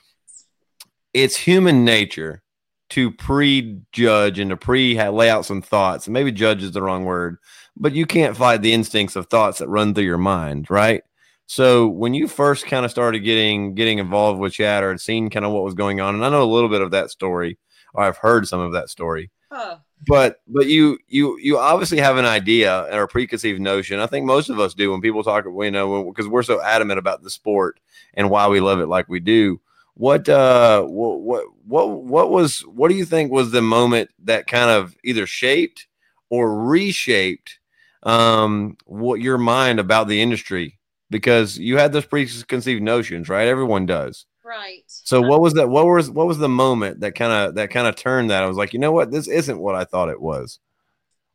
It's 1.12 1.36
human 1.36 1.84
nature 1.84 2.42
to 2.90 3.10
prejudge 3.10 4.38
and 4.38 4.50
to 4.50 4.56
pre 4.56 5.00
lay 5.08 5.30
out 5.30 5.46
some 5.46 5.62
thoughts. 5.62 6.06
And 6.06 6.14
maybe 6.14 6.32
judge 6.32 6.62
is 6.62 6.72
the 6.72 6.82
wrong 6.82 7.04
word, 7.04 7.38
but 7.76 7.92
you 7.92 8.06
can't 8.06 8.36
fight 8.36 8.62
the 8.62 8.72
instincts 8.72 9.16
of 9.16 9.26
thoughts 9.26 9.58
that 9.58 9.68
run 9.68 9.94
through 9.94 10.04
your 10.04 10.18
mind, 10.18 10.70
right? 10.70 11.02
So 11.46 11.86
when 11.88 12.14
you 12.14 12.28
first 12.28 12.66
kind 12.66 12.84
of 12.84 12.90
started 12.90 13.20
getting 13.20 13.74
getting 13.74 13.98
involved 13.98 14.40
with 14.40 14.54
Chatter 14.54 14.90
and 14.90 15.00
seeing 15.00 15.30
kind 15.30 15.44
of 15.44 15.52
what 15.52 15.64
was 15.64 15.74
going 15.74 16.00
on, 16.00 16.14
and 16.14 16.24
I 16.24 16.28
know 16.30 16.42
a 16.42 16.44
little 16.44 16.70
bit 16.70 16.80
of 16.82 16.90
that 16.92 17.10
story, 17.10 17.58
or 17.92 18.04
I've 18.04 18.16
heard 18.16 18.46
some 18.48 18.60
of 18.60 18.72
that 18.72 18.88
story, 18.88 19.30
Oh, 19.56 19.78
but 20.06 20.40
but 20.48 20.66
you 20.66 20.98
you 21.06 21.38
you 21.38 21.58
obviously 21.58 21.98
have 21.98 22.16
an 22.16 22.24
idea 22.24 22.88
or 22.92 23.02
a 23.02 23.08
preconceived 23.08 23.60
notion. 23.60 24.00
I 24.00 24.06
think 24.06 24.26
most 24.26 24.48
of 24.48 24.58
us 24.58 24.74
do 24.74 24.90
when 24.90 25.00
people 25.00 25.22
talk, 25.22 25.44
you 25.44 25.70
know, 25.70 26.04
because 26.04 26.26
we're 26.26 26.42
so 26.42 26.60
adamant 26.60 26.98
about 26.98 27.22
the 27.22 27.30
sport 27.30 27.78
and 28.14 28.30
why 28.30 28.48
we 28.48 28.58
love 28.58 28.80
it 28.80 28.88
like 28.88 29.08
we 29.08 29.20
do. 29.20 29.60
What 29.94 30.28
uh 30.28 30.82
what 30.82 31.20
what 31.20 31.44
what 31.64 31.90
what 32.02 32.30
was 32.30 32.60
what 32.60 32.88
do 32.88 32.94
you 32.94 33.04
think 33.04 33.30
was 33.30 33.50
the 33.50 33.62
moment 33.62 34.10
that 34.24 34.46
kind 34.46 34.70
of 34.70 34.96
either 35.04 35.26
shaped 35.26 35.86
or 36.30 36.64
reshaped 36.64 37.58
um 38.02 38.76
what 38.86 39.20
your 39.20 39.38
mind 39.38 39.78
about 39.78 40.08
the 40.08 40.20
industry 40.20 40.78
because 41.10 41.56
you 41.56 41.76
had 41.78 41.92
those 41.92 42.06
preconceived 42.06 42.82
notions, 42.82 43.28
right? 43.28 43.46
Everyone 43.46 43.86
does. 43.86 44.26
right. 44.44 44.82
So 44.88 45.20
what 45.20 45.40
was 45.40 45.54
that? 45.54 45.68
What 45.68 45.86
was 45.86 46.10
what 46.10 46.26
was 46.26 46.38
the 46.38 46.48
moment 46.48 47.00
that 47.00 47.14
kind 47.14 47.32
of 47.32 47.54
that 47.54 47.70
kind 47.70 47.86
of 47.86 47.94
turned 47.94 48.30
that? 48.30 48.42
I 48.42 48.46
was 48.46 48.56
like, 48.56 48.72
you 48.72 48.80
know 48.80 48.92
what, 48.92 49.12
this 49.12 49.28
isn't 49.28 49.58
what 49.58 49.76
I 49.76 49.84
thought 49.84 50.08
it 50.08 50.20
was, 50.20 50.58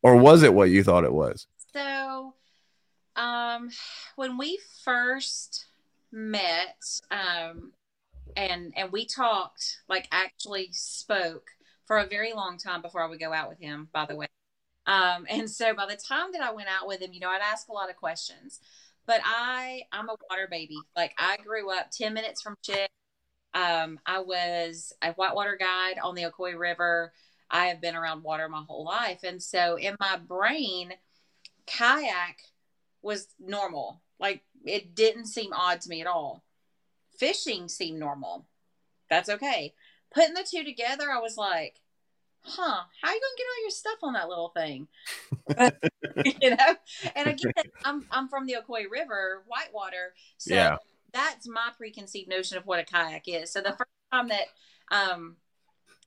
or 0.03 0.17
was 0.17 0.43
it 0.43 0.53
what 0.53 0.69
you 0.69 0.83
thought 0.83 1.05
it 1.05 1.13
was? 1.13 1.47
So, 1.71 2.33
um, 3.15 3.69
when 4.15 4.37
we 4.37 4.59
first 4.83 5.67
met, 6.11 6.75
um, 7.11 7.71
and 8.35 8.73
and 8.75 8.91
we 8.91 9.05
talked, 9.05 9.79
like 9.87 10.07
actually 10.11 10.69
spoke 10.71 11.47
for 11.85 11.97
a 11.97 12.07
very 12.07 12.33
long 12.33 12.57
time 12.57 12.81
before 12.81 13.03
I 13.03 13.07
would 13.07 13.19
go 13.19 13.33
out 13.33 13.49
with 13.49 13.59
him. 13.59 13.89
By 13.93 14.05
the 14.05 14.15
way, 14.15 14.27
um, 14.85 15.25
and 15.29 15.49
so 15.49 15.73
by 15.73 15.85
the 15.85 15.95
time 15.95 16.31
that 16.33 16.41
I 16.41 16.51
went 16.51 16.69
out 16.69 16.87
with 16.87 17.01
him, 17.01 17.13
you 17.13 17.19
know, 17.19 17.29
I'd 17.29 17.41
ask 17.41 17.67
a 17.69 17.73
lot 17.73 17.89
of 17.89 17.95
questions. 17.95 18.59
But 19.05 19.21
I, 19.25 19.83
I'm 19.91 20.07
a 20.07 20.15
water 20.29 20.47
baby. 20.49 20.77
Like 20.95 21.13
I 21.17 21.37
grew 21.37 21.71
up 21.71 21.91
ten 21.91 22.13
minutes 22.13 22.41
from 22.41 22.55
Chick. 22.63 22.89
Um, 23.53 23.99
I 24.05 24.19
was 24.19 24.93
a 25.01 25.13
whitewater 25.13 25.57
guide 25.59 25.99
on 26.03 26.15
the 26.15 26.23
Ocoee 26.23 26.57
River. 26.57 27.11
I 27.49 27.67
have 27.67 27.81
been 27.81 27.95
around 27.95 28.23
water 28.23 28.47
my 28.47 28.63
whole 28.67 28.85
life, 28.85 29.23
and 29.23 29.41
so 29.41 29.77
in 29.77 29.95
my 29.99 30.17
brain, 30.17 30.93
kayak 31.65 32.37
was 33.01 33.27
normal. 33.39 34.01
Like 34.19 34.43
it 34.65 34.95
didn't 34.95 35.25
seem 35.25 35.53
odd 35.53 35.81
to 35.81 35.89
me 35.89 36.01
at 36.01 36.07
all. 36.07 36.43
Fishing 37.19 37.67
seemed 37.69 37.99
normal. 37.99 38.47
That's 39.10 39.29
okay. 39.29 39.73
Putting 40.13 40.34
the 40.34 40.47
two 40.49 40.63
together, 40.63 41.12
I 41.12 41.19
was 41.19 41.38
like, 41.38 41.82
huh, 42.41 42.84
how 43.01 43.10
are 43.10 43.13
you 43.13 43.21
gonna 43.21 43.38
get 43.38 43.47
all 43.47 43.62
your 43.63 43.71
stuff 43.71 43.99
on 44.03 44.13
that 44.13 44.29
little 44.29 44.49
thing? 44.49 44.88
you 46.41 46.51
know? 46.51 46.75
And 47.15 47.27
again, 47.27 47.63
I'm 47.84 48.05
I'm 48.12 48.27
from 48.29 48.45
the 48.45 48.55
Ocoee 48.55 48.89
River, 48.91 49.43
whitewater. 49.47 50.13
So 50.38 50.55
Yeah. 50.55 50.77
that's 51.13 51.47
my 51.47 51.69
preconceived 51.77 52.29
notion 52.29 52.58
of 52.58 52.65
what 52.65 52.79
a 52.79 52.84
kayak 52.84 53.23
is. 53.27 53.51
So 53.51 53.62
the 53.62 53.71
first 53.71 53.89
time 54.12 54.29
that 54.29 54.47
um 54.91 55.38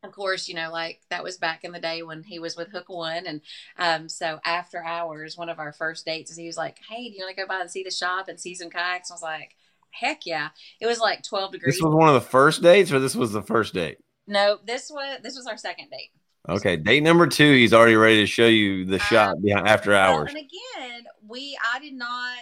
of 0.05 0.13
course, 0.13 0.49
you 0.49 0.55
know, 0.55 0.71
like 0.73 1.01
that 1.11 1.25
was 1.25 1.39
back 1.39 1.65
in 1.65 1.73
the 1.73 1.81
day 1.81 2.03
when 2.03 2.25
he 2.25 2.39
was 2.39 2.57
with 2.57 2.71
Hook 2.71 2.89
One. 2.89 3.27
And 3.27 3.41
um, 3.79 4.09
so 4.09 4.41
after 4.45 4.85
hours, 4.85 5.37
one 5.37 5.49
of 5.49 5.61
our 5.61 5.73
first 5.73 6.07
dates 6.07 6.31
is 6.31 6.37
he 6.37 6.47
was 6.47 6.57
like, 6.57 6.79
Hey, 6.89 7.09
do 7.09 7.17
you 7.17 7.25
want 7.25 7.37
to 7.37 7.43
go 7.43 7.49
by 7.49 7.61
and 7.61 7.71
see 7.71 7.85
the 7.85 7.91
shop 7.91 8.29
and 8.29 8.41
see 8.41 8.55
some 8.55 8.71
kayaks? 8.71 9.11
I 9.11 9.15
was 9.15 9.23
like, 9.23 9.57
Heck 9.93 10.27
yeah. 10.27 10.49
It 10.81 10.87
was 10.87 10.99
like 10.99 11.23
12 11.23 11.53
degrees. 11.53 11.75
This 11.77 11.83
was 11.83 11.95
one 11.95 12.09
of 12.09 12.15
the 12.15 12.21
first 12.29 12.63
dates, 12.63 12.91
or 12.93 12.99
this 12.99 13.15
was 13.15 13.33
the 13.33 13.43
first 13.43 13.75
date? 13.75 13.99
no, 14.27 14.59
this 14.65 14.91
was 14.91 15.19
this 15.23 15.37
was 15.37 15.47
our 15.47 15.57
second 15.57 15.91
date. 15.91 16.11
Okay, 16.49 16.77
date 16.77 17.03
number 17.03 17.27
two. 17.27 17.53
He's 17.55 17.73
already 17.73 17.95
ready 17.97 18.17
to 18.21 18.27
show 18.27 18.47
you 18.47 18.85
the 18.85 18.97
Uh, 18.97 18.99
shot 19.01 19.43
behind 19.43 19.69
after 19.69 19.91
Well, 19.93 20.01
hours. 20.19 20.31
and 20.31 20.39
again, 20.39 21.05
we 21.29 21.57
I 21.73 21.79
did 21.79 21.95
not 21.95 22.39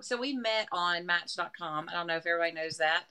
so 0.00 0.16
we 0.16 0.32
met 0.34 0.66
on 0.72 1.06
match.com. 1.06 1.88
I 1.88 1.92
don't 1.92 2.06
know 2.08 2.16
if 2.16 2.26
everybody 2.26 2.52
knows 2.52 2.78
that. 2.78 3.04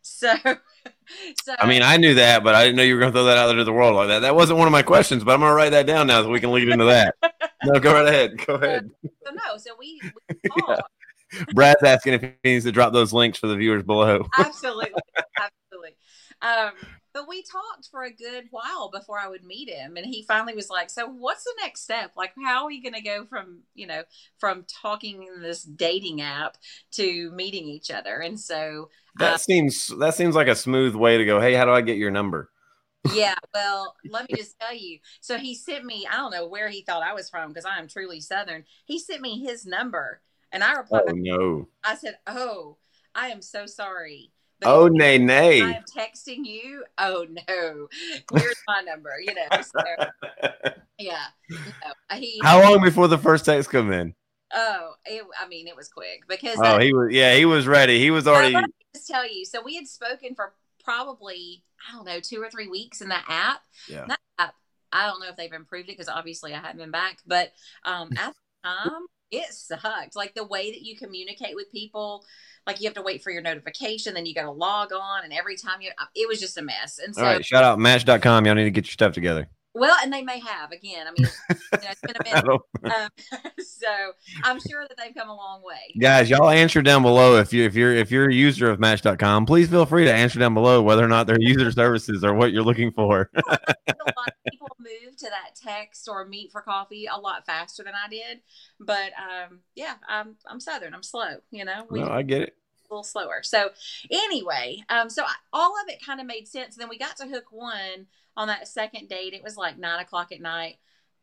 So 0.00 0.32
so 1.42 1.54
I 1.58 1.66
mean, 1.66 1.82
I 1.82 1.96
knew 1.98 2.14
that, 2.14 2.44
but 2.44 2.54
I 2.54 2.64
didn't 2.64 2.76
know 2.76 2.82
you 2.82 2.94
were 2.94 3.00
going 3.00 3.12
to 3.12 3.16
throw 3.16 3.24
that 3.24 3.36
out 3.36 3.48
there 3.48 3.56
to 3.56 3.64
the 3.64 3.72
world 3.72 3.96
like 3.96 4.08
that. 4.08 4.20
That 4.20 4.34
wasn't 4.34 4.58
one 4.58 4.68
of 4.68 4.72
my 4.72 4.82
questions, 4.82 5.24
but 5.24 5.32
I'm 5.34 5.40
going 5.40 5.50
to 5.50 5.54
write 5.56 5.70
that 5.70 5.86
down 5.86 6.06
now 6.06 6.22
so 6.22 6.30
we 6.30 6.40
can 6.40 6.52
lead 6.52 6.68
into 6.68 6.84
that. 6.86 7.14
No, 7.64 7.80
go 7.80 7.92
right 7.92 8.06
ahead. 8.06 8.46
Go 8.46 8.54
ahead. 8.54 8.88
so 9.02 9.32
no, 9.32 9.56
so 9.58 9.72
we, 9.76 10.00
we 10.28 10.50
talked. 10.60 10.82
Brad's 11.54 11.82
asking 11.82 12.14
if 12.14 12.22
he 12.22 12.32
needs 12.44 12.64
to 12.64 12.72
drop 12.72 12.92
those 12.92 13.12
links 13.12 13.38
for 13.38 13.46
the 13.46 13.56
viewers 13.56 13.82
below. 13.82 14.26
absolutely 14.38 15.00
absolutely 15.40 15.96
um, 16.40 16.72
but 17.18 17.28
we 17.28 17.42
talked 17.42 17.88
for 17.90 18.04
a 18.04 18.12
good 18.12 18.44
while 18.50 18.90
before 18.90 19.18
I 19.18 19.28
would 19.28 19.44
meet 19.44 19.68
him, 19.68 19.96
and 19.96 20.06
he 20.06 20.22
finally 20.22 20.54
was 20.54 20.70
like, 20.70 20.88
"So, 20.88 21.08
what's 21.08 21.42
the 21.42 21.54
next 21.60 21.82
step? 21.82 22.12
Like, 22.16 22.32
how 22.44 22.62
are 22.62 22.68
we 22.68 22.80
going 22.80 22.94
to 22.94 23.00
go 23.00 23.24
from 23.24 23.62
you 23.74 23.86
know 23.86 24.04
from 24.38 24.64
talking 24.68 25.24
in 25.24 25.42
this 25.42 25.62
dating 25.62 26.20
app 26.20 26.58
to 26.92 27.30
meeting 27.32 27.66
each 27.66 27.90
other?" 27.90 28.18
And 28.20 28.38
so, 28.38 28.90
That 29.18 29.34
uh, 29.34 29.38
seems 29.38 29.88
that 29.98 30.14
seems 30.14 30.36
like 30.36 30.48
a 30.48 30.54
smooth 30.54 30.94
way 30.94 31.18
to 31.18 31.24
go. 31.24 31.40
Hey, 31.40 31.54
how 31.54 31.64
do 31.64 31.72
I 31.72 31.80
get 31.80 31.96
your 31.96 32.12
number? 32.12 32.50
yeah, 33.14 33.36
well, 33.54 33.96
let 34.08 34.28
me 34.30 34.36
just 34.36 34.58
tell 34.60 34.74
you. 34.74 34.98
So 35.20 35.38
he 35.38 35.54
sent 35.54 35.84
me. 35.84 36.06
I 36.08 36.16
don't 36.16 36.30
know 36.30 36.46
where 36.46 36.68
he 36.68 36.82
thought 36.82 37.02
I 37.02 37.14
was 37.14 37.30
from 37.30 37.48
because 37.48 37.64
I 37.64 37.78
am 37.78 37.88
truly 37.88 38.20
Southern. 38.20 38.64
He 38.84 38.98
sent 38.98 39.22
me 39.22 39.42
his 39.42 39.66
number, 39.66 40.20
and 40.52 40.64
I 40.64 40.72
replied. 40.74 41.02
Oh 41.08 41.12
no. 41.12 41.68
I 41.84 41.94
said, 41.94 42.18
"Oh, 42.26 42.78
I 43.14 43.28
am 43.28 43.42
so 43.42 43.66
sorry." 43.66 44.32
Oh 44.64 44.88
nay 44.88 45.18
nay! 45.18 45.62
I 45.62 45.72
am 45.72 45.84
texting 45.84 46.44
you. 46.44 46.84
Oh 46.98 47.26
no, 47.30 47.88
here's 48.32 48.56
my 48.66 48.80
number. 48.80 49.10
You 49.20 49.34
know, 49.34 49.60
so, 49.62 50.70
yeah. 50.98 51.26
No, 51.48 52.16
he. 52.16 52.40
How 52.42 52.60
long 52.62 52.82
before 52.82 53.08
the 53.08 53.18
first 53.18 53.44
text 53.44 53.70
come 53.70 53.92
in? 53.92 54.14
Oh, 54.52 54.94
it, 55.04 55.22
I 55.40 55.46
mean, 55.46 55.68
it 55.68 55.76
was 55.76 55.88
quick 55.88 56.22
because 56.28 56.58
Oh, 56.58 56.62
that, 56.62 56.82
he 56.82 56.92
was 56.92 57.12
yeah, 57.12 57.34
he 57.36 57.44
was 57.44 57.66
ready. 57.66 58.00
He 58.00 58.10
was 58.10 58.26
already 58.26 58.54
let 58.54 58.64
me 58.64 58.72
just 58.94 59.06
tell 59.06 59.28
you. 59.30 59.44
So 59.44 59.62
we 59.62 59.76
had 59.76 59.86
spoken 59.86 60.34
for 60.34 60.54
probably 60.82 61.62
I 61.88 61.94
don't 61.94 62.06
know 62.06 62.18
two 62.20 62.42
or 62.42 62.50
three 62.50 62.68
weeks 62.68 63.00
in 63.00 63.10
that 63.10 63.24
app. 63.28 63.60
Yeah. 63.88 64.06
That 64.08 64.20
app, 64.38 64.54
I 64.92 65.06
don't 65.06 65.20
know 65.20 65.28
if 65.28 65.36
they've 65.36 65.52
improved 65.52 65.88
it 65.88 65.92
because 65.92 66.08
obviously 66.08 66.54
I 66.54 66.58
haven't 66.58 66.78
been 66.78 66.90
back, 66.90 67.18
but 67.26 67.52
um, 67.84 68.10
at 68.16 68.34
the 68.34 68.68
time 68.68 69.06
it 69.30 69.52
sucked. 69.52 70.16
Like 70.16 70.34
the 70.34 70.44
way 70.44 70.70
that 70.72 70.82
you 70.82 70.96
communicate 70.96 71.54
with 71.54 71.70
people, 71.70 72.24
like 72.66 72.80
you 72.80 72.86
have 72.86 72.94
to 72.94 73.02
wait 73.02 73.22
for 73.22 73.30
your 73.30 73.42
notification, 73.42 74.14
then 74.14 74.26
you 74.26 74.34
got 74.34 74.42
to 74.42 74.50
log 74.50 74.92
on, 74.92 75.24
and 75.24 75.32
every 75.32 75.56
time 75.56 75.80
you, 75.80 75.90
it 76.14 76.28
was 76.28 76.40
just 76.40 76.58
a 76.58 76.62
mess. 76.62 77.00
And 77.02 77.14
so, 77.14 77.22
all 77.22 77.28
right. 77.28 77.44
Shout 77.44 77.64
out 77.64 77.78
match.com. 77.78 78.46
Y'all 78.46 78.54
need 78.54 78.64
to 78.64 78.70
get 78.70 78.86
your 78.86 78.92
stuff 78.92 79.12
together. 79.12 79.48
Well, 79.74 79.96
and 80.02 80.12
they 80.12 80.22
may 80.22 80.40
have 80.40 80.72
again. 80.72 81.06
I 81.06 81.10
mean, 81.10 81.28
you 81.50 81.56
know, 81.72 81.88
it's 81.90 82.00
been 82.00 82.16
a 82.16 82.24
minute. 82.44 82.60
Um, 82.84 83.10
so 83.58 84.12
I'm 84.42 84.60
sure 84.60 84.86
that 84.88 84.96
they've 84.96 85.14
come 85.14 85.28
a 85.28 85.34
long 85.34 85.62
way. 85.62 85.94
Guys, 86.00 86.30
y'all 86.30 86.50
answer 86.50 86.82
down 86.82 87.02
below 87.02 87.36
if 87.36 87.52
you 87.52 87.64
if 87.64 87.74
you're 87.74 87.94
if 87.94 88.10
you're 88.10 88.28
a 88.28 88.34
user 88.34 88.70
of 88.70 88.80
match.com, 88.80 89.46
please 89.46 89.68
feel 89.68 89.86
free 89.86 90.04
to 90.04 90.12
answer 90.12 90.38
down 90.38 90.54
below 90.54 90.82
whether 90.82 91.04
or 91.04 91.08
not 91.08 91.26
their 91.26 91.40
user 91.40 91.70
services 91.70 92.24
are 92.24 92.34
what 92.34 92.52
you're 92.52 92.62
looking 92.62 92.92
for. 92.92 93.30
a 93.36 93.42
lot 93.46 94.28
of 94.28 94.34
people 94.50 94.68
move 94.78 95.16
to 95.16 95.26
that 95.30 95.54
text 95.54 96.08
or 96.08 96.26
meet 96.26 96.50
for 96.50 96.60
coffee 96.60 97.06
a 97.06 97.18
lot 97.18 97.46
faster 97.46 97.84
than 97.84 97.94
I 97.94 98.08
did. 98.08 98.40
But 98.80 99.12
um, 99.18 99.60
yeah, 99.74 99.94
I'm 100.08 100.36
I'm 100.46 100.60
Southern. 100.60 100.94
I'm 100.94 101.02
slow. 101.02 101.36
You 101.50 101.64
know, 101.64 101.86
we 101.90 102.00
no, 102.00 102.08
I 102.08 102.22
get 102.22 102.42
it. 102.42 102.56
a 102.90 102.94
little 102.94 103.04
slower. 103.04 103.40
So 103.42 103.70
anyway, 104.10 104.82
um, 104.88 105.10
so 105.10 105.24
I, 105.24 105.34
all 105.52 105.74
of 105.82 105.88
it 105.88 106.04
kind 106.04 106.20
of 106.20 106.26
made 106.26 106.48
sense. 106.48 106.74
And 106.74 106.82
then 106.82 106.88
we 106.88 106.98
got 106.98 107.16
to 107.18 107.26
hook 107.26 107.44
one 107.50 108.06
on 108.38 108.46
that 108.46 108.68
second 108.68 109.08
date. 109.08 109.34
It 109.34 109.42
was 109.42 109.56
like 109.56 109.76
nine 109.76 110.00
o'clock 110.00 110.32
at 110.32 110.40
night, 110.40 110.76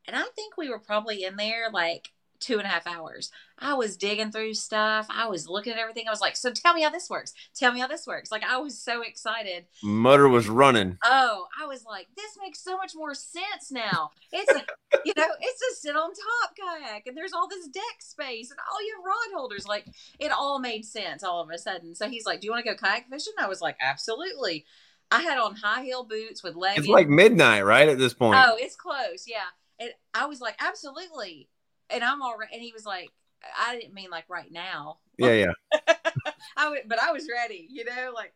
and 0.06 0.16
I 0.16 0.24
think 0.36 0.58
we 0.58 0.70
were 0.70 0.80
probably 0.80 1.24
in 1.24 1.38
there 1.38 1.70
like 1.72 2.10
two 2.42 2.58
and 2.58 2.66
a 2.66 2.70
half 2.70 2.86
hours. 2.86 3.32
I 3.58 3.76
was 3.76 3.96
digging 3.96 4.30
through 4.30 4.56
stuff. 4.56 5.08
I 5.10 5.28
was 5.28 5.48
looking 5.48 5.72
at 5.72 5.80
everything. 5.80 6.08
I 6.08 6.12
was 6.12 6.20
like, 6.20 6.36
"So 6.36 6.52
tell 6.52 6.74
me 6.74 6.82
how 6.82 6.90
this 6.90 7.10
works. 7.10 7.34
Tell 7.56 7.72
me 7.72 7.80
how 7.80 7.88
this 7.88 8.06
works." 8.06 8.30
Like 8.30 8.44
I 8.44 8.58
was 8.58 8.78
so 8.78 9.02
excited. 9.02 9.66
Motor 9.82 10.28
was 10.28 10.50
running. 10.50 10.98
Oh, 11.06 11.48
I 11.60 11.66
was 11.66 11.86
like, 11.86 12.08
this 12.18 12.38
makes 12.42 12.60
so 12.60 12.76
much 12.76 12.92
more 12.94 13.16
sense 13.16 13.72
now. 13.72 14.12
It's 14.34 14.52
a, 14.52 14.66
you 15.06 15.14
know, 15.18 15.30
it's 15.40 15.62
a 15.62 15.76
sit 15.82 15.96
on 15.96 16.10
top 16.10 16.56
kayak, 16.58 17.08
and 17.08 17.16
there's 17.16 17.32
all 17.32 17.48
this 17.48 17.70
deck 17.70 18.02
space, 18.02 18.52
and 18.52 18.60
all 18.70 18.86
your 18.86 18.98
rod 18.98 19.40
holders. 19.40 19.66
Like, 19.66 19.86
it 20.20 20.32
all 20.34 20.60
made 20.60 20.84
sense 20.84 21.24
all 21.24 21.42
of 21.42 21.50
a 21.50 21.58
sudden. 21.58 21.96
So 21.96 22.10
he's 22.10 22.26
like, 22.26 22.42
"Do 22.42 22.48
you 22.48 22.52
want 22.52 22.66
to 22.66 22.72
go 22.72 22.78
kayak 22.78 23.08
fishing?" 23.10 23.34
I 23.40 23.48
was 23.48 23.62
like, 23.62 23.78
"Absolutely." 23.82 24.66
I 25.12 25.22
had 25.22 25.38
on 25.38 25.56
high 25.56 25.84
heel 25.84 26.04
boots 26.04 26.44
with 26.44 26.56
leggings. 26.56 26.86
It's 26.86 26.92
like 26.92 27.08
midnight, 27.08 27.66
right? 27.66 27.88
At 27.88 27.98
this 27.98 28.14
point. 28.14 28.40
oh, 28.44 28.56
it's 28.60 28.76
close, 28.76 29.26
yeah. 29.28 29.48
And 29.80 29.92
I 30.14 30.26
was 30.26 30.42
like, 30.42 30.56
"Absolutely," 30.60 31.50
and 31.90 32.04
I'm 32.04 32.22
all 32.22 32.38
right. 32.38 32.50
And 32.52 32.62
he 32.62 32.74
was 32.74 32.86
like, 32.86 33.10
"I 33.58 33.78
didn't 33.78 33.94
mean 33.94 34.10
like 34.10 34.26
right 34.30 34.52
now." 34.52 34.98
Yeah, 35.18 35.34
yeah. 35.34 35.92
I 36.58 36.70
would, 36.70 36.82
but 36.88 37.00
I 37.02 37.12
was 37.12 37.28
ready, 37.34 37.68
you 37.70 37.86
know, 37.86 38.12
like 38.14 38.34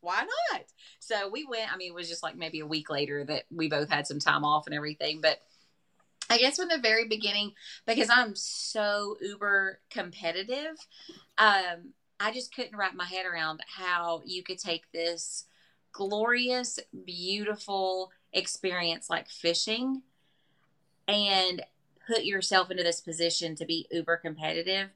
why 0.00 0.26
not? 0.52 0.62
So 1.00 1.28
we 1.28 1.44
went. 1.44 1.72
I 1.72 1.76
mean, 1.76 1.92
it 1.92 1.94
was 1.94 2.08
just 2.08 2.22
like 2.22 2.36
maybe 2.36 2.60
a 2.60 2.66
week 2.66 2.90
later 2.90 3.24
that 3.24 3.44
we 3.50 3.68
both 3.68 3.90
had 3.90 4.06
some 4.06 4.18
time 4.18 4.44
off 4.44 4.66
and 4.66 4.74
everything. 4.74 5.20
But 5.20 5.40
I 6.30 6.38
guess 6.38 6.56
from 6.56 6.68
the 6.68 6.78
very 6.78 7.06
beginning, 7.06 7.52
because 7.86 8.10
I'm 8.10 8.34
so 8.34 9.16
uber 9.20 9.80
competitive, 9.90 10.76
um, 11.38 11.92
I 12.20 12.32
just 12.32 12.54
couldn't 12.54 12.76
wrap 12.76 12.94
my 12.94 13.06
head 13.06 13.26
around 13.26 13.60
how 13.66 14.22
you 14.24 14.42
could 14.42 14.58
take 14.58 14.90
this 14.92 15.44
glorious, 15.98 16.78
beautiful 17.04 18.12
experience 18.32 19.10
like 19.10 19.28
fishing 19.28 20.02
and 21.08 21.62
put 22.06 22.24
yourself 22.24 22.70
into 22.70 22.84
this 22.84 23.00
position 23.00 23.56
to 23.56 23.66
be 23.66 23.88
uber 23.90 24.16
competitive. 24.16 24.90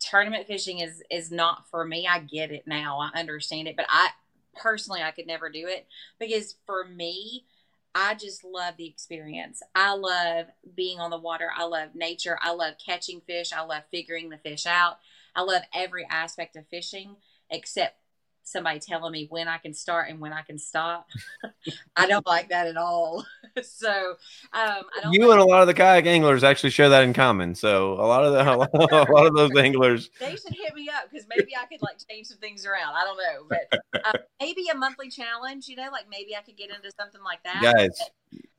Tournament 0.00 0.46
fishing 0.46 0.78
is 0.78 1.02
is 1.10 1.30
not 1.30 1.68
for 1.68 1.84
me. 1.84 2.08
I 2.10 2.20
get 2.20 2.50
it 2.50 2.66
now. 2.66 3.00
I 3.00 3.18
understand 3.18 3.68
it 3.68 3.76
but 3.76 3.86
i 3.90 4.08
personally 4.54 5.00
i 5.02 5.10
could 5.10 5.26
never 5.26 5.48
do 5.48 5.66
it 5.66 5.86
because 6.18 6.56
for 6.66 6.84
me 6.84 7.46
i 7.94 8.14
just 8.14 8.44
love 8.44 8.76
the 8.78 8.86
experience. 8.86 9.62
I 9.74 9.94
love 9.94 10.46
being 10.74 11.00
on 11.00 11.10
the 11.10 11.18
water. 11.18 11.50
I 11.54 11.64
love 11.64 11.90
nature. 11.94 12.38
I 12.40 12.52
love 12.52 12.74
catching 12.84 13.20
fish. 13.20 13.52
I 13.52 13.60
love 13.62 13.82
figuring 13.90 14.30
the 14.30 14.38
fish 14.38 14.64
out. 14.64 14.98
I 15.36 15.42
love 15.42 15.62
every 15.74 16.06
aspect 16.10 16.56
of 16.56 16.66
fishing 16.68 17.16
except 17.50 18.01
somebody 18.44 18.78
telling 18.80 19.12
me 19.12 19.26
when 19.30 19.48
i 19.48 19.58
can 19.58 19.72
start 19.74 20.08
and 20.08 20.18
when 20.20 20.32
i 20.32 20.42
can 20.42 20.58
stop 20.58 21.06
i 21.96 22.06
don't 22.06 22.26
like 22.26 22.48
that 22.48 22.66
at 22.66 22.76
all 22.76 23.24
so 23.62 24.10
um 24.52 24.82
i 24.96 25.00
don't 25.02 25.12
You 25.12 25.26
like- 25.28 25.32
and 25.32 25.40
a 25.40 25.44
lot 25.44 25.60
of 25.62 25.66
the 25.68 25.74
kayak 25.74 26.06
anglers 26.06 26.42
actually 26.44 26.70
share 26.70 26.88
that 26.88 27.04
in 27.04 27.12
common. 27.12 27.54
So 27.54 27.92
a 27.94 28.06
lot 28.06 28.24
of 28.24 28.32
the 28.32 28.40
a 28.52 29.12
lot 29.12 29.26
of 29.26 29.34
those 29.34 29.56
anglers. 29.56 30.10
they 30.18 30.36
should 30.36 30.54
hit 30.54 30.74
me 30.74 30.88
up 30.88 31.10
because 31.10 31.26
maybe 31.28 31.52
I 31.56 31.66
could 31.66 31.82
like 31.82 31.96
change 32.08 32.26
some 32.28 32.38
things 32.38 32.64
around. 32.66 32.94
I 32.94 33.04
don't 33.04 33.16
know, 33.18 33.46
but 33.48 34.02
uh, 34.04 34.18
maybe 34.40 34.68
a 34.72 34.74
monthly 34.76 35.08
challenge. 35.10 35.68
You 35.68 35.76
know, 35.76 35.88
like 35.92 36.06
maybe 36.10 36.34
I 36.36 36.40
could 36.40 36.56
get 36.56 36.70
into 36.70 36.90
something 36.98 37.22
like 37.22 37.42
that. 37.44 37.60
Guys, 37.62 37.90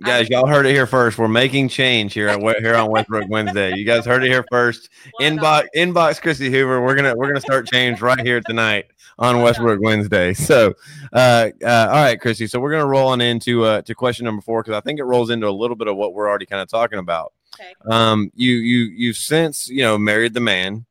guys, 0.03 0.29
y'all 0.29 0.47
heard 0.47 0.65
it 0.65 0.73
here 0.73 0.85
first. 0.85 1.17
We're 1.17 1.27
making 1.27 1.69
change 1.69 2.13
here 2.13 2.27
at 2.27 2.39
here 2.59 2.75
on 2.75 2.91
Westbrook 2.91 3.29
Wednesday. 3.29 3.75
You 3.75 3.85
guys 3.85 4.05
heard 4.05 4.23
it 4.23 4.29
here 4.29 4.45
first. 4.51 4.89
Inbox 5.21 5.67
inbox 5.75 6.21
Chrissy 6.21 6.51
Hoover. 6.51 6.81
We're 6.81 6.95
gonna 6.95 7.15
we're 7.15 7.27
gonna 7.27 7.41
start 7.41 7.67
change 7.67 8.01
right 8.01 8.19
here 8.19 8.41
tonight 8.41 8.87
on 9.17 9.41
Westbrook 9.41 9.79
Wednesday. 9.81 10.33
So, 10.33 10.73
uh, 11.13 11.49
uh, 11.63 11.87
all 11.89 12.03
right, 12.03 12.19
Chrissy. 12.19 12.47
So 12.47 12.59
we're 12.59 12.71
gonna 12.71 12.85
roll 12.85 13.09
on 13.09 13.21
into 13.21 13.63
uh 13.63 13.81
to 13.83 13.95
question 13.95 14.25
number 14.25 14.41
four 14.41 14.61
because 14.61 14.75
I 14.75 14.81
think 14.81 14.99
it 14.99 15.05
rolls 15.05 15.29
into 15.29 15.47
a 15.47 15.51
little 15.51 15.75
bit 15.75 15.87
of 15.87 15.95
what 15.95 16.13
we're 16.13 16.27
already 16.27 16.45
kind 16.45 16.61
of 16.61 16.67
talking 16.67 16.99
about. 16.99 17.33
Okay. 17.55 17.73
Um, 17.89 18.31
you 18.35 18.55
you 18.55 18.85
you've 18.95 19.17
since 19.17 19.69
you 19.69 19.81
know 19.81 19.97
married 19.97 20.33
the 20.33 20.41
man. 20.41 20.85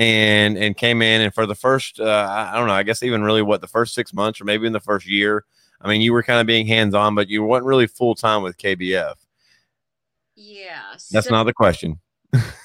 And 0.00 0.56
and 0.56 0.76
came 0.76 1.02
in 1.02 1.22
and 1.22 1.34
for 1.34 1.44
the 1.44 1.56
first 1.56 1.98
uh, 1.98 2.04
I 2.04 2.52
I 2.52 2.56
don't 2.56 2.68
know 2.68 2.72
I 2.72 2.84
guess 2.84 3.02
even 3.02 3.24
really 3.24 3.42
what 3.42 3.60
the 3.60 3.66
first 3.66 3.94
six 3.94 4.14
months 4.14 4.40
or 4.40 4.44
maybe 4.44 4.64
in 4.64 4.72
the 4.72 4.78
first 4.78 5.08
year 5.08 5.44
I 5.80 5.88
mean 5.88 6.00
you 6.00 6.12
were 6.12 6.22
kind 6.22 6.40
of 6.40 6.46
being 6.46 6.66
hands 6.66 6.94
on 6.94 7.14
but 7.14 7.28
you 7.28 7.42
weren't 7.44 7.64
really 7.64 7.86
full 7.86 8.14
time 8.14 8.42
with 8.42 8.56
KBF 8.58 9.14
Yeah. 10.36 10.82
that's 11.10 11.28
so- 11.28 11.34
not 11.34 11.44
the 11.44 11.54
question 11.54 11.98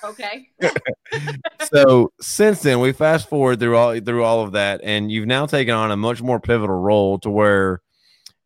okay. 0.04 0.50
so 1.74 2.12
since 2.20 2.62
then 2.62 2.80
we 2.82 2.92
fast 2.92 3.30
forward 3.30 3.60
through 3.60 3.78
all 3.78 3.98
through 4.00 4.24
all 4.24 4.42
of 4.44 4.52
that 4.52 4.82
and 4.84 5.12
you've 5.12 5.28
now 5.28 5.46
taken 5.46 5.74
on 5.74 5.92
a 5.92 5.98
much 5.98 6.22
more 6.22 6.40
pivotal 6.40 6.76
role 6.76 7.18
to 7.20 7.30
where 7.30 7.82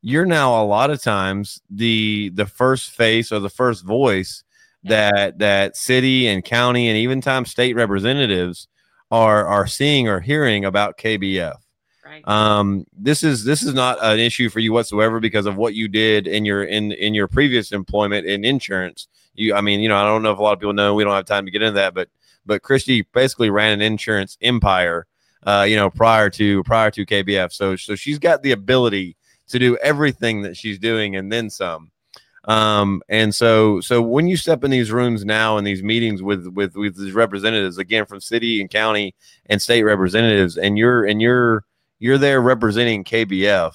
you're 0.04 0.26
now 0.28 0.62
a 0.62 0.66
lot 0.66 0.92
of 0.92 1.02
times 1.02 1.60
the 1.70 2.30
the 2.36 2.46
first 2.46 2.92
face 2.92 3.32
or 3.32 3.40
the 3.40 3.50
first 3.50 3.84
voice 3.84 4.44
that 4.84 5.40
that 5.40 5.76
city 5.76 6.28
and 6.28 6.46
county 6.46 6.88
and 6.88 6.98
even 6.98 7.20
time 7.20 7.46
state 7.46 7.76
representatives 7.76 8.68
are 9.10 9.46
are 9.48 9.66
seeing 9.66 10.08
or 10.08 10.20
hearing 10.20 10.66
about 10.66 10.98
KBF 11.00 11.56
Right. 12.08 12.28
um 12.28 12.86
this 12.98 13.22
is 13.22 13.44
this 13.44 13.64
is 13.64 13.74
not 13.74 13.98
an 14.02 14.20
issue 14.20 14.50
for 14.50 14.60
you 14.60 14.72
whatsoever 14.72 15.20
because 15.20 15.46
of 15.46 15.58
what 15.58 15.74
you 15.74 15.88
did 15.88 16.26
in 16.26 16.46
your 16.46 16.64
in 16.64 16.92
in 16.94 17.14
your 17.14 17.28
previous 17.28 17.72
employment 17.72 18.26
in 18.26 18.46
insurance. 18.46 19.08
You 19.36 19.54
i 19.56 19.62
mean 19.62 19.82
you 19.82 19.90
know 19.90 19.98
i 19.98 20.04
don't 20.04 20.24
know 20.24 20.32
if 20.32 20.40
a 20.40 20.42
lot 20.42 20.54
of 20.54 20.60
people 20.60 20.74
know 20.74 20.96
we 20.96 21.04
don't 21.04 21.14
have 21.14 21.26
time 21.26 21.46
to 21.46 21.52
get 21.52 21.62
into 21.62 21.74
that 21.76 21.94
but 21.94 22.10
but 22.46 22.64
christy 22.64 23.04
basically 23.14 23.50
ran 23.50 23.74
an 23.74 23.82
insurance 23.82 24.38
empire 24.42 25.06
uh 25.46 25.66
you 25.68 25.76
know 25.76 25.90
prior 25.90 26.30
to 26.32 26.64
prior 26.64 26.90
to 26.92 27.06
kbf 27.06 27.52
so 27.52 27.76
so 27.76 27.94
she's 27.94 28.18
got 28.20 28.42
the 28.42 28.52
ability 28.54 29.16
to 29.48 29.60
do 29.60 29.78
everything 29.78 30.42
that 30.42 30.58
she's 30.58 30.80
doing 30.80 31.16
and 31.16 31.32
then 31.32 31.50
some. 31.50 31.92
Um 32.46 33.02
and 33.10 33.36
so 33.36 33.82
so 33.82 34.02
when 34.02 34.28
you 34.28 34.38
step 34.38 34.64
in 34.64 34.72
these 34.72 34.92
rooms 34.92 35.26
now 35.26 35.58
in 35.58 35.66
these 35.66 35.84
meetings 35.84 36.24
with 36.24 36.48
with 36.48 36.76
with 36.76 36.98
these 36.98 37.14
representatives 37.14 37.78
again 37.78 38.06
from 38.06 38.22
city 38.22 38.62
and 38.62 38.70
county 38.70 39.14
and 39.48 39.62
state 39.62 39.84
representatives 39.84 40.58
and 40.58 40.78
you're 40.78 41.04
and 41.06 41.22
you're 41.22 41.66
you're 42.00 42.18
there 42.18 42.42
representing 42.42 43.04
KBF. 43.04 43.74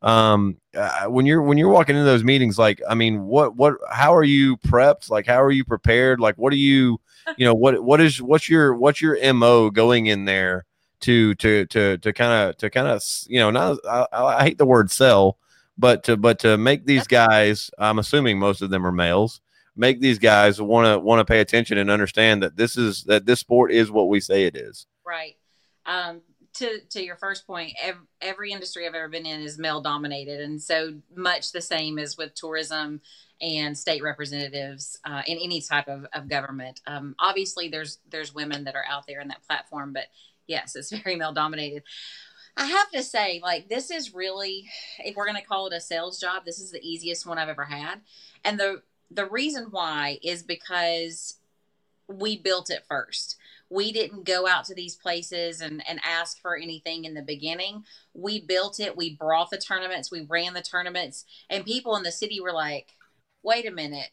Um, 0.00 0.58
uh, 0.76 1.06
when 1.06 1.26
you're 1.26 1.42
when 1.42 1.58
you're 1.58 1.70
walking 1.70 1.96
into 1.96 2.04
those 2.04 2.22
meetings, 2.22 2.58
like, 2.58 2.80
I 2.88 2.94
mean, 2.94 3.24
what 3.24 3.56
what 3.56 3.74
how 3.90 4.14
are 4.14 4.24
you 4.24 4.56
prepped? 4.58 5.10
Like, 5.10 5.26
how 5.26 5.42
are 5.42 5.50
you 5.50 5.64
prepared? 5.64 6.20
Like, 6.20 6.36
what 6.36 6.50
do 6.50 6.56
you, 6.56 7.00
you 7.36 7.44
know, 7.44 7.54
what 7.54 7.82
what 7.82 8.00
is 8.00 8.22
what's 8.22 8.48
your 8.48 8.74
what's 8.74 9.02
your 9.02 9.18
mo 9.34 9.70
going 9.70 10.06
in 10.06 10.24
there 10.24 10.66
to 11.00 11.34
to 11.36 11.66
to 11.66 11.98
to 11.98 12.12
kind 12.12 12.48
of 12.48 12.56
to 12.58 12.70
kind 12.70 12.88
of 12.88 13.02
you 13.26 13.38
know 13.38 13.50
not 13.50 13.78
I, 13.88 14.06
I 14.12 14.44
hate 14.44 14.58
the 14.58 14.66
word 14.66 14.90
sell 14.90 15.38
but 15.76 16.02
to 16.04 16.16
but 16.16 16.40
to 16.40 16.58
make 16.58 16.86
these 16.86 17.06
guys 17.06 17.70
i'm 17.78 18.00
assuming 18.00 18.36
most 18.36 18.62
of 18.62 18.70
them 18.70 18.84
are 18.84 18.90
males 18.90 19.40
make 19.76 20.00
these 20.00 20.18
guys 20.18 20.60
want 20.60 20.86
to 20.86 20.98
want 20.98 21.20
to 21.20 21.24
pay 21.24 21.38
attention 21.38 21.78
and 21.78 21.88
understand 21.88 22.42
that 22.42 22.56
this 22.56 22.76
is 22.76 23.04
that 23.04 23.26
this 23.26 23.38
sport 23.38 23.70
is 23.70 23.92
what 23.92 24.08
we 24.08 24.18
say 24.18 24.42
it 24.42 24.56
is 24.56 24.86
Right. 25.08 25.36
Um, 25.86 26.20
to 26.58 26.80
to 26.90 27.04
your 27.04 27.16
first 27.16 27.46
point, 27.46 27.72
every, 28.20 28.52
industry 28.52 28.86
I've 28.86 28.94
ever 28.94 29.08
been 29.08 29.26
in 29.26 29.40
is 29.40 29.58
male 29.58 29.80
dominated, 29.80 30.40
and 30.40 30.60
so 30.60 30.94
much 31.14 31.52
the 31.52 31.60
same 31.60 31.98
as 31.98 32.16
with 32.16 32.34
tourism 32.34 33.00
and 33.40 33.78
state 33.78 34.02
representatives 34.02 34.98
uh, 35.04 35.22
in 35.26 35.38
any 35.38 35.60
type 35.60 35.86
of, 35.86 36.06
of 36.12 36.28
government. 36.28 36.80
Um, 36.86 37.14
obviously, 37.18 37.68
there's 37.68 37.98
there's 38.10 38.34
women 38.34 38.64
that 38.64 38.74
are 38.74 38.84
out 38.88 39.06
there 39.06 39.20
in 39.20 39.28
that 39.28 39.46
platform, 39.46 39.92
but 39.92 40.06
yes, 40.46 40.76
it's 40.76 40.90
very 41.02 41.16
male 41.16 41.32
dominated. 41.32 41.82
I 42.56 42.66
have 42.66 42.90
to 42.90 43.04
say, 43.04 43.40
like, 43.40 43.68
this 43.68 43.88
is 43.88 44.12
really, 44.12 44.68
if 44.98 45.14
we're 45.14 45.26
going 45.26 45.40
to 45.40 45.46
call 45.46 45.68
it 45.68 45.72
a 45.72 45.80
sales 45.80 46.18
job, 46.18 46.44
this 46.44 46.58
is 46.58 46.72
the 46.72 46.82
easiest 46.82 47.24
one 47.24 47.38
I've 47.38 47.48
ever 47.48 47.64
had. 47.64 48.00
And 48.44 48.58
the, 48.58 48.82
the 49.12 49.26
reason 49.26 49.68
why 49.70 50.18
is 50.24 50.42
because 50.42 51.36
we 52.08 52.36
built 52.36 52.70
it 52.70 52.84
first. 52.88 53.36
We 53.70 53.92
didn't 53.92 54.24
go 54.24 54.46
out 54.46 54.64
to 54.66 54.74
these 54.74 54.96
places 54.96 55.60
and, 55.60 55.82
and 55.88 56.00
ask 56.02 56.40
for 56.40 56.56
anything 56.56 57.04
in 57.04 57.14
the 57.14 57.22
beginning. 57.22 57.84
We 58.14 58.40
built 58.40 58.80
it. 58.80 58.96
We 58.96 59.14
brought 59.14 59.50
the 59.50 59.58
tournaments. 59.58 60.10
We 60.10 60.22
ran 60.22 60.54
the 60.54 60.62
tournaments. 60.62 61.24
And 61.50 61.64
people 61.64 61.96
in 61.96 62.02
the 62.02 62.12
city 62.12 62.40
were 62.40 62.52
like, 62.52 62.96
wait 63.42 63.66
a 63.66 63.70
minute. 63.70 64.10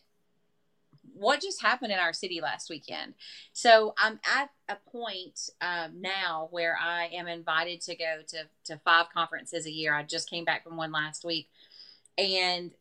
What 1.13 1.41
just 1.41 1.61
happened 1.61 1.93
in 1.93 1.99
our 1.99 2.11
city 2.11 2.41
last 2.41 2.69
weekend? 2.69 3.13
So 3.53 3.93
I'm 3.97 4.19
at 4.35 4.49
a 4.67 4.75
point 4.91 5.49
um, 5.61 6.01
now 6.01 6.49
where 6.51 6.77
I 6.81 7.05
am 7.13 7.27
invited 7.27 7.79
to 7.81 7.95
go 7.95 8.17
to, 8.27 8.37
to 8.65 8.81
five 8.83 9.05
conferences 9.13 9.65
a 9.65 9.71
year. 9.71 9.95
I 9.95 10.03
just 10.03 10.29
came 10.29 10.43
back 10.43 10.65
from 10.65 10.75
one 10.75 10.91
last 10.91 11.23
week. 11.23 11.47
And 12.17 12.71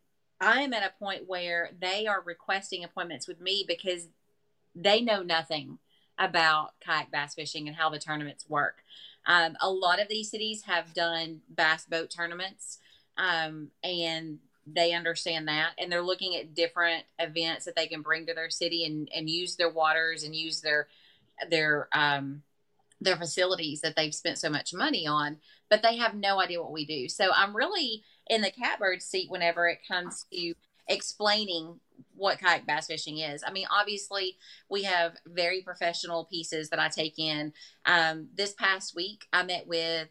I 0.40 0.62
am 0.62 0.72
at 0.72 0.82
a 0.82 0.98
point 0.98 1.28
where 1.28 1.70
they 1.80 2.08
are 2.08 2.20
requesting 2.20 2.82
appointments 2.82 3.28
with 3.28 3.40
me 3.40 3.64
because 3.66 4.08
they 4.74 5.00
know 5.00 5.22
nothing 5.22 5.78
about 6.18 6.70
kayak 6.80 7.10
bass 7.10 7.34
fishing 7.34 7.68
and 7.68 7.76
how 7.76 7.90
the 7.90 7.98
tournaments 7.98 8.48
work. 8.48 8.82
Um, 9.26 9.56
a 9.60 9.70
lot 9.70 10.00
of 10.00 10.08
these 10.08 10.30
cities 10.30 10.62
have 10.64 10.94
done 10.94 11.40
bass 11.48 11.86
boat 11.86 12.10
tournaments, 12.10 12.78
um, 13.16 13.70
and 13.82 14.38
they 14.66 14.92
understand 14.92 15.48
that, 15.48 15.72
and 15.78 15.90
they're 15.90 16.02
looking 16.02 16.36
at 16.36 16.54
different 16.54 17.04
events 17.18 17.64
that 17.64 17.76
they 17.76 17.86
can 17.86 18.02
bring 18.02 18.26
to 18.26 18.34
their 18.34 18.50
city 18.50 18.84
and, 18.84 19.08
and 19.14 19.28
use 19.28 19.56
their 19.56 19.70
waters 19.70 20.22
and 20.24 20.34
use 20.34 20.60
their 20.60 20.88
their 21.50 21.88
um, 21.92 22.42
their 23.00 23.16
facilities 23.16 23.80
that 23.80 23.96
they've 23.96 24.14
spent 24.14 24.38
so 24.38 24.48
much 24.48 24.72
money 24.72 25.06
on, 25.06 25.38
but 25.68 25.82
they 25.82 25.96
have 25.96 26.14
no 26.14 26.40
idea 26.40 26.60
what 26.62 26.72
we 26.72 26.84
do. 26.84 27.08
So 27.08 27.30
I'm 27.34 27.56
really 27.56 28.02
in 28.28 28.40
the 28.40 28.50
catbird 28.50 29.02
seat 29.02 29.30
whenever 29.30 29.68
it 29.68 29.80
comes 29.86 30.24
to 30.32 30.54
explaining 30.88 31.80
what 32.14 32.38
kayak 32.38 32.66
bass 32.66 32.86
fishing 32.86 33.18
is. 33.18 33.42
I 33.46 33.50
mean, 33.50 33.66
obviously, 33.70 34.36
we 34.68 34.84
have 34.84 35.16
very 35.26 35.62
professional 35.62 36.24
pieces 36.24 36.70
that 36.70 36.78
I 36.78 36.88
take 36.88 37.18
in. 37.18 37.52
Um, 37.84 38.28
this 38.34 38.52
past 38.52 38.94
week, 38.94 39.26
I 39.32 39.42
met 39.42 39.66
with 39.66 40.08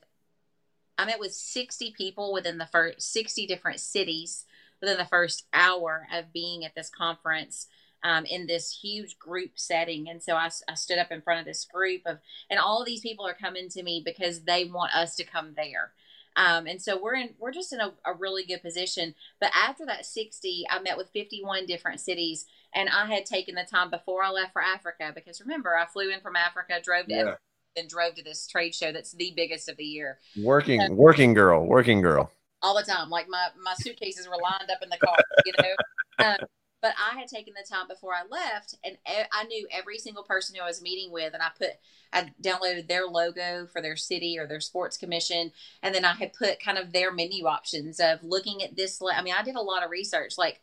I 0.98 1.06
met 1.06 1.20
with 1.20 1.34
60 1.34 1.94
people 1.98 2.34
within 2.34 2.60
the 2.60 2.68
first 2.68 3.02
60 3.14 3.48
different 3.48 3.80
cities 3.80 4.46
within 4.80 4.98
the 4.98 5.06
first 5.06 5.46
hour 5.54 6.08
of 6.14 6.34
being 6.34 6.66
at 6.66 6.76
this 6.76 6.90
conference 6.90 7.68
um, 8.04 8.26
in 8.26 8.48
this 8.48 8.80
huge 8.82 9.18
group 9.18 9.52
setting. 9.56 10.10
And 10.10 10.22
so 10.22 10.36
I, 10.36 10.50
I 10.68 10.76
stood 10.76 10.98
up 11.00 11.12
in 11.12 11.22
front 11.22 11.40
of 11.40 11.46
this 11.46 11.66
group 11.66 12.02
of, 12.06 12.20
and 12.50 12.60
all 12.60 12.82
of 12.82 12.86
these 12.86 13.00
people 13.00 13.26
are 13.26 13.34
coming 13.34 13.70
to 13.70 13.82
me 13.82 14.02
because 14.06 14.44
they 14.44 14.66
want 14.66 14.94
us 14.94 15.16
to 15.16 15.24
come 15.24 15.54
there. 15.56 15.94
Um, 16.36 16.66
and 16.68 16.82
so 16.82 17.00
we're 17.02 17.16
in, 17.16 17.30
we're 17.40 17.52
just 17.52 17.74
in 17.74 17.80
a, 17.80 17.94
a, 18.06 18.14
really 18.14 18.44
good 18.44 18.62
position. 18.62 19.14
But 19.40 19.52
after 19.56 19.86
that 19.86 20.06
60, 20.06 20.66
I 20.70 20.80
met 20.80 20.98
with 20.98 21.10
51 21.14 21.66
different 21.66 22.00
cities 22.00 22.46
and 22.74 22.90
I 22.90 23.06
had 23.06 23.26
taken 23.26 23.56
the 23.56 23.64
time 23.64 23.90
before 23.90 24.24
I 24.24 24.30
left 24.30 24.54
for 24.54 24.62
Africa, 24.62 25.12
because 25.14 25.42
remember, 25.42 25.78
I 25.78 25.86
flew 25.86 26.10
in 26.10 26.22
from 26.22 26.36
Africa, 26.36 26.82
drove 26.84 27.06
to, 27.08 27.14
Yeah. 27.14 27.36
and 27.76 27.88
drove 27.90 28.16
to 28.16 28.24
this 28.24 28.48
trade 28.48 28.74
show. 28.74 28.92
That's 28.92 29.12
the 29.12 29.34
biggest 29.36 29.70
of 29.70 29.78
the 29.78 29.84
year 29.84 30.20
working 30.42 30.96
working 30.96 31.34
girl 31.34 31.66
working 31.66 32.02
girl 32.02 32.32
all 32.62 32.76
the 32.76 32.84
time. 32.84 33.10
Like 33.10 33.28
my, 33.30 33.50
my 33.62 33.74
suitcases 33.78 34.28
were 34.28 34.38
lined 34.42 34.72
up 34.72 34.80
in 34.82 34.90
the 34.90 34.98
car, 34.98 35.18
you 35.46 35.54
know? 35.62 35.76
Um, 36.20 36.38
but 36.84 36.94
I 37.00 37.18
had 37.18 37.30
taken 37.30 37.54
the 37.56 37.66
time 37.66 37.88
before 37.88 38.12
I 38.14 38.24
left 38.30 38.76
and 38.84 38.98
I 39.32 39.46
knew 39.46 39.66
every 39.72 39.98
single 39.98 40.24
person 40.24 40.54
who 40.54 40.62
I 40.62 40.68
was 40.68 40.82
meeting 40.82 41.14
with 41.14 41.34
and 41.34 41.42
I 41.42 41.48
put, 41.58 41.70
I 42.12 42.30
downloaded 42.44 42.90
their 42.90 43.06
logo 43.06 43.68
for 43.72 43.82
their 43.82 43.96
city 43.96 44.38
or 44.38 44.46
their 44.46 44.60
sports 44.60 44.98
commission. 44.98 45.54
And 45.82 45.96
then 45.96 46.04
I 46.04 46.12
had 46.12 46.34
put 46.34 46.62
kind 46.62 46.78
of 46.78 46.92
their 46.92 47.14
menu 47.14 47.46
options 47.46 48.02
of 48.02 48.22
looking 48.22 48.62
at 48.62 48.76
this. 48.76 49.02
I 49.02 49.22
mean, 49.22 49.34
I 49.34 49.44
did 49.44 49.56
a 49.56 49.62
lot 49.62 49.86
of 49.86 49.92
research. 49.92 50.38
Like 50.38 50.60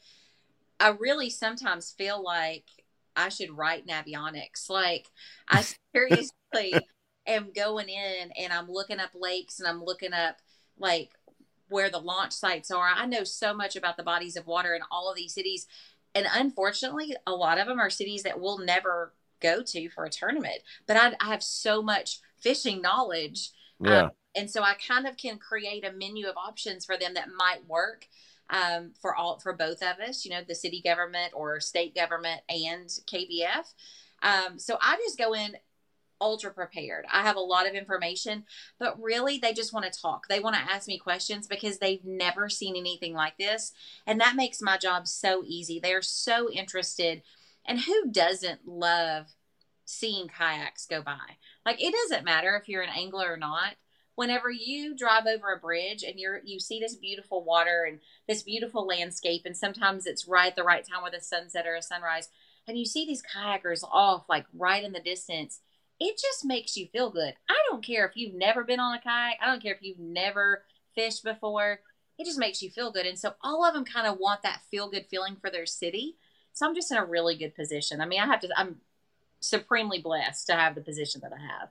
I 0.78 0.90
really 0.90 1.30
sometimes 1.30 1.90
feel 1.90 2.22
like 2.22 2.64
I 3.16 3.30
should 3.30 3.56
write 3.56 3.86
Navionics. 3.86 4.68
Like 4.68 5.08
I 5.48 5.64
seriously 5.94 6.74
am 7.26 7.50
going 7.56 7.88
in 7.88 8.30
and 8.38 8.52
I'm 8.52 8.70
looking 8.70 9.00
up 9.00 9.12
lakes 9.14 9.58
and 9.58 9.66
I'm 9.66 9.82
looking 9.82 10.12
up 10.12 10.36
like 10.78 11.12
where 11.70 11.88
the 11.88 11.98
launch 11.98 12.34
sites 12.34 12.70
are. 12.70 12.90
I 12.94 13.06
know 13.06 13.24
so 13.24 13.54
much 13.54 13.74
about 13.74 13.96
the 13.96 14.02
bodies 14.02 14.36
of 14.36 14.46
water 14.46 14.74
in 14.74 14.82
all 14.90 15.08
of 15.08 15.16
these 15.16 15.32
cities. 15.32 15.66
And 16.14 16.26
unfortunately, 16.34 17.14
a 17.26 17.32
lot 17.32 17.58
of 17.58 17.66
them 17.66 17.78
are 17.78 17.90
cities 17.90 18.22
that 18.24 18.40
we'll 18.40 18.58
never 18.58 19.14
go 19.40 19.62
to 19.62 19.88
for 19.90 20.04
a 20.04 20.10
tournament. 20.10 20.58
But 20.86 20.96
I, 20.96 21.14
I 21.20 21.28
have 21.28 21.42
so 21.42 21.82
much 21.82 22.18
fishing 22.38 22.82
knowledge. 22.82 23.50
yeah 23.80 24.02
Um, 24.02 24.10
and 24.34 24.50
so 24.50 24.62
I 24.62 24.74
kind 24.74 25.06
of 25.06 25.16
can 25.16 25.38
create 25.38 25.84
a 25.84 25.92
menu 25.92 26.28
of 26.28 26.36
options 26.36 26.84
for 26.84 26.96
them 26.96 27.14
that 27.14 27.28
might 27.36 27.66
work 27.68 28.06
um, 28.50 28.92
for 29.00 29.14
all 29.14 29.38
for 29.38 29.52
both 29.52 29.82
of 29.82 29.98
us, 30.00 30.24
you 30.24 30.30
know, 30.30 30.42
the 30.46 30.54
city 30.54 30.82
government 30.84 31.32
or 31.34 31.60
state 31.60 31.94
government 31.94 32.40
and 32.48 32.88
KBF. 33.06 33.72
Um, 34.22 34.58
so 34.58 34.76
I 34.80 34.96
just 34.96 35.18
go 35.18 35.34
in 35.34 35.56
ultra 36.20 36.52
prepared. 36.52 37.06
I 37.12 37.22
have 37.22 37.36
a 37.36 37.40
lot 37.40 37.66
of 37.66 37.74
information, 37.74 38.44
but 38.78 39.00
really 39.00 39.38
they 39.38 39.52
just 39.52 39.72
want 39.72 39.90
to 39.90 40.00
talk. 40.00 40.28
They 40.28 40.40
want 40.40 40.56
to 40.56 40.72
ask 40.72 40.86
me 40.86 40.98
questions 40.98 41.46
because 41.46 41.78
they've 41.78 42.04
never 42.04 42.48
seen 42.48 42.76
anything 42.76 43.14
like 43.14 43.38
this. 43.38 43.72
And 44.06 44.20
that 44.20 44.36
makes 44.36 44.60
my 44.60 44.76
job 44.76 45.08
so 45.08 45.42
easy. 45.46 45.80
They're 45.80 46.02
so 46.02 46.50
interested. 46.50 47.22
And 47.66 47.80
who 47.80 48.10
doesn't 48.10 48.66
love 48.66 49.26
seeing 49.84 50.28
kayaks 50.28 50.86
go 50.86 51.02
by? 51.02 51.36
Like 51.64 51.82
it 51.82 51.94
doesn't 51.94 52.24
matter 52.24 52.56
if 52.56 52.68
you're 52.68 52.82
an 52.82 52.90
angler 52.94 53.32
or 53.32 53.36
not. 53.36 53.74
Whenever 54.16 54.50
you 54.50 54.94
drive 54.94 55.26
over 55.26 55.52
a 55.52 55.58
bridge 55.58 56.02
and 56.02 56.18
you're 56.18 56.42
you 56.44 56.60
see 56.60 56.78
this 56.78 56.94
beautiful 56.94 57.42
water 57.42 57.86
and 57.88 58.00
this 58.28 58.42
beautiful 58.42 58.86
landscape, 58.86 59.42
and 59.46 59.56
sometimes 59.56 60.04
it's 60.04 60.28
right 60.28 60.48
at 60.48 60.56
the 60.56 60.62
right 60.62 60.86
time 60.86 61.02
with 61.02 61.14
a 61.14 61.22
sunset 61.22 61.66
or 61.66 61.74
a 61.74 61.80
sunrise, 61.82 62.28
and 62.68 62.76
you 62.76 62.84
see 62.84 63.06
these 63.06 63.22
kayakers 63.22 63.82
off 63.82 64.24
like 64.28 64.44
right 64.52 64.84
in 64.84 64.92
the 64.92 65.00
distance, 65.00 65.60
it 66.00 66.18
just 66.18 66.44
makes 66.44 66.76
you 66.76 66.86
feel 66.86 67.10
good. 67.10 67.34
I 67.48 67.56
don't 67.70 67.84
care 67.84 68.06
if 68.06 68.16
you've 68.16 68.34
never 68.34 68.64
been 68.64 68.80
on 68.80 68.94
a 68.96 69.00
kayak. 69.00 69.36
I 69.40 69.46
don't 69.46 69.62
care 69.62 69.74
if 69.74 69.82
you've 69.82 69.98
never 69.98 70.64
fished 70.94 71.22
before. 71.22 71.80
It 72.18 72.24
just 72.24 72.38
makes 72.38 72.62
you 72.62 72.70
feel 72.70 72.90
good. 72.90 73.06
And 73.06 73.18
so 73.18 73.34
all 73.42 73.64
of 73.64 73.74
them 73.74 73.84
kind 73.84 74.06
of 74.06 74.18
want 74.18 74.42
that 74.42 74.62
feel 74.70 74.90
good 74.90 75.06
feeling 75.10 75.36
for 75.40 75.50
their 75.50 75.66
city. 75.66 76.16
So 76.52 76.66
I'm 76.66 76.74
just 76.74 76.90
in 76.90 76.96
a 76.96 77.04
really 77.04 77.36
good 77.36 77.54
position. 77.54 78.00
I 78.00 78.06
mean, 78.06 78.20
I 78.20 78.26
have 78.26 78.40
to, 78.40 78.48
I'm 78.56 78.76
supremely 79.40 80.00
blessed 80.00 80.46
to 80.46 80.54
have 80.54 80.74
the 80.74 80.80
position 80.80 81.20
that 81.22 81.32
I 81.32 81.40
have. 81.40 81.68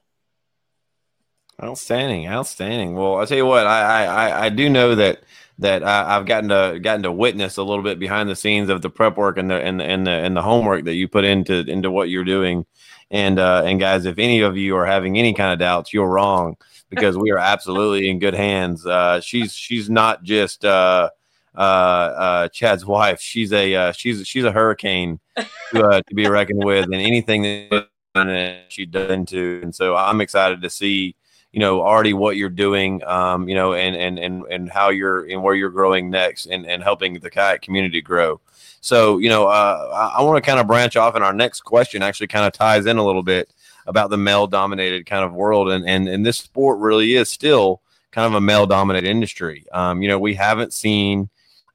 Outstanding, 1.61 2.25
outstanding. 2.27 2.95
Well, 2.95 3.17
I'll 3.17 3.27
tell 3.27 3.35
you 3.37 3.45
what, 3.45 3.67
I 3.67 4.05
I, 4.05 4.45
I 4.45 4.49
do 4.49 4.69
know 4.69 4.95
that 4.95 5.23
that 5.57 5.83
I, 5.83 6.15
I've 6.15 6.25
gotten 6.25 6.49
to 6.49 6.79
gotten 6.79 7.03
to 7.03 7.11
witness 7.11 7.57
a 7.57 7.63
little 7.63 7.83
bit 7.83 7.99
behind 7.99 8.29
the 8.29 8.35
scenes 8.35 8.69
of 8.69 8.81
the 8.81 8.89
prep 8.89 9.17
work 9.17 9.37
and 9.37 9.51
the 9.51 9.55
and 9.55 9.77
the 9.77 9.83
and 9.83 10.07
the, 10.07 10.11
and 10.11 10.37
the 10.37 10.41
homework 10.41 10.85
that 10.85 10.93
you 10.93 11.09
put 11.09 11.25
into 11.25 11.69
into 11.69 11.91
what 11.91 12.09
you're 12.09 12.23
doing. 12.23 12.65
And 13.11 13.39
uh, 13.39 13.63
and 13.65 13.79
guys, 13.79 14.05
if 14.05 14.19
any 14.19 14.41
of 14.41 14.55
you 14.55 14.75
are 14.75 14.85
having 14.85 15.17
any 15.17 15.33
kind 15.33 15.51
of 15.51 15.59
doubts, 15.59 15.93
you're 15.93 16.07
wrong 16.07 16.57
because 16.89 17.17
we 17.17 17.31
are 17.31 17.39
absolutely 17.39 18.09
in 18.09 18.19
good 18.19 18.35
hands. 18.35 18.85
Uh, 18.85 19.19
she's 19.21 19.53
she's 19.53 19.89
not 19.89 20.23
just 20.23 20.63
uh, 20.63 21.09
uh, 21.55 21.59
uh, 21.59 22.47
Chad's 22.49 22.85
wife. 22.85 23.19
She's 23.19 23.51
a 23.51 23.75
uh, 23.75 23.91
she's 23.93 24.27
she's 24.27 24.43
a 24.43 24.51
hurricane 24.51 25.19
to, 25.37 26.03
to 26.07 26.15
be 26.15 26.27
reckoned 26.27 26.63
with, 26.63 26.85
and 26.85 26.95
anything 26.95 27.69
that 28.13 28.65
she 28.69 28.85
does 28.85 29.09
into. 29.09 29.59
And 29.63 29.73
so 29.73 29.95
I'm 29.95 30.21
excited 30.21 30.61
to 30.61 30.69
see 30.69 31.15
you 31.51 31.59
know 31.59 31.81
already 31.81 32.13
what 32.13 32.37
you're 32.37 32.49
doing 32.49 33.03
um, 33.05 33.49
you 33.49 33.55
know 33.55 33.73
and 33.73 33.95
and 33.95 34.19
and 34.19 34.43
and 34.51 34.69
how 34.69 34.89
you're 34.89 35.25
and 35.25 35.41
where 35.41 35.55
you're 35.55 35.69
growing 35.69 36.09
next 36.09 36.45
and 36.45 36.65
and 36.65 36.83
helping 36.83 37.19
the 37.19 37.29
kayak 37.29 37.61
community 37.61 38.01
grow 38.01 38.39
so 38.81 39.17
you 39.17 39.29
know 39.29 39.47
uh, 39.47 39.89
i, 39.93 40.19
I 40.19 40.21
want 40.23 40.43
to 40.43 40.47
kind 40.49 40.59
of 40.59 40.67
branch 40.67 40.95
off 40.95 41.15
and 41.15 41.23
our 41.23 41.33
next 41.33 41.61
question 41.61 42.01
actually 42.01 42.27
kind 42.27 42.45
of 42.45 42.53
ties 42.53 42.85
in 42.85 42.97
a 42.97 43.05
little 43.05 43.23
bit 43.23 43.53
about 43.87 44.09
the 44.09 44.17
male 44.17 44.47
dominated 44.47 45.05
kind 45.05 45.23
of 45.23 45.33
world 45.33 45.69
and 45.69 45.87
and 45.87 46.07
and 46.07 46.25
this 46.25 46.37
sport 46.37 46.79
really 46.79 47.15
is 47.15 47.29
still 47.29 47.81
kind 48.11 48.25
of 48.27 48.33
a 48.35 48.41
male 48.41 48.65
dominated 48.65 49.09
industry 49.09 49.65
um, 49.71 50.01
you 50.01 50.07
know 50.07 50.19
we 50.19 50.33
haven't 50.35 50.73
seen 50.73 51.29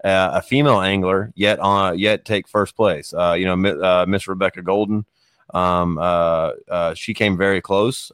uh, 0.04 0.32
a 0.34 0.42
female 0.42 0.80
angler 0.80 1.32
yet 1.34 1.58
on 1.60 1.98
yet 1.98 2.24
take 2.24 2.46
first 2.48 2.76
place 2.76 3.12
uh, 3.14 3.32
you 3.38 3.44
know 3.44 3.80
uh, 3.80 4.04
miss 4.06 4.28
rebecca 4.28 4.62
golden 4.62 5.04
Um, 5.52 5.98
uh, 5.98 6.50
uh, 6.68 6.94
she 6.94 7.14
came 7.14 7.36
very 7.36 7.60
close, 7.60 8.10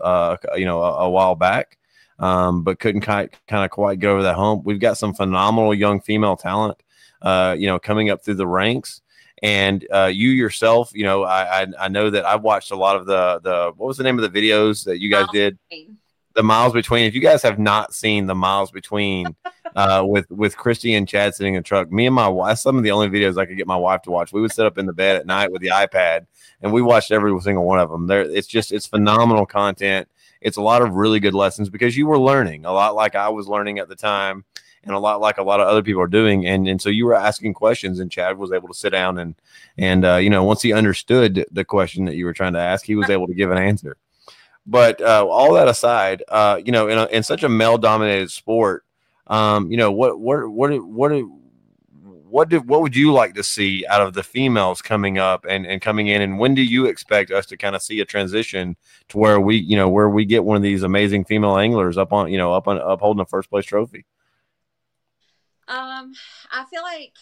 you 0.57 0.66
know, 0.66 0.82
a, 0.82 1.07
a 1.07 1.11
while 1.11 1.34
back, 1.34 1.78
um, 2.18 2.62
but 2.64 2.78
couldn't 2.78 3.01
kind 3.01 3.30
kind 3.49 3.64
of 3.64 3.70
quite 3.70 3.99
get 3.99 4.09
over 4.09 4.22
that 4.24 4.36
hump. 4.36 4.64
We've 4.66 4.80
got 4.80 4.99
some 4.99 5.14
phenomenal 5.14 5.72
young 5.74 6.03
female 6.03 6.36
talent, 6.36 6.82
uh, 7.23 7.55
you 7.59 7.66
know, 7.66 7.79
coming 7.79 8.11
up 8.11 8.23
through 8.23 8.35
the 8.35 8.47
ranks. 8.47 9.03
And 9.43 9.87
uh, 9.91 10.11
you 10.12 10.29
yourself, 10.31 10.91
you 10.95 11.05
know, 11.05 11.23
I, 11.23 11.62
I 11.62 11.66
I 11.81 11.89
know 11.89 12.11
that 12.11 12.27
I've 12.27 12.43
watched 12.43 12.73
a 12.73 12.77
lot 12.77 12.97
of 12.97 13.07
the 13.07 13.41
the 13.43 13.73
what 13.75 13.87
was 13.87 13.97
the 13.97 14.05
name 14.05 14.18
of 14.18 14.31
the 14.31 14.41
videos 14.41 14.85
that 14.85 15.01
you 15.01 15.11
guys 15.11 15.23
Miles 15.23 15.33
did 15.33 15.59
Between. 15.71 15.97
the 16.35 16.43
miles 16.43 16.73
between. 16.75 17.07
If 17.07 17.14
you 17.14 17.23
guys 17.23 17.43
have 17.43 17.59
not 17.59 17.95
seen 17.95 18.27
the 18.27 18.35
miles 18.35 18.71
between 18.71 19.35
uh, 19.77 20.05
with 20.07 20.31
with 20.31 20.59
Christy 20.59 20.95
and 20.95 21.09
Chad 21.09 21.35
sitting 21.35 21.55
in 21.55 21.61
the 21.61 21.64
truck, 21.66 21.91
me 21.91 22.05
and 22.05 22.14
my 22.14 22.29
wife, 22.29 22.59
some 22.59 22.77
of 22.77 22.83
the 22.83 22.91
only 22.91 23.09
videos 23.09 23.39
I 23.39 23.47
could 23.47 23.57
get 23.57 23.66
my 23.66 23.77
wife 23.77 24.03
to 24.03 24.11
watch. 24.11 24.31
We 24.31 24.43
would 24.43 24.53
sit 24.53 24.66
up 24.66 24.77
in 24.77 24.85
the 24.85 24.93
bed 24.93 25.16
at 25.16 25.25
night 25.27 25.51
with 25.51 25.62
the 25.62 25.68
iPad, 25.68 26.27
and 26.61 26.71
we 26.71 26.83
watched 26.83 27.11
every 27.11 27.39
single 27.41 27.64
one 27.64 27.79
of 27.79 27.89
them. 27.89 28.09
There, 28.09 28.21
it's 28.21 28.47
just 28.47 28.73
it's 28.73 28.87
phenomenal 28.87 29.47
content. 29.47 30.07
It's 30.43 30.59
a 30.59 30.62
lot 30.62 30.83
of 30.83 30.95
really 30.95 31.21
good 31.21 31.35
lessons 31.35 31.71
because 31.71 31.97
you 31.97 32.07
were 32.07 32.18
learning 32.18 32.66
a 32.66 32.73
lot, 32.73 32.95
like 32.95 33.14
I 33.14 33.31
was 33.31 33.49
learning 33.49 33.79
at 33.79 33.89
the 33.89 33.97
time, 33.97 34.45
and 34.85 34.95
a 34.95 34.99
lot 34.99 35.20
like 35.20 35.39
a 35.39 35.43
lot 35.43 35.61
of 35.61 35.68
other 35.68 35.83
people 35.83 36.03
are 36.03 36.07
doing. 36.07 36.47
And 36.47 36.68
and 36.68 36.81
so 36.81 36.89
you 36.89 37.07
were 37.07 37.14
asking 37.14 37.55
questions, 37.55 38.01
and 38.01 38.11
Chad 38.11 38.39
was 38.39 38.53
able 38.53 38.68
to 38.68 38.74
sit 38.74 38.91
down 38.91 39.18
and 39.18 39.35
and 39.78 40.05
uh, 40.05 40.16
you 40.16 40.31
know 40.31 40.45
once 40.45 40.62
he 40.62 40.72
understood 40.72 41.45
the 41.51 41.64
question 41.64 42.05
that 42.07 42.16
you 42.16 42.24
were 42.24 42.33
trying 42.33 42.55
to 42.55 42.61
ask, 42.61 42.85
he 42.85 42.97
was 42.97 43.11
able 43.11 43.26
to 43.26 43.35
give 43.35 43.51
an 43.51 43.59
answer. 43.59 43.97
But 44.66 45.01
uh, 45.01 45.26
all 45.26 45.55
that 45.55 45.68
aside, 45.68 46.22
uh, 46.28 46.61
you 46.64 46.70
know, 46.70 46.89
in, 46.89 46.99
a, 46.99 47.07
in 47.07 47.22
such 47.22 47.43
a 47.43 47.49
male-dominated 47.49 48.31
sport, 48.31 48.85
um, 49.26 49.70
you 49.70 49.76
know, 49.76 49.91
what 49.91 50.20
what 50.20 50.51
what 50.51 50.70
what 50.85 51.12
what 52.31 52.49
did 52.49 52.68
what 52.68 52.81
would 52.81 52.95
you 52.95 53.12
like 53.12 53.35
to 53.35 53.43
see 53.43 53.85
out 53.89 54.01
of 54.01 54.14
the 54.14 54.22
females 54.22 54.81
coming 54.81 55.18
up 55.18 55.45
and 55.49 55.66
and 55.66 55.83
coming 55.83 56.09
in, 56.09 56.22
and 56.22 56.39
when 56.39 56.55
do 56.55 56.62
you 56.62 56.87
expect 56.87 57.31
us 57.31 57.47
to 57.47 57.57
kind 57.57 57.74
of 57.74 57.83
see 57.83 58.01
a 58.01 58.05
transition 58.05 58.76
to 59.09 59.18
where 59.18 59.41
we, 59.41 59.57
you 59.57 59.76
know, 59.76 59.89
where 59.89 60.09
we 60.09 60.24
get 60.24 60.45
one 60.45 60.57
of 60.57 60.62
these 60.62 60.83
amazing 60.83 61.24
female 61.24 61.57
anglers 61.57 61.99
up 61.99 62.12
on, 62.12 62.31
you 62.31 62.39
know, 62.39 62.53
up 62.53 62.68
on 62.68 62.78
upholding 62.78 63.20
a 63.20 63.26
first 63.26 63.51
place 63.51 63.64
trophy? 63.64 64.05
Um, 65.71 66.14
I 66.51 66.64
feel 66.68 66.83
like 66.83 67.12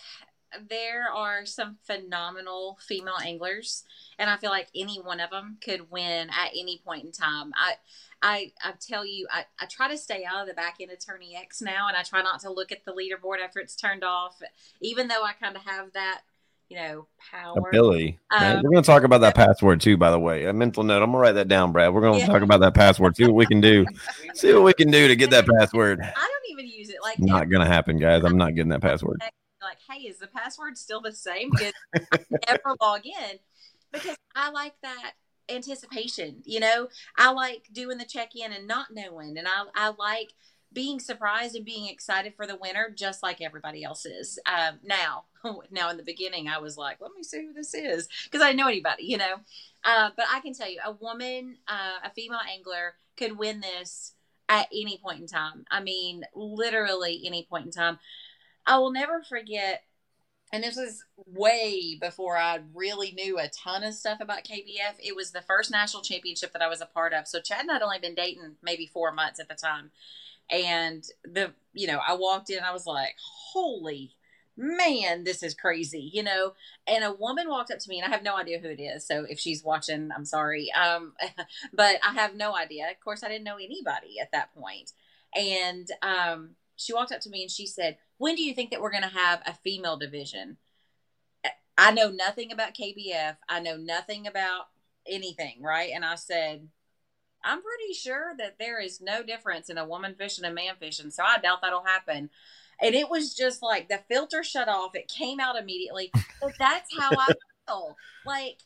there 0.71 1.13
are 1.15 1.45
some 1.45 1.77
phenomenal 1.85 2.79
female 2.81 3.19
anglers, 3.23 3.85
and 4.19 4.31
I 4.31 4.39
feel 4.39 4.51
like 4.51 4.69
any 4.75 4.97
one 4.97 5.21
of 5.21 5.31
them 5.31 5.59
could 5.63 5.91
win 5.91 6.31
at 6.31 6.51
any 6.59 6.81
point 6.83 7.05
in 7.05 7.13
time. 7.13 7.53
I, 7.55 7.75
I, 8.23 8.53
I 8.65 8.73
tell 8.81 9.05
you, 9.05 9.27
I, 9.31 9.45
I 9.61 9.67
try 9.67 9.89
to 9.89 9.99
stay 9.99 10.25
out 10.25 10.41
of 10.41 10.49
the 10.49 10.55
back 10.55 10.77
end 10.81 10.91
of 10.91 10.99
Tourney 10.99 11.37
X 11.37 11.61
now, 11.61 11.89
and 11.89 11.97
I 11.97 12.03
try 12.03 12.23
not 12.23 12.41
to 12.41 12.51
look 12.51 12.73
at 12.73 12.87
the 12.87 12.93
leaderboard 12.93 13.41
after 13.45 13.61
it's 13.61 13.77
turned 13.77 14.03
off, 14.03 14.41
even 14.81 15.09
though 15.09 15.23
I 15.23 15.35
kind 15.35 15.55
of 15.55 15.65
have 15.65 15.93
that, 15.93 16.23
you 16.69 16.77
know, 16.77 17.07
power. 17.31 17.69
Ability. 17.69 18.19
Um, 18.31 18.63
we're 18.63 18.71
going 18.71 18.83
to 18.83 18.87
talk 18.87 19.03
about 19.03 19.21
that 19.23 19.35
password 19.35 19.81
too, 19.81 19.97
by 19.97 20.11
the 20.11 20.19
way. 20.19 20.45
A 20.45 20.53
mental 20.53 20.83
note. 20.85 21.03
I'm 21.03 21.11
going 21.11 21.13
to 21.13 21.19
write 21.19 21.33
that 21.33 21.49
down, 21.49 21.73
Brad. 21.73 21.93
We're 21.95 22.03
going 22.03 22.21
to 22.21 22.27
Yeah. 22.27 22.27
talk 22.33 22.43
about 22.43 22.61
that 22.61 22.75
password. 22.75 23.17
See 23.17 23.25
what 23.25 23.35
we 23.35 23.47
can 23.47 23.61
do. 23.61 23.87
See 24.35 24.53
what 24.53 24.65
we 24.65 24.75
can 24.75 24.91
do 24.91 25.09
to 25.09 25.17
get 25.17 25.31
that 25.31 25.47
password. 25.47 26.01
I 26.03 26.05
don't 26.05 26.51
even 26.51 26.67
use 26.67 26.91
it. 26.91 26.99
Like 27.03 27.19
Not 27.19 27.49
going 27.51 27.63
to 27.63 27.73
happen, 27.73 27.99
guys. 27.99 28.23
I'm 28.25 28.37
not 28.37 28.55
getting 28.55 28.71
that 28.71 28.83
password. 28.83 29.23
like, 29.63 29.79
hey, 29.91 30.03
is 30.07 30.19
the 30.19 30.27
password 30.27 30.77
still 30.77 31.01
the 31.01 31.13
same? 31.13 31.51
Because 31.51 31.73
I 31.95 32.19
never 32.49 32.77
log 32.81 33.07
in 33.07 33.39
because 33.93 34.17
I 34.35 34.51
like 34.51 34.75
that 34.83 35.13
anticipation. 35.49 36.43
You 36.45 36.61
know, 36.61 36.89
I 37.17 37.33
like 37.33 37.65
doing 37.73 37.99
the 37.99 38.05
check 38.05 38.37
in 38.37 38.53
and 38.53 38.67
not 38.67 38.89
knowing, 38.93 39.39
and 39.39 39.49
I 39.49 39.65
I 39.75 39.93
like 39.99 40.33
being 40.73 41.01
surprised 41.01 41.57
and 41.57 41.65
being 41.65 41.89
excited 41.89 42.35
for 42.37 42.47
the 42.47 42.57
winner, 42.57 42.93
just 42.95 43.23
like 43.23 43.41
everybody 43.41 43.85
else 43.85 44.05
is. 44.05 44.39
Um, 44.47 44.79
now, 44.85 45.25
now 45.71 45.91
in 45.91 45.97
the 45.97 46.03
beginning, 46.03 46.49
I 46.49 46.59
was 46.59 46.77
like, 46.77 46.99
let 47.01 47.13
me 47.17 47.23
see 47.23 47.47
who 47.47 47.53
this 47.53 47.75
is 47.75 48.09
because 48.25 48.43
I 48.43 48.49
didn't 48.49 48.59
know 48.59 48.69
anybody. 48.69 49.05
You 49.05 49.19
know, 49.19 49.37
uh, 49.85 50.11
but 50.17 50.27
I 50.31 50.41
can 50.41 50.55
tell 50.55 50.71
you, 50.71 50.81
a 50.85 50.93
woman, 50.93 51.57
uh, 51.67 52.07
a 52.07 52.11
female 52.11 52.41
angler, 52.53 52.95
could 53.17 53.39
win 53.39 53.61
this 53.61 54.15
at 54.49 54.69
any 54.73 54.99
point 55.03 55.21
in 55.21 55.27
time. 55.27 55.65
I 55.71 55.81
mean, 55.81 56.25
literally 56.35 57.23
any 57.25 57.47
point 57.49 57.67
in 57.67 57.73
time. 57.73 57.99
I 58.67 58.79
will 58.79 58.93
never 58.93 59.23
forget, 59.23 59.85
and 60.53 60.63
this 60.63 60.77
was 60.77 61.05
way 61.27 61.97
before 62.01 62.37
I 62.37 62.61
really 62.75 63.13
knew 63.13 63.39
a 63.39 63.49
ton 63.49 63.83
of 63.83 63.95
stuff 63.95 64.21
about 64.21 64.45
KBF. 64.45 64.97
It 64.99 65.17
was 65.17 65.31
the 65.31 65.43
first 65.43 65.71
national 65.71 66.03
championship 66.03 66.53
that 66.53 66.63
I 66.63 66.69
was 66.69 66.81
a 66.81 66.87
part 66.87 67.13
of. 67.13 67.27
So 67.27 67.41
Chad 67.41 67.61
and 67.61 67.71
I'd 67.71 67.83
only 67.83 67.99
been 67.99 68.15
dating 68.15 68.57
maybe 68.63 68.87
four 68.87 69.13
months 69.13 69.41
at 69.41 69.49
the 69.49 69.55
time. 69.55 69.91
And 70.51 71.05
the, 71.25 71.53
you 71.73 71.87
know, 71.87 72.01
I 72.07 72.15
walked 72.15 72.51
in, 72.51 72.63
I 72.63 72.73
was 72.73 72.87
like, 72.87 73.17
holy 73.53 74.15
man, 74.59 75.23
this 75.23 75.43
is 75.43 75.55
crazy, 75.55 76.11
you 76.13 76.23
know. 76.23 76.53
And 76.87 77.05
a 77.05 77.13
woman 77.13 77.49
walked 77.49 77.71
up 77.71 77.79
to 77.79 77.89
me, 77.89 78.01
and 78.01 78.07
I 78.07 78.15
have 78.15 78.25
no 78.25 78.37
idea 78.37 78.59
who 78.59 78.69
it 78.69 78.81
is. 78.81 79.07
So 79.07 79.25
if 79.25 79.39
she's 79.39 79.63
watching, 79.63 80.11
I'm 80.15 80.25
sorry. 80.25 80.71
Um, 80.73 81.15
but 81.73 81.97
I 82.05 82.13
have 82.15 82.35
no 82.35 82.57
idea. 82.57 82.91
Of 82.91 83.01
course, 83.03 83.23
I 83.23 83.29
didn't 83.29 83.45
know 83.45 83.57
anybody 83.57 84.17
at 84.21 84.33
that 84.33 84.53
point. 84.55 84.93
And 85.35 85.89
um, 86.03 86.51
she 86.77 86.93
walked 86.93 87.13
up 87.13 87.21
to 87.21 87.31
me 87.31 87.43
and 87.43 87.51
she 87.51 87.67
said, 87.67 87.99
When 88.19 88.35
do 88.35 88.43
you 88.43 88.53
think 88.53 88.71
that 88.71 88.81
we're 88.81 88.91
going 88.91 89.03
to 89.05 89.09
have 89.09 89.41
a 89.47 89.55
female 89.55 89.97
division? 89.97 90.57
I 91.81 91.93
know 91.93 92.11
nothing 92.11 92.51
about 92.51 92.75
KBF. 92.75 93.37
I 93.49 93.61
know 93.61 93.77
nothing 93.77 94.27
about 94.27 94.67
anything, 95.07 95.63
right? 95.63 95.93
And 95.95 96.05
I 96.05 96.17
said, 96.17 96.69
I'm 97.49 97.63
pretty 97.63 97.95
sure 97.95 98.35
that 98.39 98.59
there 98.59 98.79
is 98.81 99.01
no 99.01 99.23
difference 99.23 99.71
in 99.71 99.79
a 99.79 99.87
woman 99.87 100.15
fishing 100.17 100.45
and 100.45 100.55
man 100.55 100.75
fishing. 100.79 101.11
So 101.11 101.23
I 101.25 101.39
doubt 101.39 101.63
that'll 101.63 101.85
happen. 101.85 102.29
And 102.81 102.95
it 102.95 103.09
was 103.09 103.35
just 103.35 103.63
like 103.63 103.89
the 103.89 104.01
filter 104.09 104.45
shut 104.45 104.69
off. 104.69 104.95
It 104.95 105.09
came 105.09 105.41
out 105.41 105.57
immediately. 105.57 106.13
But 106.41 106.53
that's 106.57 106.97
how 106.97 107.11
I 107.11 107.33
feel. 107.67 107.97
Like, 108.25 108.59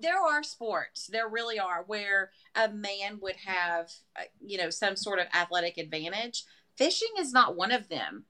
there 0.00 0.20
are 0.20 0.44
sports, 0.44 1.08
there 1.08 1.28
really 1.28 1.58
are, 1.58 1.82
where 1.86 2.30
a 2.54 2.68
man 2.68 3.18
would 3.22 3.34
have, 3.44 3.90
uh, 4.16 4.22
you 4.40 4.56
know, 4.56 4.70
some 4.70 4.94
sort 4.94 5.18
of 5.18 5.26
athletic 5.34 5.78
advantage. 5.78 6.44
Fishing 6.76 7.08
is 7.18 7.32
not 7.32 7.56
one 7.56 7.72
of 7.72 7.88
them. 7.88 8.24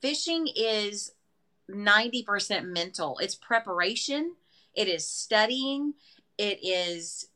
Fishing 0.00 0.48
is 0.54 1.14
90% 1.68 2.66
mental. 2.66 3.18
It's 3.18 3.34
preparation, 3.34 4.36
it 4.74 4.86
is 4.88 5.08
studying, 5.08 5.94
it 6.38 6.60
is 6.62 7.28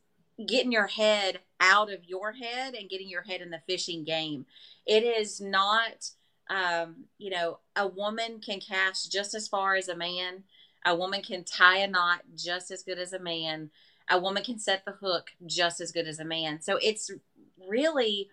getting 0.46 0.72
your 0.72 0.86
head 0.86 1.40
out 1.60 1.92
of 1.92 2.04
your 2.04 2.32
head 2.32 2.74
and 2.74 2.88
getting 2.88 3.08
your 3.08 3.22
head 3.22 3.40
in 3.40 3.50
the 3.50 3.62
fishing 3.66 4.04
game. 4.04 4.46
It 4.86 5.02
is 5.02 5.40
not, 5.40 6.10
um, 6.48 7.04
you 7.18 7.30
know, 7.30 7.58
a 7.76 7.86
woman 7.86 8.40
can 8.40 8.60
cast 8.60 9.10
just 9.10 9.34
as 9.34 9.48
far 9.48 9.74
as 9.74 9.88
a 9.88 9.96
man. 9.96 10.44
A 10.86 10.94
woman 10.94 11.22
can 11.22 11.44
tie 11.44 11.78
a 11.78 11.88
knot 11.88 12.22
just 12.36 12.70
as 12.70 12.82
good 12.82 12.98
as 12.98 13.12
a 13.12 13.18
man. 13.18 13.70
A 14.10 14.18
woman 14.18 14.44
can 14.44 14.58
set 14.58 14.84
the 14.84 14.92
hook 14.92 15.30
just 15.44 15.80
as 15.80 15.92
good 15.92 16.06
as 16.06 16.20
a 16.20 16.24
man. 16.24 16.62
So 16.62 16.78
it's 16.80 17.10
really, 17.68 18.30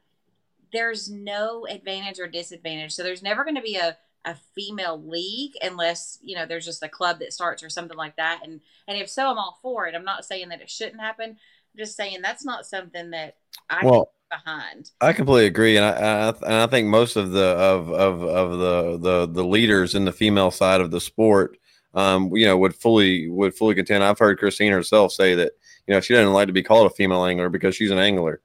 there's 0.72 1.10
no 1.10 1.66
advantage 1.68 2.20
or 2.20 2.28
disadvantage. 2.28 2.94
So 2.94 3.04
there's 3.04 3.24
never 3.24 3.44
going 3.44 3.56
to 3.56 3.62
be 3.62 3.76
a, 3.76 3.98
a 4.26 4.36
female 4.56 5.02
league 5.02 5.54
unless 5.62 6.18
you 6.22 6.36
know 6.36 6.46
there's 6.46 6.66
just 6.66 6.84
a 6.84 6.90
club 6.90 7.20
that 7.20 7.32
starts 7.32 7.64
or 7.64 7.70
something 7.70 7.96
like 7.96 8.16
that 8.16 8.42
and 8.44 8.60
and 8.88 8.98
if 8.98 9.08
so 9.08 9.30
i'm 9.30 9.38
all 9.38 9.60
for 9.62 9.86
it 9.86 9.94
i'm 9.94 10.04
not 10.04 10.26
saying 10.26 10.50
that 10.50 10.62
it 10.62 10.70
shouldn't 10.70 11.00
happen 11.00 11.38
just 11.78 11.96
saying 11.96 12.20
that's 12.22 12.46
not 12.46 12.66
something 12.66 13.12
that 13.12 13.36
i 13.70 13.86
Well, 13.86 14.12
behind 14.30 14.92
I 15.02 15.14
completely 15.14 15.46
agree, 15.46 15.78
and 15.78 15.86
I, 15.86 15.90
I 15.92 16.30
and 16.30 16.54
I 16.54 16.68
think 16.68 16.88
most 16.88 17.16
of 17.16 17.32
the 17.32 17.46
of 17.46 17.92
of 17.92 18.24
of 18.24 18.52
the 18.58 18.98
the 18.98 19.28
the 19.32 19.44
leaders 19.44 19.96
in 19.96 20.06
the 20.06 20.12
female 20.12 20.52
side 20.52 20.82
of 20.82 20.92
the 20.92 21.02
sport, 21.02 21.58
um, 21.94 22.36
you 22.36 22.46
know, 22.46 22.58
would 22.58 22.76
fully 22.76 23.30
would 23.30 23.56
fully 23.56 23.76
contend. 23.76 24.04
I've 24.04 24.20
heard 24.20 24.40
Christine 24.40 24.72
herself 24.72 25.12
say 25.12 25.36
that 25.36 25.54
you 25.88 25.94
know 25.94 26.00
she 26.00 26.14
doesn't 26.14 26.34
like 26.34 26.48
to 26.48 26.54
be 26.54 26.64
called 26.64 26.92
a 26.92 26.96
female 26.96 27.26
angler 27.26 27.50
because 27.50 27.76
she's 27.76 27.92
an 27.92 28.00
angler, 28.00 28.42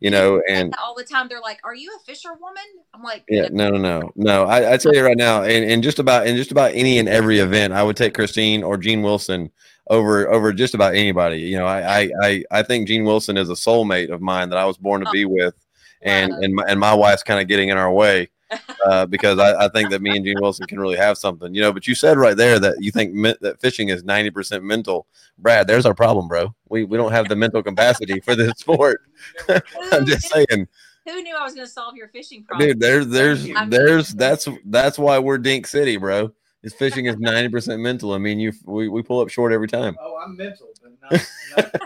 you 0.00 0.10
know, 0.10 0.42
and 0.48 0.74
all 0.82 0.94
the 0.94 1.04
time 1.04 1.28
they're 1.28 1.40
like 1.40 1.60
are 1.64 1.74
you 1.74 1.90
a 1.96 2.04
fisherwoman 2.04 2.64
i'm 2.94 3.02
like 3.02 3.24
yeah, 3.28 3.48
no, 3.52 3.70
no, 3.70 3.78
no, 3.78 4.10
no. 4.16 4.44
I, 4.44 4.74
I 4.74 4.76
tell 4.76 4.94
you 4.94 5.04
right 5.04 5.16
now, 5.16 5.42
in, 5.42 5.62
in 5.62 5.82
just 5.82 5.98
about 5.98 6.26
in 6.26 6.36
just 6.36 6.50
about 6.50 6.72
any 6.74 6.98
and 6.98 7.08
every 7.08 7.38
event, 7.38 7.72
I 7.72 7.82
would 7.82 7.96
take 7.96 8.14
Christine 8.14 8.62
or 8.62 8.76
Gene 8.76 9.02
Wilson 9.02 9.50
over 9.90 10.30
over 10.30 10.52
just 10.54 10.72
about 10.74 10.94
anybody. 10.94 11.40
You 11.40 11.58
know, 11.58 11.66
I 11.66 12.00
I 12.00 12.10
I, 12.22 12.44
I 12.50 12.62
think 12.62 12.88
Gene 12.88 13.04
Wilson 13.04 13.36
is 13.36 13.50
a 13.50 13.54
soulmate 13.54 14.08
of 14.10 14.22
mine 14.22 14.48
that 14.48 14.58
I 14.58 14.64
was 14.64 14.78
born 14.78 15.04
to 15.04 15.10
be 15.10 15.26
with, 15.26 15.54
and 16.00 16.32
Wow. 16.32 16.38
and 16.40 16.54
my, 16.54 16.64
and 16.68 16.80
my 16.80 16.94
wife's 16.94 17.22
kind 17.22 17.40
of 17.40 17.48
getting 17.48 17.68
in 17.68 17.76
our 17.76 17.92
way 17.92 18.30
uh, 18.86 19.04
because 19.06 19.38
I, 19.38 19.66
I 19.66 19.68
think 19.68 19.90
that 19.90 20.00
me 20.00 20.16
and 20.16 20.24
Gene 20.24 20.38
Wilson 20.40 20.66
can 20.66 20.80
really 20.80 20.96
have 20.96 21.18
something. 21.18 21.54
You 21.54 21.60
know, 21.60 21.72
but 21.72 21.86
you 21.86 21.94
said 21.94 22.16
right 22.16 22.36
there 22.36 22.58
that 22.58 22.76
you 22.80 22.90
think 22.90 23.12
me- 23.12 23.36
that 23.42 23.60
fishing 23.60 23.90
is 23.90 24.02
ninety 24.04 24.30
percent 24.30 24.64
mental. 24.64 25.06
Brad, 25.38 25.66
there's 25.66 25.84
our 25.86 25.94
problem, 25.94 26.28
bro. 26.28 26.54
We 26.68 26.84
we 26.84 26.96
don't 26.96 27.12
have 27.12 27.28
the 27.28 27.36
mental 27.36 27.62
capacity 27.62 28.20
for 28.20 28.34
this 28.34 28.52
sport. 28.58 29.02
I'm 29.92 30.06
just 30.06 30.28
saying. 30.30 30.68
who 31.06 31.22
knew 31.22 31.34
i 31.36 31.42
was 31.42 31.54
going 31.54 31.66
to 31.66 31.72
solve 31.72 31.96
your 31.96 32.08
fishing 32.08 32.44
problem 32.44 32.68
Dude, 32.68 32.78
there's 32.80 33.08
there's 33.08 33.48
there's 33.68 34.14
that's 34.14 34.46
that's 34.66 34.98
why 34.98 35.18
we're 35.18 35.38
Dink 35.38 35.66
City, 35.66 35.96
bro. 35.96 36.32
This 36.62 36.74
fishing 36.74 37.06
is 37.06 37.16
ninety 37.16 37.48
percent 37.48 37.80
mental. 37.80 38.12
I 38.12 38.18
mean, 38.18 38.38
you 38.38 38.52
we, 38.64 38.88
we 38.88 39.02
pull 39.02 39.20
up 39.20 39.30
short 39.30 39.52
every 39.52 39.68
time. 39.68 39.96
Oh, 40.00 40.18
I'm 40.22 40.36
mental, 40.36 40.68
but 40.82 40.92
not. 41.10 41.26
not 41.56 41.80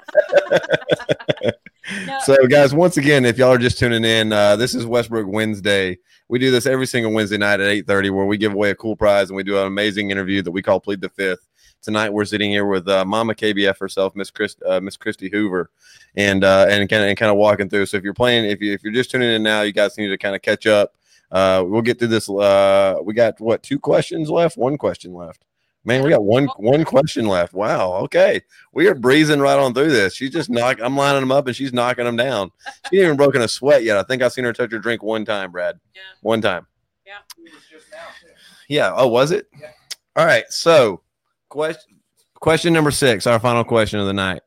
No. 2.07 2.19
So, 2.25 2.47
guys, 2.47 2.75
once 2.75 2.97
again, 2.97 3.27
if 3.27 3.37
y'all 3.37 3.53
are 3.53 3.59
just 3.59 3.79
tuning 3.79 4.05
in, 4.05 4.33
uh, 4.33 4.57
this 4.57 4.75
is 4.75 4.87
Westbrook 4.87 5.27
Wednesday. 5.29 5.99
We 6.29 6.39
do 6.39 6.51
this 6.51 6.65
every 6.65 6.87
single 6.87 7.13
Wednesday 7.13 7.37
night 7.37 7.61
at 7.61 7.69
eight 7.69 7.87
thirty, 7.87 8.09
where 8.09 8.25
we 8.25 8.39
give 8.39 8.55
away 8.55 8.71
a 8.71 8.75
cool 8.75 8.97
prize 8.97 9.29
and 9.29 9.37
we 9.37 9.43
do 9.43 9.59
an 9.59 9.67
amazing 9.67 10.11
interview 10.11 10.41
that 10.43 10.51
we 10.51 10.63
call 10.63 10.81
Plead 10.81 11.03
the 11.03 11.11
Fifth. 11.11 11.47
Tonight, 11.83 12.11
we're 12.11 12.25
sitting 12.25 12.51
here 12.51 12.65
with 12.65 12.89
uh, 12.89 13.05
Mama 13.05 13.35
KBF 13.35 13.79
herself, 13.79 14.17
Miss 14.17 14.31
Chris, 14.31 14.57
uh, 14.67 14.81
Miss 14.81 14.97
Christy 14.97 15.29
Hoover, 15.29 15.71
and 16.17 16.43
uh, 16.43 16.67
and 16.71 16.89
kind 16.89 17.03
of 17.03 17.11
and 17.11 17.19
kind 17.19 17.31
of 17.31 17.37
walking 17.37 17.69
through. 17.69 17.85
So, 17.85 17.99
if 17.99 18.03
you're 18.03 18.15
playing, 18.15 18.47
if 18.47 18.63
you 18.63 18.73
if 18.73 18.83
you're 18.83 18.93
just 18.93 19.11
tuning 19.11 19.31
in 19.31 19.43
now, 19.43 19.61
you 19.61 19.73
guys 19.73 19.99
need 19.99 20.09
to 20.09 20.17
kind 20.17 20.35
of 20.35 20.41
catch 20.41 20.67
up. 20.67 20.95
Uh, 21.35 21.65
we'll 21.67 21.83
get 21.83 21.99
through 21.99 22.09
this. 22.09 22.31
Uh, 22.31 22.97
we 23.03 23.13
got 23.13 23.41
what 23.41 23.63
two 23.63 23.79
questions 23.79 24.31
left? 24.31 24.57
One 24.57 24.79
question 24.79 25.13
left. 25.13 25.45
Man, 25.85 26.05
we 26.05 26.11
got 26.11 26.25
one 26.25 26.47
one 26.57 26.85
question 26.85 27.27
left. 27.27 27.53
Wow. 27.53 27.95
Okay, 28.05 28.41
we 28.73 28.87
are 28.87 28.95
breezing 28.95 29.41
right 29.41 29.59
on 29.59 29.75
through 29.75 29.91
this. 29.91 30.15
She's 30.15 30.31
just 30.31 30.49
knock. 30.49 30.79
I'm 30.81 30.97
lining 30.97 31.21
them 31.21 31.33
up, 31.33 31.49
and 31.49 31.57
she's 31.57 31.73
knocking 31.73 32.05
them 32.05 32.17
down. 32.17 32.51
She 32.91 32.99
ain't 32.99 33.07
even 33.07 33.17
broken 33.17 33.43
a 33.43 33.49
sweat 33.49 33.83
yet. 33.83 33.97
I 33.97 34.03
think 34.03 34.23
I've 34.23 34.33
seen 34.33 34.45
her 34.45 34.53
touch 34.53 34.71
her 34.71 34.79
drink 34.79 35.03
one 35.03 35.25
time, 35.25 35.51
Brad. 35.51 35.81
Yeah. 35.95 36.03
One 36.21 36.41
time. 36.41 36.67
It 37.07 37.53
was 37.53 37.63
just 37.71 37.91
now, 37.91 37.99
too. 38.21 38.29
Yeah. 38.69 38.93
Oh, 38.95 39.09
was 39.09 39.31
it? 39.31 39.49
Yeah. 39.59 39.71
All 40.17 40.27
right. 40.27 40.45
So, 40.51 41.01
question 41.49 41.97
question 42.35 42.73
number 42.73 42.91
six, 42.91 43.27
our 43.27 43.41
final 43.41 43.65
question 43.65 43.99
of 44.01 44.07
the 44.07 44.13
night. 44.13 44.43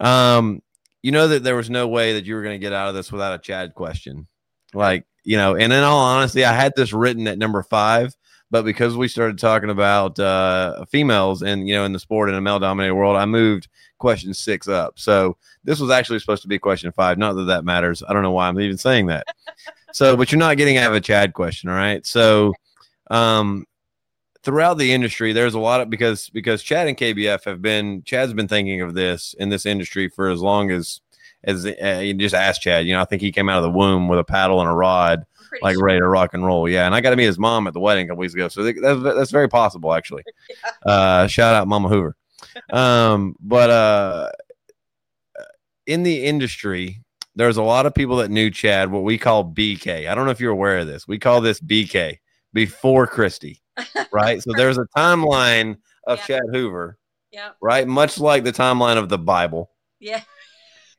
Um, 0.00 0.62
you 1.02 1.10
know 1.12 1.28
that 1.28 1.42
there 1.42 1.56
was 1.56 1.68
no 1.68 1.88
way 1.88 2.14
that 2.14 2.24
you 2.24 2.34
were 2.34 2.42
going 2.42 2.54
to 2.54 2.64
get 2.64 2.72
out 2.72 2.88
of 2.88 2.94
this 2.94 3.12
without 3.12 3.34
a 3.34 3.38
Chad 3.38 3.74
question, 3.74 4.26
like 4.72 5.04
you 5.24 5.36
know. 5.36 5.56
And 5.56 5.72
in 5.72 5.82
all 5.82 5.98
honesty, 5.98 6.44
I 6.44 6.52
had 6.52 6.72
this 6.76 6.92
written 6.92 7.26
at 7.26 7.38
number 7.38 7.62
five, 7.62 8.14
but 8.50 8.64
because 8.64 8.96
we 8.96 9.08
started 9.08 9.38
talking 9.38 9.70
about 9.70 10.18
uh, 10.18 10.84
females 10.86 11.42
and 11.42 11.68
you 11.68 11.74
know 11.74 11.84
in 11.84 11.92
the 11.92 11.98
sport 11.98 12.28
in 12.28 12.34
a 12.34 12.40
male-dominated 12.40 12.94
world, 12.94 13.16
I 13.16 13.26
moved 13.26 13.68
question 13.98 14.34
six 14.34 14.68
up. 14.68 14.98
So 14.98 15.36
this 15.64 15.80
was 15.80 15.90
actually 15.90 16.18
supposed 16.18 16.42
to 16.42 16.48
be 16.48 16.58
question 16.58 16.92
five. 16.92 17.18
Not 17.18 17.34
that 17.34 17.44
that 17.44 17.64
matters. 17.64 18.02
I 18.06 18.12
don't 18.12 18.22
know 18.22 18.32
why 18.32 18.48
I'm 18.48 18.60
even 18.60 18.78
saying 18.78 19.06
that. 19.06 19.26
so, 19.92 20.16
but 20.16 20.30
you're 20.30 20.38
not 20.38 20.56
getting 20.56 20.76
out 20.76 20.90
of 20.90 20.96
a 20.96 21.00
Chad 21.00 21.32
question, 21.32 21.70
all 21.70 21.76
right? 21.76 22.04
So, 22.06 22.52
um, 23.10 23.66
throughout 24.42 24.78
the 24.78 24.92
industry, 24.92 25.32
there's 25.32 25.54
a 25.54 25.58
lot 25.58 25.80
of 25.80 25.90
because 25.90 26.28
because 26.30 26.62
Chad 26.62 26.86
and 26.86 26.96
KBF 26.96 27.44
have 27.44 27.62
been 27.62 28.02
Chad's 28.04 28.34
been 28.34 28.48
thinking 28.48 28.82
of 28.82 28.94
this 28.94 29.34
in 29.38 29.48
this 29.48 29.66
industry 29.66 30.08
for 30.08 30.28
as 30.28 30.40
long 30.40 30.70
as 30.70 31.00
as 31.46 31.66
uh, 31.66 32.00
you 32.02 32.14
just 32.14 32.34
ask 32.34 32.60
Chad. 32.60 32.86
You 32.86 32.94
know, 32.94 33.00
I 33.00 33.04
think 33.04 33.22
he 33.22 33.32
came 33.32 33.48
out 33.48 33.58
of 33.58 33.64
the 33.64 33.70
womb 33.70 34.08
with 34.08 34.18
a 34.18 34.24
paddle 34.24 34.60
and 34.60 34.68
a 34.68 34.72
rod, 34.72 35.24
like 35.62 35.74
sure. 35.74 35.84
ready 35.84 36.00
to 36.00 36.06
rock 36.08 36.34
and 36.34 36.44
roll. 36.44 36.68
Yeah, 36.68 36.86
and 36.86 36.94
I 36.94 37.00
got 37.00 37.10
to 37.10 37.16
meet 37.16 37.24
his 37.26 37.38
mom 37.38 37.66
at 37.66 37.74
the 37.74 37.80
wedding 37.80 38.06
a 38.06 38.08
couple 38.08 38.20
weeks 38.20 38.34
ago, 38.34 38.48
so 38.48 38.62
that's 38.62 39.02
that's 39.02 39.30
very 39.30 39.48
possible 39.48 39.94
actually. 39.94 40.22
Uh, 40.84 41.26
shout 41.26 41.54
out 41.54 41.66
Mama 41.66 41.88
Hoover. 41.88 42.14
Um, 42.70 43.34
but 43.40 43.70
uh, 43.70 44.30
in 45.86 46.02
the 46.02 46.24
industry, 46.24 47.02
there's 47.34 47.56
a 47.56 47.62
lot 47.62 47.86
of 47.86 47.94
people 47.94 48.16
that 48.16 48.30
knew 48.30 48.50
Chad, 48.50 48.90
what 48.90 49.02
we 49.02 49.18
call 49.18 49.44
BK. 49.44 50.08
I 50.08 50.14
don't 50.14 50.24
know 50.24 50.30
if 50.30 50.40
you're 50.40 50.52
aware 50.52 50.78
of 50.78 50.86
this. 50.86 51.08
We 51.08 51.18
call 51.18 51.40
this 51.40 51.60
BK 51.60 52.18
before 52.52 53.06
Christie, 53.06 53.60
right? 54.12 54.42
so 54.42 54.52
there's 54.56 54.78
a 54.78 54.86
timeline 54.96 55.76
of 56.06 56.18
Yeah. 56.18 56.24
Chad 56.26 56.42
Hoover, 56.52 56.98
Yeah. 57.32 57.50
right? 57.60 57.86
Much 57.88 58.18
like 58.18 58.44
the 58.44 58.52
timeline 58.52 58.98
of 58.98 59.08
the 59.08 59.18
Bible. 59.18 59.70
Yeah. 60.00 60.22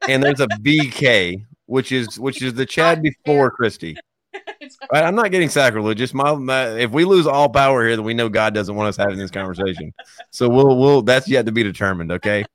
And 0.08 0.24
there's 0.24 0.40
a 0.40 0.48
BK, 0.48 1.46
which 1.66 1.92
is 1.92 2.20
which 2.20 2.42
is 2.42 2.54
the 2.54 2.66
Chad 2.66 3.02
before 3.02 3.52
Christie. 3.52 3.98
Right? 4.92 5.04
I'm 5.04 5.16
not 5.16 5.32
getting 5.32 5.50
sacrilegious. 5.50 6.14
My, 6.14 6.34
my 6.36 6.78
if 6.78 6.92
we 6.92 7.06
lose 7.06 7.28
all 7.28 7.50
power 7.50 7.86
here, 7.86 7.96
then 7.96 8.06
we 8.06 8.14
know 8.14 8.30
God 8.30 8.54
doesn't 8.54 8.76
want 8.76 8.90
us 8.90 8.98
having 8.98 9.18
this 9.18 9.32
conversation. 9.32 9.94
So 10.32 10.50
we'll 10.50 10.78
we'll 10.78 11.02
that's 11.02 11.28
yet 11.28 11.46
to 11.46 11.52
be 11.52 11.64
determined. 11.64 12.12
Okay. 12.12 12.46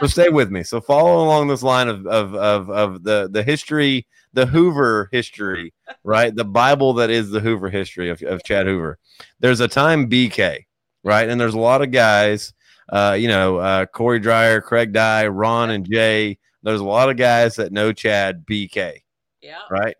So 0.00 0.06
stay 0.06 0.28
with 0.28 0.50
me. 0.50 0.62
So 0.62 0.80
follow 0.80 1.24
along 1.24 1.48
this 1.48 1.62
line 1.62 1.88
of 1.88 2.06
of 2.06 2.34
of, 2.34 2.70
of 2.70 3.02
the 3.02 3.28
the 3.30 3.42
history, 3.42 4.06
the 4.32 4.46
Hoover 4.46 5.08
history, 5.12 5.72
right? 6.04 6.34
The 6.34 6.44
Bible 6.44 6.94
that 6.94 7.10
is 7.10 7.30
the 7.30 7.40
Hoover 7.40 7.70
history 7.70 8.08
of, 8.10 8.22
of 8.22 8.42
Chad 8.44 8.66
Hoover. 8.66 8.98
There's 9.40 9.60
a 9.60 9.68
time 9.68 10.08
BK, 10.08 10.64
right? 11.04 11.28
And 11.28 11.40
there's 11.40 11.54
a 11.54 11.60
lot 11.60 11.82
of 11.82 11.90
guys, 11.90 12.52
uh, 12.88 13.16
you 13.18 13.28
know, 13.28 13.58
uh, 13.58 13.86
Corey 13.86 14.20
Dreyer, 14.20 14.60
Craig 14.60 14.92
Dye, 14.92 15.26
Ron 15.26 15.70
and 15.70 15.90
Jay. 15.90 16.38
There's 16.62 16.80
a 16.80 16.84
lot 16.84 17.10
of 17.10 17.16
guys 17.16 17.56
that 17.56 17.72
know 17.72 17.92
Chad 17.92 18.44
BK 18.46 19.02
yeah. 19.42 19.60
right? 19.70 19.96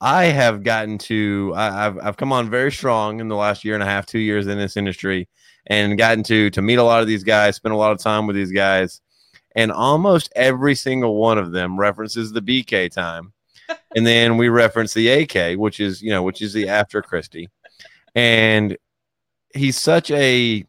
I 0.00 0.24
have 0.26 0.62
gotten 0.62 0.98
to 0.98 1.52
I, 1.56 1.86
I've 1.86 1.98
I've 1.98 2.16
come 2.16 2.32
on 2.32 2.50
very 2.50 2.70
strong 2.70 3.20
in 3.20 3.28
the 3.28 3.36
last 3.36 3.64
year 3.64 3.74
and 3.74 3.82
a 3.82 3.86
half, 3.86 4.06
two 4.06 4.20
years 4.20 4.46
in 4.46 4.58
this 4.58 4.76
industry, 4.76 5.28
and 5.66 5.98
gotten 5.98 6.22
to 6.24 6.50
to 6.50 6.62
meet 6.62 6.76
a 6.78 6.84
lot 6.84 7.00
of 7.00 7.08
these 7.08 7.24
guys, 7.24 7.56
spend 7.56 7.74
a 7.74 7.78
lot 7.78 7.92
of 7.92 7.98
time 7.98 8.26
with 8.26 8.36
these 8.36 8.52
guys, 8.52 9.00
and 9.56 9.72
almost 9.72 10.32
every 10.36 10.74
single 10.74 11.16
one 11.16 11.38
of 11.38 11.50
them 11.50 11.78
references 11.78 12.32
the 12.32 12.40
BK 12.40 12.90
time, 12.90 13.32
and 13.96 14.06
then 14.06 14.36
we 14.36 14.48
reference 14.48 14.94
the 14.94 15.08
AK, 15.08 15.58
which 15.58 15.80
is 15.80 16.00
you 16.00 16.10
know 16.10 16.22
which 16.22 16.42
is 16.42 16.52
the 16.52 16.68
after 16.68 17.02
Christie, 17.02 17.48
and 18.14 18.76
he's 19.52 19.76
such 19.76 20.12
a 20.12 20.64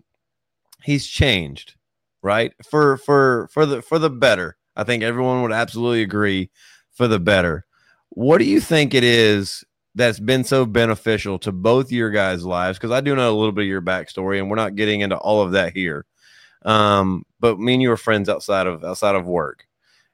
he's 0.83 1.05
changed, 1.05 1.75
right 2.23 2.51
for 2.67 2.97
for 2.97 3.47
for 3.53 3.67
the 3.67 3.83
for 3.83 3.99
the 3.99 4.09
better. 4.09 4.57
I 4.79 4.85
think 4.85 5.03
everyone 5.03 5.41
would 5.41 5.51
absolutely 5.51 6.01
agree 6.03 6.49
for 6.93 7.07
the 7.07 7.19
better. 7.19 7.65
What 8.09 8.37
do 8.37 8.45
you 8.45 8.61
think 8.61 8.93
it 8.93 9.03
is 9.03 9.65
that's 9.93 10.19
been 10.19 10.45
so 10.45 10.65
beneficial 10.65 11.37
to 11.39 11.51
both 11.51 11.91
your 11.91 12.11
guys' 12.11 12.45
lives? 12.45 12.77
Because 12.77 12.91
I 12.91 13.01
do 13.01 13.13
know 13.15 13.29
a 13.29 13.35
little 13.37 13.51
bit 13.51 13.63
of 13.63 13.67
your 13.67 13.81
backstory, 13.81 14.39
and 14.39 14.49
we're 14.49 14.55
not 14.55 14.75
getting 14.75 15.01
into 15.01 15.17
all 15.17 15.41
of 15.41 15.51
that 15.51 15.73
here. 15.73 16.05
Um, 16.63 17.25
but 17.39 17.59
me 17.59 17.73
and 17.73 17.81
you 17.81 17.91
are 17.91 17.97
friends 17.97 18.29
outside 18.29 18.67
of 18.67 18.83
outside 18.83 19.15
of 19.15 19.25
work. 19.25 19.65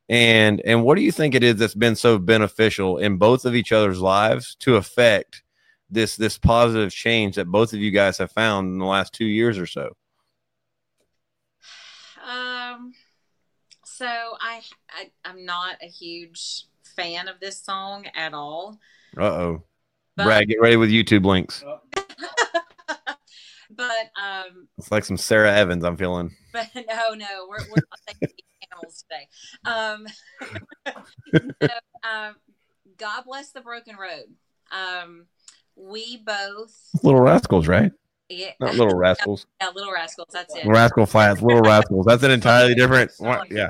And 0.10 0.62
and 0.66 0.84
what 0.84 0.96
do 0.96 1.02
you 1.02 1.12
think 1.12 1.36
it 1.36 1.44
is 1.44 1.58
that's 1.58 1.76
been 1.76 1.96
so 1.96 2.18
beneficial 2.18 2.98
in 2.98 3.18
both 3.18 3.46
of 3.46 3.56
each 3.56 3.72
other's 3.72 4.00
lives 4.00 4.56
to 4.62 4.78
affect 4.78 5.44
this 5.90 6.16
this 6.16 6.38
positive 6.40 6.92
change 6.92 7.36
that 7.36 7.46
both 7.46 7.72
of 7.74 7.80
you 7.80 7.92
guys 7.92 8.18
have 8.18 8.32
found 8.32 8.74
in 8.74 8.80
the 8.80 8.86
last 8.86 9.14
two 9.14 9.26
years 9.26 9.60
or 9.60 9.68
so? 9.68 9.96
Um. 12.28 12.94
So 14.06 14.12
I, 14.40 14.62
I 14.92 15.10
I'm 15.28 15.46
not 15.46 15.78
a 15.82 15.88
huge 15.88 16.66
fan 16.96 17.28
of 17.28 17.40
this 17.40 17.60
song 17.60 18.06
at 18.16 18.36
all. 18.36 18.78
Uh 19.18 19.24
oh. 19.24 19.64
Brad, 20.16 20.48
get 20.48 20.62
ready 20.62 20.76
with 20.78 20.92
YouTube 20.92 21.26
links. 21.26 21.64
but 23.72 24.12
um, 24.24 24.68
It's 24.78 24.92
like 24.92 25.06
some 25.06 25.18
Sarah 25.18 25.52
Evans 25.56 25.84
I'm 25.84 25.98
feeling. 25.98 26.36
but 26.54 26.70
no, 26.76 27.16
no, 27.16 27.48
we're 27.50 27.58
we're 27.68 27.82
not 27.90 28.00
taking 28.06 28.30
animals 28.72 29.04
today. 29.10 29.28
Um, 29.66 30.06
no, 31.62 31.68
um, 32.08 32.36
God 33.00 33.24
bless 33.26 33.54
the 33.54 33.62
broken 33.62 33.96
road. 33.96 34.26
Um, 34.72 35.26
we 35.76 36.18
both, 36.18 36.76
Little 37.02 37.22
Rascals, 37.22 37.68
right? 37.68 37.92
yeah, 38.30 38.52
Not 38.60 38.76
Little 38.76 38.96
Rascals. 38.96 39.48
yeah, 39.60 39.70
little 39.74 39.92
rascals. 39.92 40.28
That's 40.32 40.56
it. 40.56 40.66
Rascal 40.68 41.06
Flatts, 41.08 41.42
Little 41.42 41.62
Rascals. 41.62 42.06
That's 42.06 42.22
an 42.22 42.30
entirely 42.32 42.76
different. 42.76 43.12
what- 43.18 43.52
Yeah, 43.52 43.70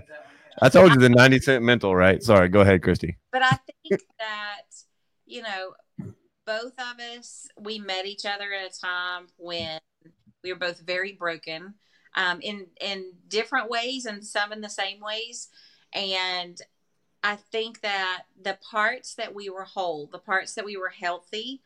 I 0.62 0.70
told 0.70 0.93
you 0.93 0.99
the 0.99 1.10
90 1.10 1.39
cent 1.39 1.64
mental, 1.64 1.95
right? 1.95 2.22
Sorry, 2.22 2.49
go 2.49 2.62
ahead, 2.62 2.82
Christy. 2.82 3.18
but 3.32 3.43
I 3.43 3.58
think 3.66 4.01
that 4.20 4.64
you 5.26 5.41
know 5.41 5.74
both 6.45 6.74
of 6.78 6.99
us 7.18 7.47
we 7.60 7.80
met 7.80 8.06
each 8.06 8.26
other 8.26 8.53
at 8.53 8.72
a 8.72 8.80
time 8.80 9.28
when 9.38 9.80
we 10.43 10.53
were 10.53 10.60
both 10.60 10.80
very 10.80 11.14
broken 11.14 11.74
um, 12.16 12.39
in 12.41 12.68
in 12.80 13.14
different 13.28 13.70
ways 13.70 14.06
and 14.06 14.24
some 14.24 14.53
in 14.53 14.62
the 14.62 14.70
same 14.70 14.99
ways 14.99 15.49
and 15.93 16.62
I 17.26 17.38
think 17.38 17.82
that 17.82 18.26
the 18.39 18.60
parts 18.72 19.16
that 19.16 19.34
we 19.34 19.49
were 19.49 19.64
whole, 19.64 20.08
the 20.12 20.20
parts 20.20 20.53
that 20.53 20.64
we 20.64 20.78
were 20.78 20.89
healthy, 20.89 21.64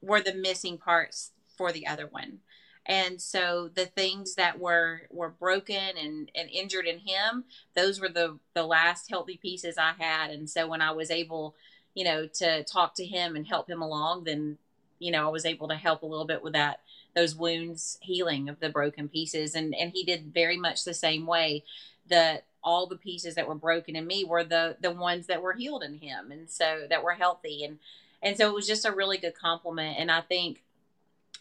were 0.00 0.20
the 0.20 0.34
missing 0.34 0.78
parts 0.78 1.30
for 1.56 1.70
the 1.70 1.86
other 1.86 2.08
one. 2.08 2.40
And 2.86 3.20
so 3.20 3.70
the 3.74 3.86
things 3.86 4.34
that 4.34 4.58
were 4.58 5.02
were 5.10 5.30
broken 5.30 5.96
and, 5.98 6.30
and 6.34 6.50
injured 6.50 6.86
in 6.86 6.98
him, 6.98 7.44
those 7.74 8.00
were 8.00 8.08
the 8.08 8.38
the 8.54 8.64
last 8.64 9.08
healthy 9.08 9.38
pieces 9.38 9.78
I 9.78 9.92
had. 9.98 10.30
And 10.30 10.48
so 10.48 10.68
when 10.68 10.82
I 10.82 10.90
was 10.90 11.10
able, 11.10 11.54
you 11.94 12.04
know, 12.04 12.26
to 12.26 12.62
talk 12.64 12.94
to 12.96 13.04
him 13.04 13.36
and 13.36 13.46
help 13.46 13.68
him 13.68 13.80
along, 13.80 14.24
then 14.24 14.58
you 14.98 15.10
know 15.10 15.26
I 15.26 15.30
was 15.30 15.46
able 15.46 15.68
to 15.68 15.76
help 15.76 16.02
a 16.02 16.06
little 16.06 16.26
bit 16.26 16.42
with 16.42 16.52
that 16.52 16.80
those 17.14 17.34
wounds 17.34 17.98
healing 18.02 18.48
of 18.48 18.60
the 18.60 18.68
broken 18.68 19.08
pieces. 19.08 19.54
And 19.54 19.74
and 19.74 19.92
he 19.92 20.04
did 20.04 20.34
very 20.34 20.58
much 20.58 20.84
the 20.84 20.94
same 20.94 21.26
way. 21.26 21.64
That 22.08 22.44
all 22.62 22.86
the 22.86 22.96
pieces 22.96 23.34
that 23.34 23.48
were 23.48 23.54
broken 23.54 23.96
in 23.96 24.06
me 24.06 24.24
were 24.24 24.44
the 24.44 24.76
the 24.80 24.90
ones 24.90 25.26
that 25.28 25.42
were 25.42 25.54
healed 25.54 25.82
in 25.82 25.94
him, 25.94 26.30
and 26.30 26.50
so 26.50 26.86
that 26.90 27.02
were 27.02 27.14
healthy. 27.14 27.64
And 27.64 27.78
and 28.22 28.36
so 28.36 28.48
it 28.48 28.54
was 28.54 28.66
just 28.66 28.84
a 28.84 28.92
really 28.92 29.18
good 29.18 29.34
compliment. 29.34 29.98
And 29.98 30.10
I 30.10 30.20
think 30.20 30.62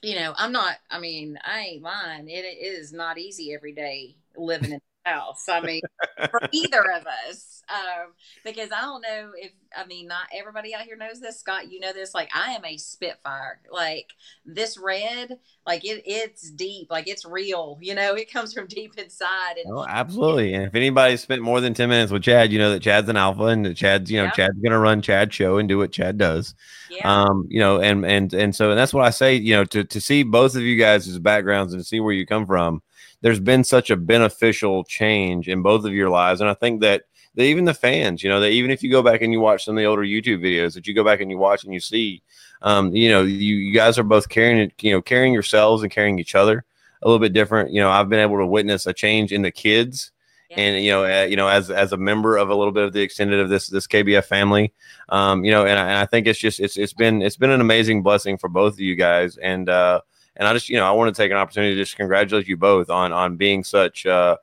you 0.04 0.16
know, 0.16 0.34
I'm 0.38 0.52
not, 0.52 0.78
I 0.92 1.00
mean, 1.00 1.40
I 1.46 1.62
ain't 1.62 1.84
lying. 1.84 2.30
It, 2.30 2.46
it 2.46 2.60
is 2.64 2.94
not 2.94 3.18
easy 3.18 3.54
every 3.54 3.74
day 3.74 4.18
living 4.38 4.74
in 4.74 4.82
house. 5.06 5.48
I 5.50 5.62
mean, 5.62 5.82
for 6.30 6.42
either 6.52 6.82
of 6.92 7.06
us, 7.28 7.62
um, 7.70 8.12
because 8.44 8.70
I 8.72 8.82
don't 8.82 9.02
know 9.02 9.32
if 9.38 9.52
I 9.76 9.86
mean 9.86 10.08
not 10.08 10.28
everybody 10.38 10.76
out 10.76 10.82
here 10.84 10.98
knows 10.98 11.20
this. 11.22 11.40
Scott, 11.40 11.72
you 11.72 11.80
know 11.80 11.94
this. 11.94 12.14
Like 12.14 12.30
I 12.36 12.52
am 12.54 12.66
a 12.66 12.78
spitfire. 12.78 13.60
Like 13.72 14.12
this 14.46 14.78
red, 14.78 15.40
like 15.66 15.86
it, 15.86 16.04
it's 16.06 16.50
deep. 16.52 16.88
Like 16.92 17.08
it's 17.08 17.26
real. 17.26 17.78
You 17.82 17.96
know, 17.96 18.16
it 18.16 18.32
comes 18.32 18.54
from 18.54 18.68
deep 18.68 18.98
inside. 18.98 19.58
And 19.64 19.74
Oh, 19.74 19.86
absolutely. 19.88 20.54
And 20.54 20.64
if 20.66 20.76
anybody 20.76 21.18
spent 21.18 21.42
more 21.42 21.62
than 21.62 21.74
10 21.74 21.90
minutes 21.90 22.12
with 22.12 22.24
Chad, 22.24 22.52
you 22.52 22.60
know 22.60 22.72
that 22.72 22.82
Chad's 22.82 23.10
an 23.10 23.18
alpha 23.18 23.46
and 23.46 23.66
that 23.66 23.76
Chad's, 23.78 24.12
you 24.12 24.18
know, 24.18 24.26
Yeah. 24.26 24.32
Chad's 24.32 24.62
to 24.62 24.78
run 24.78 25.02
Chad 25.02 25.34
show 25.34 25.58
and 25.58 25.68
do 25.70 25.78
what 25.78 25.92
Chad 25.92 26.18
does. 26.18 26.54
yeah, 26.90 27.24
Um, 27.24 27.48
you 27.50 27.60
know, 27.60 27.80
and, 27.80 28.06
and, 28.06 28.34
and 28.34 28.56
so, 28.56 28.70
and 28.72 28.80
that's 28.80 28.94
what 28.94 29.06
I 29.06 29.10
say, 29.10 29.36
you 29.36 29.56
know, 29.56 29.66
to, 29.66 29.84
to 29.84 30.02
see 30.02 30.24
both 30.24 30.56
of 30.56 30.62
you 30.62 30.78
guys' 30.78 31.18
backgrounds 31.20 31.74
and 31.74 31.82
to 31.82 31.88
see 31.88 32.00
where 32.00 32.14
you 32.14 32.26
come 32.26 32.46
from, 32.46 32.82
there's 33.24 33.40
been 33.40 33.64
such 33.64 33.90
a 33.90 33.96
beneficial 33.96 34.84
change 34.84 35.48
in 35.48 35.62
both 35.62 35.86
of 35.86 35.94
your 35.94 36.10
lives. 36.10 36.42
And 36.42 36.50
I 36.50 36.54
think 36.54 36.82
that, 36.82 37.04
that 37.36 37.44
even 37.44 37.66
the 37.66 37.74
fans, 37.74 38.22
you 38.22 38.30
know, 38.30 38.40
that 38.42 38.52
even 38.52 38.70
if 38.70 38.84
you 38.84 38.92
go 38.92 39.02
back 39.02 39.22
and 39.22 39.34
you 39.34 39.40
watch 39.40 39.66
some 39.66 39.76
of 39.76 39.82
the 39.82 39.88
older 39.88 40.04
YouTube 40.04 40.44
videos 40.44 40.74
that 40.76 40.86
you 40.86 40.94
go 40.94 41.04
back 41.04 41.22
and 41.22 41.32
you 41.32 41.38
watch 41.38 41.64
and 41.64 41.74
you 41.74 41.80
see, 41.80 42.22
um, 42.62 42.94
you 42.96 43.10
know, 43.10 43.24
you, 43.24 43.56
you 43.56 43.74
guys 43.74 43.98
are 43.98 44.04
both 44.04 44.30
carrying 44.30 44.60
it, 44.60 44.74
you 44.84 44.92
know, 44.92 45.02
carrying 45.02 45.34
yourselves 45.34 45.84
and 45.84 45.92
carrying 45.92 46.20
each 46.20 46.36
other 46.36 46.66
a 47.02 47.08
little 47.08 47.20
bit 47.20 47.34
different. 47.34 47.72
You 47.72 47.82
know, 47.82 47.90
I've 47.90 48.10
been 48.10 48.20
able 48.20 48.38
to 48.38 48.46
witness 48.46 48.86
a 48.86 48.94
change 48.94 49.32
in 49.32 49.42
the 49.42 49.52
kids 49.52 50.12
and 50.56 50.84
you 50.84 50.92
know, 50.92 51.06
uh, 51.06 51.26
you 51.26 51.36
know, 51.36 51.48
as 51.48 51.70
as 51.72 51.94
a 51.94 51.98
member 51.98 52.38
of 52.38 52.50
a 52.50 52.56
little 52.56 52.72
bit 52.72 52.84
of 52.84 52.94
the 52.94 53.02
extended 53.02 53.40
of 53.40 53.50
this 53.50 53.68
this 53.68 53.88
KBF 53.88 54.26
family, 54.26 54.74
um, 55.10 55.44
you 55.44 55.52
know, 55.52 55.66
and 55.66 55.80
I, 55.80 55.88
and 55.88 55.98
I 55.98 56.06
think 56.06 56.28
it's 56.28 56.40
just 56.40 56.60
it's 56.60 56.78
it's 56.78 56.94
been 56.94 57.22
it's 57.22 57.38
been 57.38 57.50
an 57.50 57.62
amazing 57.62 58.04
blessing 58.04 58.38
for 58.38 58.50
both 58.50 58.74
of 58.74 58.80
you 58.80 58.96
guys, 58.96 59.38
and 59.38 59.70
uh, 59.70 60.02
and 60.36 60.48
I 60.48 60.54
just 60.54 60.70
you 60.70 60.78
know 60.78 60.86
I 60.86 60.92
want 60.92 61.14
to 61.14 61.22
take 61.22 61.32
an 61.32 61.38
opportunity 61.38 61.76
to 61.76 61.82
just 61.82 61.96
congratulate 61.96 62.48
you 62.48 62.58
both 62.58 62.90
on 62.90 63.12
on 63.12 63.38
being 63.38 63.64
such 63.64 64.06
uh, 64.06 64.38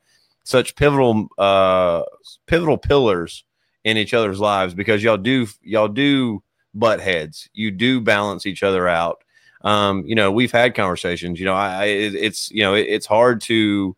such 0.44 0.76
pivotal 0.76 1.28
uh, 1.38 2.02
pivotal 2.46 2.78
pillars 2.78 3.44
in 3.84 3.96
each 3.96 4.14
other's 4.14 4.40
lives 4.40 4.74
because 4.74 5.02
y'all 5.02 5.16
do 5.16 5.46
y'all 5.62 5.88
do 5.88 6.42
butt 6.74 7.00
heads, 7.00 7.48
you 7.52 7.70
do 7.70 8.00
balance 8.00 8.46
each 8.46 8.62
other 8.62 8.88
out. 8.88 9.22
Um, 9.62 10.04
you 10.06 10.14
know, 10.14 10.30
we've 10.32 10.52
had 10.52 10.74
conversations. 10.74 11.38
You 11.38 11.46
know, 11.46 11.54
I, 11.54 11.82
I 11.82 11.84
it's 11.84 12.50
you 12.50 12.62
know 12.62 12.74
it, 12.74 12.86
it's 12.88 13.06
hard 13.06 13.40
to 13.42 13.96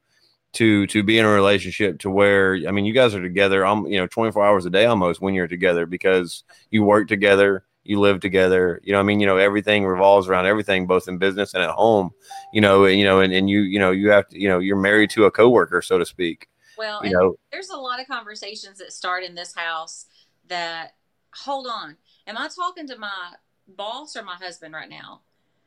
to 0.54 0.86
to 0.86 1.02
be 1.02 1.18
in 1.18 1.24
a 1.24 1.28
relationship 1.28 1.98
to 2.00 2.10
where 2.10 2.58
I 2.66 2.70
mean 2.72 2.84
you 2.84 2.92
guys 2.92 3.14
are 3.14 3.22
together 3.22 3.64
um 3.64 3.86
you 3.86 3.98
know 3.98 4.06
24 4.06 4.44
hours 4.44 4.66
a 4.66 4.70
day 4.70 4.84
almost 4.84 5.20
when 5.20 5.34
you're 5.34 5.48
together 5.48 5.86
because 5.86 6.44
you 6.70 6.82
work 6.84 7.08
together 7.08 7.64
you 7.84 7.98
live 8.00 8.20
together 8.20 8.80
you 8.82 8.92
know 8.92 9.00
I 9.00 9.02
mean? 9.02 9.20
You 9.20 9.26
know 9.26 9.36
everything 9.36 9.84
revolves 9.84 10.28
around 10.28 10.46
everything 10.46 10.86
both 10.86 11.08
in 11.08 11.18
business 11.18 11.54
and 11.54 11.62
at 11.62 11.70
home 11.70 12.10
you 12.52 12.60
know 12.60 12.84
and, 12.84 12.98
you 12.98 13.04
know 13.04 13.20
and, 13.20 13.32
and 13.32 13.48
you 13.48 13.60
you 13.60 13.78
know 13.78 13.90
you 13.90 14.10
have 14.10 14.28
to 14.28 14.40
you 14.40 14.48
know 14.48 14.58
you're 14.58 14.76
married 14.76 15.10
to 15.10 15.24
a 15.24 15.30
coworker 15.30 15.82
so 15.82 15.98
to 15.98 16.06
speak 16.06 16.48
well, 16.78 17.04
you 17.04 17.12
know? 17.12 17.36
there's 17.52 17.68
a 17.68 17.76
lot 17.76 18.00
of 18.00 18.08
conversations 18.08 18.78
that 18.78 18.92
start 18.92 19.24
in 19.24 19.34
this 19.34 19.54
house 19.54 20.06
that 20.48 20.94
hold 21.34 21.66
on 21.66 21.96
am 22.26 22.36
i 22.38 22.48
talking 22.48 22.86
to 22.86 22.98
my 22.98 23.34
boss 23.68 24.16
or 24.16 24.22
my 24.22 24.34
husband 24.34 24.74
right 24.74 24.90
now? 24.90 25.22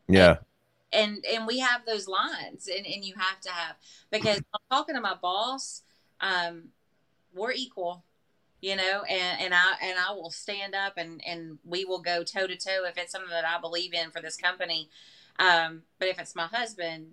Yeah. 0.07 0.37
and 0.91 1.23
and 1.25 1.47
we 1.47 1.59
have 1.59 1.85
those 1.85 2.07
lines 2.07 2.67
and, 2.67 2.85
and 2.85 3.03
you 3.03 3.13
have 3.17 3.39
to 3.41 3.51
have 3.51 3.75
because 4.11 4.37
i'm 4.37 4.61
talking 4.69 4.95
to 4.95 5.01
my 5.01 5.15
boss 5.15 5.81
um 6.21 6.69
we're 7.33 7.51
equal 7.51 8.03
you 8.65 8.75
know 8.75 9.03
and 9.07 9.41
and 9.41 9.53
i 9.53 9.73
and 9.79 9.99
i 9.99 10.11
will 10.11 10.31
stand 10.31 10.73
up 10.73 10.93
and 10.97 11.21
and 11.25 11.59
we 11.63 11.85
will 11.85 12.01
go 12.01 12.23
toe 12.23 12.47
to 12.47 12.55
toe 12.55 12.83
if 12.85 12.97
it's 12.97 13.11
something 13.11 13.29
that 13.29 13.45
i 13.45 13.61
believe 13.61 13.93
in 13.93 14.09
for 14.09 14.21
this 14.21 14.35
company 14.35 14.89
um 15.37 15.83
but 15.99 16.07
if 16.07 16.17
it's 16.17 16.35
my 16.35 16.47
husband 16.47 17.11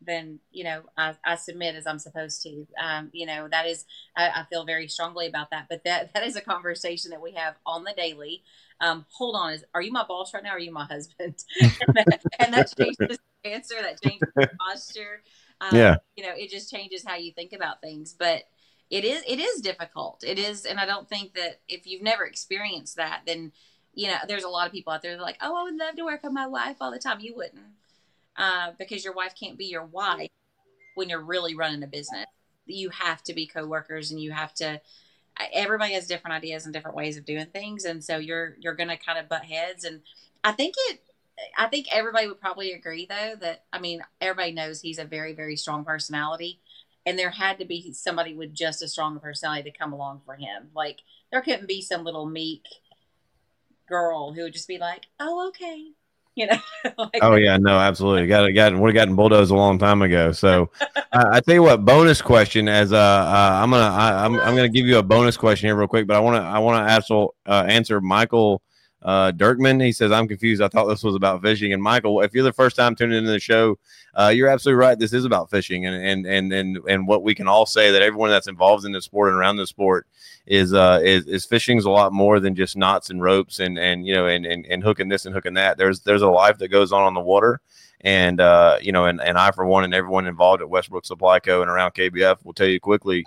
then 0.00 0.38
you 0.50 0.64
know 0.64 0.82
I, 0.96 1.14
I 1.24 1.36
submit 1.36 1.74
as 1.74 1.86
I'm 1.86 1.98
supposed 1.98 2.42
to. 2.42 2.66
Um, 2.80 3.10
you 3.12 3.26
know 3.26 3.48
that 3.48 3.66
is 3.66 3.84
I, 4.16 4.28
I 4.28 4.44
feel 4.48 4.64
very 4.64 4.86
strongly 4.86 5.26
about 5.26 5.50
that. 5.50 5.66
But 5.68 5.84
that 5.84 6.12
that 6.14 6.24
is 6.24 6.36
a 6.36 6.40
conversation 6.40 7.10
that 7.10 7.20
we 7.20 7.32
have 7.32 7.56
on 7.66 7.84
the 7.84 7.92
daily. 7.96 8.42
Um, 8.80 9.06
hold 9.10 9.34
on, 9.34 9.52
is 9.52 9.64
are 9.74 9.82
you 9.82 9.90
my 9.92 10.04
boss 10.06 10.32
right 10.32 10.42
now? 10.42 10.50
Or 10.50 10.56
are 10.56 10.60
you 10.60 10.72
my 10.72 10.84
husband? 10.84 11.42
and, 11.60 11.72
that, 11.96 12.22
and 12.38 12.54
that 12.54 12.72
changes 12.78 12.96
the 13.42 13.50
answer. 13.50 13.74
That 13.82 14.00
changes 14.00 14.28
the 14.36 14.50
posture. 14.58 15.22
Um, 15.60 15.74
Yeah. 15.74 15.96
You 16.14 16.22
know, 16.22 16.34
it 16.36 16.50
just 16.50 16.70
changes 16.70 17.04
how 17.04 17.16
you 17.16 17.32
think 17.32 17.52
about 17.52 17.80
things. 17.80 18.14
But 18.16 18.44
it 18.90 19.04
is 19.04 19.22
it 19.26 19.38
is 19.38 19.60
difficult. 19.60 20.24
It 20.26 20.38
is, 20.38 20.64
and 20.64 20.80
I 20.80 20.86
don't 20.86 21.08
think 21.08 21.34
that 21.34 21.60
if 21.68 21.86
you've 21.86 22.02
never 22.02 22.24
experienced 22.24 22.96
that, 22.96 23.22
then 23.26 23.52
you 23.94 24.06
know, 24.06 24.16
there's 24.28 24.44
a 24.44 24.48
lot 24.48 24.66
of 24.66 24.72
people 24.72 24.92
out 24.92 25.02
there 25.02 25.12
that 25.12 25.18
are 25.18 25.24
like, 25.24 25.38
oh, 25.40 25.56
I 25.58 25.62
would 25.64 25.74
love 25.74 25.96
to 25.96 26.04
work 26.04 26.20
on 26.22 26.32
my 26.32 26.46
wife 26.46 26.76
all 26.80 26.92
the 26.92 26.98
time. 26.98 27.20
You 27.20 27.34
wouldn't 27.34 27.64
uh, 28.38 28.70
because 28.78 29.04
your 29.04 29.12
wife 29.12 29.34
can't 29.38 29.58
be 29.58 29.66
your 29.66 29.84
wife 29.84 30.30
when 30.94 31.08
you're 31.08 31.20
really 31.20 31.54
running 31.54 31.82
a 31.82 31.86
business. 31.86 32.26
You 32.66 32.90
have 32.90 33.22
to 33.24 33.34
be 33.34 33.46
coworkers, 33.46 34.10
and 34.10 34.20
you 34.20 34.30
have 34.30 34.54
to. 34.54 34.80
Everybody 35.52 35.94
has 35.94 36.06
different 36.06 36.36
ideas 36.36 36.64
and 36.64 36.72
different 36.72 36.96
ways 36.96 37.16
of 37.16 37.24
doing 37.24 37.46
things, 37.46 37.84
and 37.84 38.02
so 38.02 38.16
you're 38.18 38.56
you're 38.60 38.74
to 38.74 38.96
kind 38.96 39.18
of 39.18 39.28
butt 39.28 39.44
heads. 39.44 39.84
And 39.84 40.00
I 40.44 40.52
think 40.52 40.74
it. 40.88 41.00
I 41.56 41.68
think 41.68 41.86
everybody 41.92 42.26
would 42.26 42.40
probably 42.40 42.72
agree, 42.72 43.06
though, 43.08 43.34
that 43.40 43.64
I 43.72 43.78
mean, 43.78 44.02
everybody 44.20 44.52
knows 44.52 44.80
he's 44.80 44.98
a 44.98 45.04
very 45.04 45.32
very 45.32 45.56
strong 45.56 45.84
personality, 45.84 46.60
and 47.08 47.18
there 47.18 47.30
had 47.30 47.58
to 47.58 47.64
be 47.64 47.90
somebody 47.94 48.34
with 48.34 48.52
just 48.52 48.82
as 48.82 48.92
strong 48.92 49.16
a 49.16 49.20
personality 49.20 49.70
to 49.70 49.76
come 49.76 49.94
along 49.94 50.20
for 50.26 50.34
him. 50.34 50.68
Like 50.74 50.98
there 51.32 51.40
couldn't 51.40 51.66
be 51.66 51.80
some 51.80 52.04
little 52.04 52.26
meek 52.26 52.64
girl 53.88 54.34
who 54.34 54.42
would 54.42 54.52
just 54.52 54.68
be 54.68 54.76
like, 54.76 55.06
"Oh, 55.18 55.48
okay," 55.48 55.86
you 56.34 56.46
know. 56.48 56.58
like, 56.98 57.22
Oh 57.22 57.36
yeah, 57.36 57.56
no, 57.56 57.78
absolutely. 57.78 58.26
Got 58.26 58.44
it. 58.44 58.52
Got 58.52 58.78
would 58.78 58.88
have 58.88 58.94
gotten 58.94 59.16
bulldozed 59.16 59.50
a 59.50 59.54
long 59.54 59.78
time 59.78 60.02
ago. 60.02 60.32
So 60.32 60.70
uh, 60.96 61.24
I 61.32 61.40
tell 61.40 61.54
you 61.54 61.62
what, 61.62 61.82
bonus 61.82 62.20
question. 62.20 62.68
As 62.68 62.92
uh, 62.92 62.98
uh 62.98 63.60
I'm 63.62 63.70
gonna 63.70 63.84
I, 63.84 64.26
I'm 64.26 64.38
I'm 64.40 64.54
gonna 64.54 64.68
give 64.68 64.84
you 64.84 64.98
a 64.98 65.02
bonus 65.02 65.38
question 65.38 65.68
here 65.68 65.76
real 65.76 65.88
quick, 65.88 66.06
but 66.06 66.14
I 66.14 66.20
want 66.20 66.36
to 66.36 66.42
I 66.42 66.58
want 66.58 66.86
to 66.86 66.94
also 66.94 67.34
uh, 67.46 67.64
answer 67.66 68.02
Michael 68.02 68.60
uh, 69.02 69.32
Dirkman. 69.32 69.82
He 69.82 69.92
says 69.92 70.10
I'm 70.10 70.28
confused. 70.28 70.60
I 70.60 70.68
thought 70.68 70.86
this 70.86 71.04
was 71.04 71.14
about 71.14 71.42
fishing. 71.42 71.72
And 71.72 71.82
Michael, 71.82 72.20
if 72.22 72.34
you're 72.34 72.44
the 72.44 72.52
first 72.52 72.76
time 72.76 72.94
tuning 72.94 73.18
into 73.18 73.30
the 73.30 73.38
show, 73.38 73.78
uh, 74.14 74.28
you're 74.28 74.48
absolutely 74.48 74.80
right. 74.80 74.98
This 74.98 75.12
is 75.12 75.24
about 75.24 75.50
fishing, 75.50 75.86
and 75.86 75.94
and 75.94 76.26
and 76.26 76.52
and 76.52 76.78
and 76.88 77.06
what 77.06 77.22
we 77.22 77.34
can 77.34 77.46
all 77.46 77.66
say 77.66 77.92
that 77.92 78.02
everyone 78.02 78.30
that's 78.30 78.48
involved 78.48 78.84
in 78.84 78.92
the 78.92 79.02
sport 79.02 79.28
and 79.28 79.38
around 79.38 79.56
the 79.56 79.66
sport 79.66 80.06
is 80.46 80.72
uh 80.72 81.00
is, 81.02 81.26
is 81.26 81.84
a 81.84 81.90
lot 81.90 82.12
more 82.12 82.40
than 82.40 82.54
just 82.54 82.76
knots 82.76 83.10
and 83.10 83.22
ropes 83.22 83.60
and 83.60 83.78
and 83.78 84.06
you 84.06 84.14
know 84.14 84.26
and, 84.26 84.46
and 84.46 84.66
and 84.66 84.82
hooking 84.82 85.08
this 85.08 85.26
and 85.26 85.34
hooking 85.34 85.54
that. 85.54 85.78
There's 85.78 86.00
there's 86.00 86.22
a 86.22 86.28
life 86.28 86.58
that 86.58 86.68
goes 86.68 86.92
on 86.92 87.02
on 87.02 87.14
the 87.14 87.20
water, 87.20 87.60
and 88.00 88.40
uh 88.40 88.78
you 88.80 88.90
know 88.90 89.04
and 89.04 89.20
and 89.20 89.38
I 89.38 89.52
for 89.52 89.64
one 89.66 89.84
and 89.84 89.94
everyone 89.94 90.26
involved 90.26 90.62
at 90.62 90.70
Westbrook 90.70 91.06
Supply 91.06 91.38
Co. 91.38 91.62
and 91.62 91.70
around 91.70 91.92
KBF 91.92 92.44
will 92.44 92.54
tell 92.54 92.66
you 92.66 92.80
quickly 92.80 93.24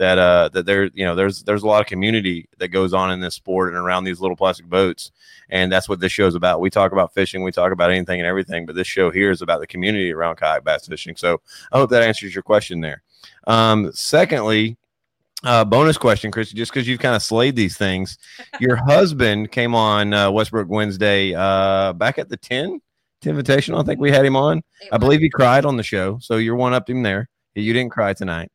that 0.00 0.16
uh 0.16 0.48
that 0.54 0.64
there 0.64 0.84
you 0.94 1.04
know 1.04 1.14
there's 1.14 1.42
there's 1.42 1.62
a 1.62 1.66
lot 1.66 1.82
of 1.82 1.86
community 1.86 2.48
that 2.56 2.68
goes 2.68 2.94
on 2.94 3.10
in 3.10 3.20
this 3.20 3.34
sport 3.34 3.68
and 3.68 3.76
around 3.76 4.04
these 4.04 4.18
little 4.18 4.36
plastic 4.36 4.64
boats. 4.64 5.12
And 5.50 5.70
that's 5.70 5.90
what 5.90 6.00
this 6.00 6.10
show 6.10 6.26
is 6.26 6.34
about. 6.34 6.60
We 6.60 6.70
talk 6.70 6.92
about 6.92 7.12
fishing 7.12 7.42
we 7.42 7.52
talk 7.52 7.70
about 7.70 7.90
anything 7.90 8.18
and 8.18 8.26
everything 8.26 8.64
but 8.64 8.74
this 8.74 8.86
show 8.86 9.10
here 9.10 9.30
is 9.30 9.42
about 9.42 9.60
the 9.60 9.66
community 9.66 10.10
around 10.10 10.36
kayak 10.36 10.64
bass 10.64 10.86
fishing. 10.86 11.16
So 11.16 11.42
i 11.70 11.78
hope 11.78 11.90
that 11.90 12.02
answers 12.02 12.34
your 12.34 12.42
question 12.42 12.80
there. 12.80 13.02
Um 13.46 13.92
secondly 13.92 14.78
uh 15.44 15.66
bonus 15.66 15.98
question 15.98 16.30
chris 16.30 16.50
just 16.50 16.72
because 16.72 16.88
you've 16.88 17.00
kind 17.00 17.14
of 17.14 17.22
slayed 17.22 17.54
these 17.54 17.76
things. 17.76 18.16
Your 18.58 18.76
husband 18.76 19.52
came 19.52 19.74
on 19.74 20.14
uh, 20.14 20.30
westbrook 20.30 20.68
wednesday 20.70 21.34
uh 21.34 21.92
back 21.92 22.18
at 22.18 22.30
the 22.30 22.38
10 22.38 22.80
10 23.20 23.36
invitational 23.36 23.80
i 23.80 23.84
think 23.84 24.00
we 24.00 24.10
had 24.10 24.24
him 24.24 24.36
on. 24.36 24.62
I 24.92 24.96
believe 24.96 25.20
he 25.20 25.28
cried 25.28 25.66
on 25.66 25.76
the 25.76 25.82
show, 25.82 26.18
so 26.22 26.38
you're 26.38 26.56
one 26.56 26.72
up 26.72 26.88
him 26.88 27.02
there. 27.02 27.28
You 27.54 27.74
didn't 27.74 27.90
cry 27.90 28.14
tonight, 28.14 28.50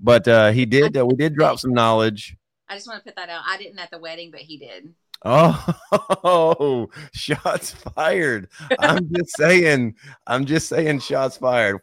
but 0.00 0.26
uh, 0.28 0.50
he 0.50 0.66
did. 0.66 0.96
Uh, 0.96 1.06
we 1.06 1.14
did 1.14 1.34
drop 1.34 1.58
some 1.58 1.72
knowledge. 1.72 2.36
I 2.68 2.74
just 2.74 2.86
want 2.86 3.00
to 3.00 3.04
put 3.04 3.16
that 3.16 3.28
out. 3.28 3.42
I 3.46 3.56
didn't 3.56 3.78
at 3.78 3.90
the 3.90 3.98
wedding, 3.98 4.30
but 4.30 4.40
he 4.40 4.58
did. 4.58 4.92
Oh, 5.24 6.88
shots 7.12 7.72
fired! 7.72 8.48
I'm 8.78 9.12
just 9.12 9.36
saying. 9.36 9.96
I'm 10.26 10.44
just 10.44 10.68
saying, 10.68 11.00
shots 11.00 11.38
fired. 11.38 11.78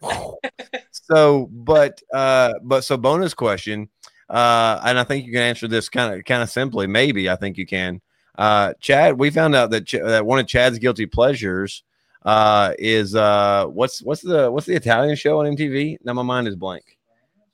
so, 0.91 1.49
but 1.51 2.01
uh, 2.13 2.53
but 2.63 2.85
so 2.85 2.95
bonus 2.95 3.33
question, 3.33 3.89
uh, 4.29 4.79
and 4.85 4.97
I 4.97 5.03
think 5.03 5.25
you 5.25 5.33
can 5.33 5.41
answer 5.41 5.67
this 5.67 5.89
kind 5.89 6.13
of 6.13 6.23
kind 6.23 6.43
of 6.43 6.49
simply. 6.49 6.87
Maybe 6.87 7.29
I 7.29 7.35
think 7.35 7.57
you 7.57 7.65
can. 7.65 7.99
Uh, 8.37 8.73
Chad, 8.79 9.19
we 9.19 9.29
found 9.31 9.55
out 9.55 9.71
that 9.71 9.85
Ch- 9.85 10.03
that 10.03 10.25
one 10.25 10.39
of 10.39 10.47
Chad's 10.47 10.79
guilty 10.79 11.05
pleasures 11.05 11.83
uh 12.25 12.73
is 12.79 13.13
uh 13.13 13.65
what's 13.67 14.01
what's 14.01 14.21
the 14.21 14.49
what's 14.49 14.65
the 14.65 14.73
Italian 14.75 15.15
show 15.15 15.39
on 15.39 15.55
MTV? 15.55 15.97
Now 16.03 16.13
my 16.13 16.23
mind 16.23 16.47
is 16.47 16.55
blank. 16.55 16.94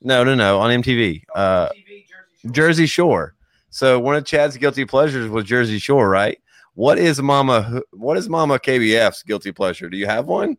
No, 0.02 0.24
no, 0.24 0.36
no, 0.36 0.60
on 0.60 0.82
MTV. 0.82 1.24
Uh 1.34 1.70
TV, 1.70 2.06
Jersey 2.06 2.06
Shore. 2.08 2.52
Jersey 2.52 2.86
Shore. 2.86 3.36
So 3.70 4.00
one 4.00 4.16
of 4.16 4.26
Chad's 4.26 4.58
guilty 4.58 4.86
pleasures 4.86 5.30
was 5.30 5.46
Jersey 5.46 5.80
Shore, 5.80 6.10
right? 6.10 6.40
What 6.74 6.98
is 6.98 7.22
Mama 7.22 7.82
what 7.92 8.18
is 8.18 8.30
Mama 8.30 8.60
KBF's 8.60 9.24
guilty 9.24 9.52
pleasure? 9.52 9.90
Do 9.90 9.98
you 9.98 10.08
have 10.08 10.26
one? 10.28 10.58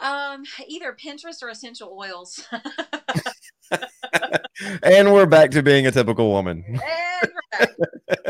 Um, 0.00 0.44
either 0.66 0.92
Pinterest 0.94 1.42
or 1.42 1.48
essential 1.48 1.96
oils. 1.98 2.44
And 4.82 5.12
we're 5.12 5.26
back 5.26 5.50
to 5.52 5.62
being 5.62 5.86
a 5.86 5.90
typical 5.90 6.30
woman. 6.30 6.64
and 6.66 6.78
we're 7.22 7.60
um, 7.60 7.68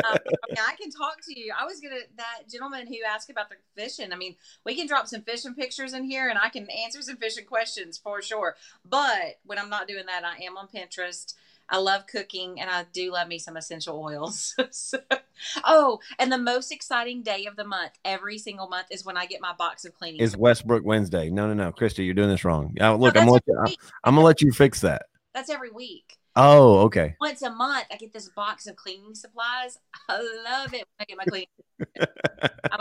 I 0.04 0.18
mean, 0.48 0.58
I 0.58 0.74
can 0.80 0.90
talk 0.90 1.16
to 1.26 1.38
you. 1.38 1.52
I 1.58 1.64
was 1.64 1.80
gonna 1.80 2.00
that 2.16 2.42
gentleman 2.50 2.86
who 2.86 2.96
asked 3.08 3.30
about 3.30 3.48
the 3.48 3.56
fishing. 3.74 4.12
I 4.12 4.16
mean, 4.16 4.36
we 4.64 4.74
can 4.74 4.86
drop 4.86 5.06
some 5.06 5.22
fishing 5.22 5.54
pictures 5.54 5.92
in 5.92 6.04
here, 6.04 6.28
and 6.28 6.38
I 6.38 6.48
can 6.48 6.68
answer 6.70 7.02
some 7.02 7.16
fishing 7.16 7.46
questions 7.46 7.98
for 7.98 8.22
sure. 8.22 8.56
But 8.88 9.40
when 9.44 9.58
I'm 9.58 9.70
not 9.70 9.88
doing 9.88 10.06
that, 10.06 10.24
I 10.24 10.42
am 10.44 10.56
on 10.56 10.68
Pinterest. 10.68 11.34
I 11.70 11.78
love 11.78 12.06
cooking, 12.06 12.60
and 12.60 12.70
I 12.70 12.86
do 12.92 13.12
love 13.12 13.28
me 13.28 13.38
some 13.38 13.56
essential 13.56 14.02
oils. 14.02 14.54
so, 14.70 14.98
oh, 15.64 15.98
and 16.18 16.32
the 16.32 16.38
most 16.38 16.72
exciting 16.72 17.22
day 17.22 17.44
of 17.44 17.56
the 17.56 17.64
month, 17.64 17.92
every 18.04 18.38
single 18.38 18.68
month, 18.68 18.86
is 18.90 19.04
when 19.04 19.18
I 19.18 19.26
get 19.26 19.42
my 19.42 19.52
box 19.52 19.84
of 19.84 19.94
cleaning. 19.94 20.20
Is 20.20 20.36
Westbrook 20.36 20.84
Wednesday? 20.84 21.28
No, 21.28 21.46
no, 21.46 21.52
no, 21.52 21.72
Christy, 21.72 22.04
you're 22.04 22.14
doing 22.14 22.30
this 22.30 22.44
wrong. 22.44 22.74
Uh, 22.80 22.94
look, 22.94 23.16
I'm 23.16 23.24
gonna 23.24 23.32
let 23.32 23.42
you, 23.46 23.60
week. 23.64 23.78
I'm 24.04 24.14
gonna 24.14 24.26
let 24.26 24.40
you 24.40 24.50
fix 24.50 24.80
that. 24.80 25.02
That's 25.34 25.50
every 25.50 25.70
week. 25.70 26.18
Oh, 26.36 26.80
okay. 26.80 27.16
Once 27.20 27.42
a 27.42 27.50
month, 27.50 27.86
I 27.92 27.96
get 27.96 28.12
this 28.12 28.28
box 28.28 28.66
of 28.66 28.76
cleaning 28.76 29.14
supplies. 29.14 29.78
I 30.08 30.16
love 30.16 30.72
it 30.74 30.84
when 30.86 31.00
I 31.00 31.04
get 31.04 31.16
my 31.16 31.24
cleaning. 31.24 31.48
I'm 32.72 32.80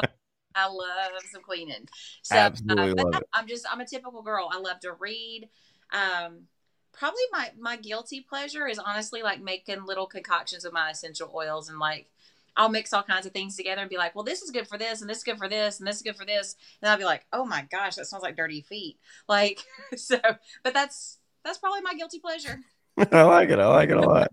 love 0.66 1.12
some 1.32 1.44
cleaning. 1.44 1.88
So, 2.24 2.36
uh, 2.36 2.40
Absolutely 2.40 3.04
it. 3.14 3.24
I'm 3.34 3.48
just 3.48 3.66
I'm 3.72 3.80
a 3.80 3.86
typical 3.86 4.22
girl. 4.22 4.50
I 4.52 4.60
love 4.60 4.80
to 4.82 4.94
read. 4.94 5.50
Um, 5.92 6.48
probably 6.94 7.22
my 7.32 7.52
my 7.60 7.78
guilty 7.78 8.22
pleasure 8.22 8.68
is 8.68 8.80
honestly 8.80 9.22
like 9.22 9.42
making 9.42 9.86
little 9.86 10.08
concoctions 10.08 10.66
of 10.66 10.74
my 10.74 10.90
essential 10.90 11.32
oils 11.34 11.70
and 11.70 11.80
like 11.80 12.08
I'll 12.56 12.70
mix 12.70 12.92
all 12.92 13.04
kinds 13.04 13.28
of 13.28 13.34
things 13.34 13.56
together 13.56 13.82
and 13.82 13.90
be 13.90 13.98
like, 13.98 14.16
well, 14.16 14.24
this 14.24 14.42
is 14.42 14.50
good 14.50 14.68
for 14.68 14.80
this, 14.80 15.02
and 15.02 15.08
this 15.08 15.20
is 15.20 15.24
good 15.24 15.38
for 15.38 15.48
this, 15.48 15.78
and 15.78 15.88
this 15.88 15.98
is 15.98 16.02
good 16.02 16.16
for 16.16 16.26
this, 16.26 16.56
and 16.82 16.90
I'll 16.90 16.98
be 16.98 17.06
like, 17.06 17.24
oh 17.32 17.46
my 17.46 17.68
gosh, 17.70 17.96
that 17.96 18.08
smells 18.08 18.24
like 18.24 18.36
dirty 18.36 18.62
feet. 18.62 18.98
Like 19.28 19.64
so, 19.96 20.20
but 20.64 20.74
that's 20.74 21.17
that's 21.48 21.58
probably 21.58 21.82
my 21.82 21.94
guilty 21.94 22.20
pleasure. 22.20 22.60
I 23.12 23.22
like 23.24 23.50
it. 23.50 23.60
I 23.60 23.68
like 23.68 23.90
it 23.90 23.98
a 23.98 24.02
lot. 24.02 24.30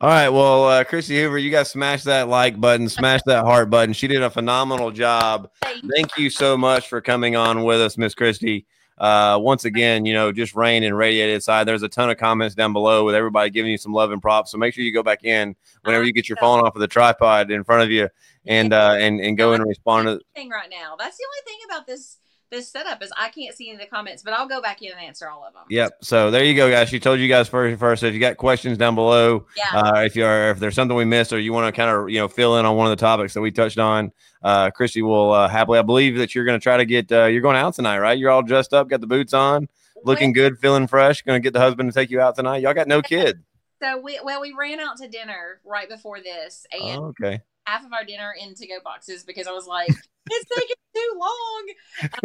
All 0.00 0.08
right. 0.08 0.28
Well, 0.28 0.66
uh, 0.66 0.84
Christy 0.84 1.20
Hoover, 1.20 1.38
you 1.38 1.50
guys 1.50 1.70
smash 1.70 2.02
that 2.04 2.28
like 2.28 2.60
button, 2.60 2.88
smash 2.88 3.20
that 3.26 3.44
heart 3.44 3.70
button. 3.70 3.92
She 3.92 4.08
did 4.08 4.22
a 4.22 4.30
phenomenal 4.30 4.90
job. 4.90 5.50
Thank 5.62 5.84
Thank 5.94 6.18
you 6.18 6.30
so 6.30 6.56
much 6.56 6.88
for 6.88 7.00
coming 7.00 7.36
on 7.36 7.64
with 7.64 7.80
us, 7.80 7.96
Miss 7.96 8.14
Christy. 8.14 8.66
Uh, 8.96 9.38
once 9.40 9.64
again, 9.64 10.04
you 10.04 10.12
know, 10.12 10.32
just 10.32 10.56
rain 10.56 10.82
and 10.82 10.96
radiated 10.96 11.42
side. 11.42 11.68
There's 11.68 11.84
a 11.84 11.88
ton 11.88 12.10
of 12.10 12.16
comments 12.16 12.56
down 12.56 12.72
below 12.72 13.04
with 13.04 13.14
everybody 13.14 13.50
giving 13.50 13.70
you 13.70 13.78
some 13.78 13.92
love 13.92 14.10
and 14.10 14.20
props. 14.20 14.50
So 14.50 14.58
make 14.58 14.74
sure 14.74 14.82
you 14.82 14.92
go 14.92 15.04
back 15.04 15.24
in 15.24 15.54
whenever 15.84 16.02
you 16.02 16.12
get 16.12 16.28
your 16.28 16.38
phone 16.38 16.60
off 16.64 16.74
of 16.74 16.80
the 16.80 16.88
tripod 16.88 17.50
in 17.50 17.62
front 17.62 17.82
of 17.82 17.90
you 17.90 18.08
and 18.46 18.72
uh, 18.72 18.96
and 18.98 19.20
and 19.20 19.38
go 19.38 19.52
and 19.52 19.64
respond 19.64 20.06
to. 20.06 20.20
thing 20.34 20.48
right 20.48 20.70
now. 20.70 20.96
That's 20.98 21.16
the 21.16 21.24
only 21.24 21.58
thing 21.58 21.58
about 21.68 21.86
this 21.86 22.18
this 22.50 22.68
setup 22.70 23.02
is 23.02 23.12
I 23.16 23.28
can't 23.28 23.54
see 23.54 23.68
any 23.68 23.74
of 23.76 23.80
the 23.80 23.86
comments, 23.86 24.22
but 24.22 24.32
I'll 24.32 24.48
go 24.48 24.60
back 24.62 24.80
in 24.82 24.90
and 24.92 25.00
answer 25.00 25.28
all 25.28 25.44
of 25.44 25.52
them. 25.52 25.64
Yep. 25.70 25.98
So 26.02 26.30
there 26.30 26.44
you 26.44 26.54
go, 26.54 26.70
guys. 26.70 26.88
She 26.88 26.98
told 27.00 27.20
you 27.20 27.28
guys 27.28 27.48
first. 27.48 27.78
First, 27.78 28.00
so 28.00 28.06
if 28.06 28.14
you 28.14 28.20
got 28.20 28.36
questions 28.36 28.78
down 28.78 28.94
below, 28.94 29.46
Yeah. 29.56 29.80
uh, 29.80 30.00
if 30.00 30.16
you're 30.16 30.50
if 30.50 30.58
there's 30.58 30.74
something 30.74 30.96
we 30.96 31.04
missed 31.04 31.32
or 31.32 31.38
you 31.38 31.52
want 31.52 31.72
to 31.74 31.78
kind 31.78 31.90
of 31.94 32.08
you 32.10 32.18
know 32.18 32.28
fill 32.28 32.56
in 32.58 32.64
on 32.66 32.76
one 32.76 32.90
of 32.90 32.96
the 32.96 33.00
topics 33.00 33.34
that 33.34 33.40
we 33.40 33.50
touched 33.50 33.78
on, 33.78 34.12
uh, 34.42 34.70
Christy 34.70 35.02
will 35.02 35.32
uh, 35.32 35.48
happily. 35.48 35.78
I 35.78 35.82
believe 35.82 36.16
that 36.18 36.34
you're 36.34 36.44
going 36.44 36.58
to 36.58 36.62
try 36.62 36.76
to 36.76 36.84
get 36.84 37.10
uh, 37.12 37.24
you're 37.26 37.42
going 37.42 37.56
out 37.56 37.74
tonight, 37.74 37.98
right? 37.98 38.16
You're 38.18 38.30
all 38.30 38.42
dressed 38.42 38.72
up, 38.72 38.88
got 38.88 39.00
the 39.00 39.06
boots 39.06 39.34
on, 39.34 39.68
looking 40.04 40.32
good, 40.32 40.58
feeling 40.58 40.86
fresh. 40.86 41.22
Going 41.22 41.40
to 41.40 41.44
get 41.44 41.52
the 41.52 41.60
husband 41.60 41.92
to 41.92 41.94
take 41.98 42.10
you 42.10 42.20
out 42.20 42.36
tonight. 42.36 42.62
Y'all 42.62 42.74
got 42.74 42.88
no 42.88 43.02
kid. 43.02 43.42
So 43.82 43.98
we 43.98 44.18
well 44.24 44.40
we 44.40 44.54
ran 44.58 44.80
out 44.80 44.96
to 44.98 45.08
dinner 45.08 45.60
right 45.64 45.88
before 45.88 46.20
this, 46.20 46.66
and 46.72 46.98
Oh, 47.00 47.04
okay. 47.20 47.40
half 47.66 47.84
of 47.84 47.92
our 47.92 48.04
dinner 48.04 48.34
in 48.40 48.54
to 48.54 48.66
go 48.66 48.76
boxes 48.82 49.22
because 49.22 49.46
I 49.46 49.52
was 49.52 49.66
like, 49.66 49.90
it's 50.30 50.50
taking 50.54 50.76
too 50.94 51.18
long. 51.18 51.68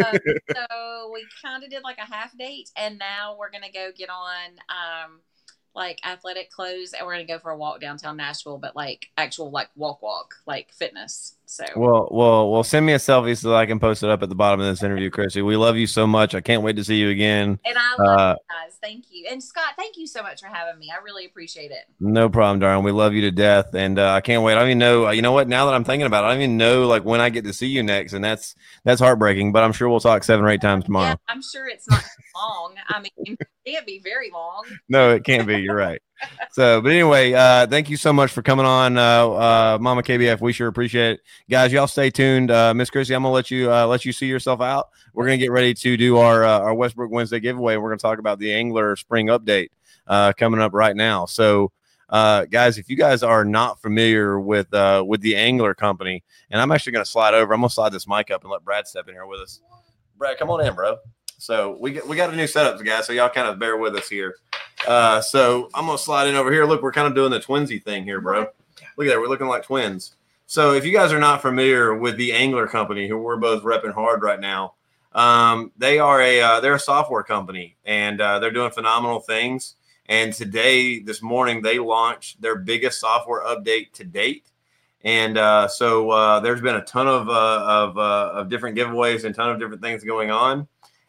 Um, 0.06 0.20
so 0.70 1.12
we 1.14 1.26
kind 1.44 1.64
of 1.64 1.70
did 1.70 1.84
like 1.84 1.98
a 1.98 2.06
half 2.06 2.38
date, 2.38 2.70
and 2.76 2.98
now 2.98 3.36
we're 3.38 3.52
gonna 3.52 3.72
go 3.72 3.92
get 3.96 4.10
on 4.10 4.52
um 4.70 5.20
like 5.76 6.00
athletic 6.06 6.52
clothes, 6.52 6.94
and 6.94 7.06
we're 7.06 7.14
gonna 7.14 7.26
go 7.26 7.40
for 7.40 7.52
a 7.52 7.58
walk 7.58 7.82
downtown 7.82 8.18
Nashville, 8.18 8.58
but 8.58 8.76
like 8.76 9.08
actual 9.18 9.52
like 9.52 9.70
walk 9.76 10.02
walk 10.02 10.36
like 10.46 10.72
fitness. 10.72 11.36
So 11.46 11.66
Well, 11.76 12.08
well, 12.10 12.52
well. 12.52 12.64
Send 12.64 12.86
me 12.86 12.94
a 12.94 12.98
selfie 12.98 13.38
so 13.38 13.50
that 13.50 13.56
I 13.58 13.66
can 13.66 13.80
post 13.80 14.02
it 14.02 14.10
up 14.10 14.24
at 14.24 14.30
the 14.30 14.36
bottom 14.36 14.60
of 14.60 14.66
this 14.66 14.82
interview, 14.82 15.10
Christy. 15.12 15.42
We 15.42 15.56
love 15.56 15.76
you 15.78 15.86
so 15.86 16.08
much. 16.08 16.34
I 16.34 16.42
can't 16.42 16.64
wait 16.64 16.78
to 16.78 16.84
see 16.84 16.96
you 16.96 17.10
again. 17.10 17.60
and 17.66 17.78
I 17.78 17.96
love 17.98 18.20
Uh, 18.20 18.36
you 18.40 18.56
guys. 18.56 18.78
Thank 18.82 19.06
you, 19.12 19.28
and 19.32 19.42
Scott, 19.42 19.76
thank 19.78 19.96
you 19.96 20.06
so 20.08 20.22
much 20.22 20.42
for 20.42 20.48
having 20.48 20.78
me. 20.78 20.92
I 20.92 21.02
really 21.02 21.26
appreciate 21.26 21.72
it. 21.72 21.86
No 22.02 22.28
problem, 22.28 22.60
darling. 22.60 22.84
We 22.84 22.92
love 22.92 23.14
you 23.14 23.22
to 23.22 23.32
death, 23.32 23.74
and 23.76 23.98
uh, 23.98 24.12
I 24.12 24.20
can't 24.20 24.44
wait. 24.44 24.54
I 24.54 24.60
don't 24.60 24.68
even 24.70 24.80
know. 24.80 25.10
You 25.10 25.22
know 25.22 25.32
what? 25.32 25.48
Now 25.48 25.66
that 25.68 25.74
I'm 25.74 25.86
thinking 25.86 26.06
about 26.06 26.24
it, 26.24 26.28
I 26.28 26.34
don't 26.34 26.42
even 26.44 26.58
know 26.58 26.86
like 26.88 27.06
when 27.06 27.22
I 27.22 27.30
get 27.30 27.46
to 27.46 27.54
see 27.54 27.68
you 27.68 27.82
next, 27.84 28.12
and 28.14 28.24
that's 28.24 28.56
that's 28.84 29.00
heartbreaking. 29.00 29.54
But 29.54 29.64
I'm 29.64 29.72
sure 29.72 29.88
we'll 29.88 30.00
talk 30.02 30.24
seven 30.26 30.44
or 30.44 30.50
eight 30.50 30.60
times 30.62 30.84
tomorrow. 30.86 31.10
Yeah, 31.12 31.16
I'm 31.30 31.42
sure 31.42 31.68
it's 31.70 31.88
not 31.90 32.04
long. 32.36 32.76
I 32.90 33.00
mean, 33.00 33.38
it 33.40 33.48
can't 33.66 33.86
be 33.86 34.00
very 34.04 34.32
long. 34.32 34.66
No, 34.90 35.12
it 35.12 35.24
can't 35.24 35.48
be. 35.48 35.60
You're 35.62 35.76
right. 35.76 36.02
So, 36.52 36.82
but 36.82 36.92
anyway, 36.92 37.34
uh, 37.34 37.68
thank 37.68 37.90
you 37.90 37.98
so 37.98 38.14
much 38.14 38.32
for 38.32 38.42
coming 38.42 38.66
on, 38.66 38.98
uh, 38.98 39.28
uh, 39.28 39.78
Mama 39.82 40.04
KBF. 40.04 40.40
We 40.40 40.54
sure 40.54 40.68
appreciate 40.68 41.14
it, 41.14 41.22
guys. 41.50 41.74
Y'all 41.74 41.88
stay 41.88 42.10
tuned. 42.10 42.52
Uh, 42.52 42.74
Miss 42.74 42.90
Chrissy, 42.90 43.16
I'm 43.16 43.24
gonna 43.24 43.34
let 43.34 43.50
you 43.50 43.72
uh, 43.72 43.88
let 43.88 44.06
you 44.06 44.12
see 44.14 44.28
yourself 44.28 44.62
out. 44.62 44.90
We're 45.14 45.26
gonna 45.26 45.38
get 45.38 45.52
ready 45.52 45.74
to 45.74 45.98
do 45.98 46.18
our 46.18 46.44
uh, 46.44 46.60
our 46.60 46.74
Westbrook 46.74 47.12
Wednesday 47.12 47.40
giveaway. 47.40 47.78
We're 47.78 47.90
gonna 47.90 47.98
talk 47.98 48.20
about 48.20 48.40
the 48.40 48.50
ANGLR 48.50 48.98
Spring 48.98 49.28
Update 49.28 49.70
uh, 50.08 50.34
coming 50.38 50.62
up 50.62 50.74
right 50.74 50.96
now. 50.96 51.26
So, 51.26 51.72
uh, 52.10 52.46
guys, 52.46 52.78
if 52.78 52.90
you 52.90 52.96
guys 52.96 53.24
are 53.24 53.44
not 53.44 53.82
familiar 53.82 54.40
with 54.40 54.74
uh, 54.74 55.04
with 55.06 55.22
the 55.22 55.34
ANGLR 55.34 55.76
Company, 55.76 56.24
and 56.52 56.62
I'm 56.62 56.72
actually 56.72 56.94
gonna 56.94 57.06
slide 57.06 57.34
over. 57.34 57.54
I'm 57.54 57.62
gonna 57.62 57.70
slide 57.70 57.92
this 57.92 58.08
mic 58.08 58.32
up 58.32 58.44
and 58.44 58.52
let 58.52 58.64
Brad 58.64 58.88
step 58.88 59.08
in 59.08 59.16
here 59.16 59.26
with 59.26 59.42
us. 59.42 59.60
Brad, 60.18 60.38
come 60.38 60.50
on 60.50 60.66
in, 60.66 60.76
bro. 60.76 60.98
So 61.40 61.78
we 61.80 62.00
we 62.08 62.16
got 62.16 62.32
a 62.32 62.36
new 62.36 62.48
setup, 62.48 62.82
guys. 62.84 63.08
So 63.08 63.14
y'all 63.14 63.30
kind 63.30 63.48
of 63.48 63.60
bear 63.60 63.78
with 63.78 63.96
us 63.96 64.08
here. 64.08 64.36
Uh, 64.88 65.22
so 65.22 65.70
I'm 65.74 65.86
gonna 65.86 65.98
slide 65.98 66.28
in 66.28 66.36
over 66.36 66.52
here. 66.52 66.66
Look, 66.66 66.82
we're 66.82 66.92
kind 66.92 67.08
of 67.08 67.16
doing 67.16 67.32
the 67.32 67.40
twinsy 67.40 67.82
thing 67.82 68.04
here, 68.04 68.22
bro. 68.22 68.48
Look 68.98 69.08
at 69.08 69.12
that. 69.12 69.20
We're 69.20 69.28
looking 69.28 69.48
like 69.48 69.64
twins. 69.64 70.16
So 70.46 70.74
if 70.74 70.86
you 70.86 70.92
guys 70.92 71.12
are 71.12 71.20
not 71.20 71.42
familiar 71.42 71.96
with 71.96 72.18
the 72.18 72.32
ANGLR 72.32 72.70
Company, 72.70 73.08
who 73.08 73.18
we're 73.18 73.38
both 73.38 73.64
repping 73.64 73.94
hard 73.94 74.22
right 74.22 74.40
now, 74.40 74.76
um, 75.14 75.72
they 75.78 76.00
are 76.00 76.22
a 76.22 76.42
uh, 76.42 76.60
they're 76.60 76.76
a 76.76 76.80
software 76.80 77.24
company 77.24 77.78
and 77.86 78.20
uh, 78.20 78.40
they're 78.40 78.52
doing 78.52 78.72
phenomenal 78.72 79.20
things. 79.20 79.76
And 80.08 80.34
today, 80.34 81.00
this 81.00 81.22
morning, 81.22 81.62
they 81.62 81.80
launched 81.80 82.42
their 82.42 82.58
biggest 82.58 83.00
software 83.00 83.44
update 83.44 83.94
to 83.94 84.04
date. 84.04 84.52
And 85.04 85.38
uh, 85.38 85.68
so 85.68 86.10
uh, 86.12 86.40
there's 86.40 86.62
been 86.62 86.76
a 86.76 86.84
ton 86.84 87.08
of 87.08 87.30
uh, 87.30 87.66
of, 87.66 87.98
uh, 87.98 88.32
of 88.34 88.50
different 88.50 88.78
giveaways 88.78 89.24
and 89.24 89.34
ton 89.34 89.50
of 89.50 89.60
different 89.60 89.82
things 89.82 90.04
going 90.04 90.32
on. 90.32 90.68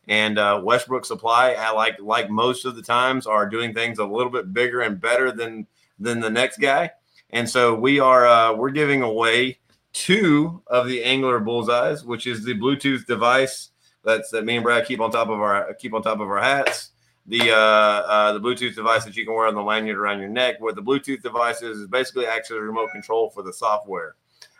And 0.09 0.38
uh, 0.38 0.61
Westbrook 0.62 1.05
Supply, 1.05 1.52
I 1.52 1.72
like 1.72 2.00
like 2.00 2.28
most 2.30 2.64
of 2.64 2.76
the 2.76 2.82
times, 2.82 3.26
are 3.26 3.48
doing 3.48 3.72
things 3.72 3.98
a 3.98 4.05
little 4.05 4.30
bit 4.30 4.52
bigger 4.52 4.82
and 4.82 5.00
better 5.00 5.32
than 5.32 5.66
than 5.98 6.20
the 6.20 6.30
next 6.30 6.59
guy. 6.59 6.90
And 7.30 7.48
so 7.48 7.74
we 7.74 8.00
are 8.00 8.26
uh, 8.26 8.55
we're 8.55 8.70
giving 8.70 9.02
away 9.02 9.59
two 9.92 10.62
of 10.66 10.86
the 10.86 11.02
ANGLR 11.02 11.44
Bullseyes, 11.44 12.05
which 12.05 12.26
is 12.26 12.44
the 12.44 12.55
Bluetooth 12.55 13.07
device 13.07 13.70
that's 14.05 14.30
that 14.30 14.44
me 14.44 14.57
and 14.57 14.64
Brad 14.64 14.86
keep 14.86 15.00
on 15.00 15.11
top 15.11 15.28
of 15.28 15.40
our 15.40 15.74
keep 15.74 15.94
on 15.94 16.02
top 16.02 16.20
of 16.20 16.28
our 16.28 16.40
hats. 16.40 16.90
The 17.26 17.52
uh, 17.52 17.57
uh, 17.57 18.32
the 18.34 18.40
Bluetooth 18.40 18.74
device 18.74 19.05
that 19.05 19.16
you 19.16 19.24
can 19.24 19.34
wear 19.34 19.46
on 19.46 19.55
the 19.55 19.62
lanyard 19.62 19.96
around 19.96 20.20
your 20.20 20.28
neck. 20.28 20.61
What 20.61 20.74
the 20.74 20.82
Bluetooth 20.82 21.22
device 21.22 21.62
is 21.62 21.78
is 21.78 21.88
basically 21.88 22.26
acts 22.26 22.50
as 22.50 22.59
a 22.59 22.61
remote 22.61 22.90
control 22.92 23.30
for 23.30 23.42
the 23.42 23.52
software. 23.52 24.16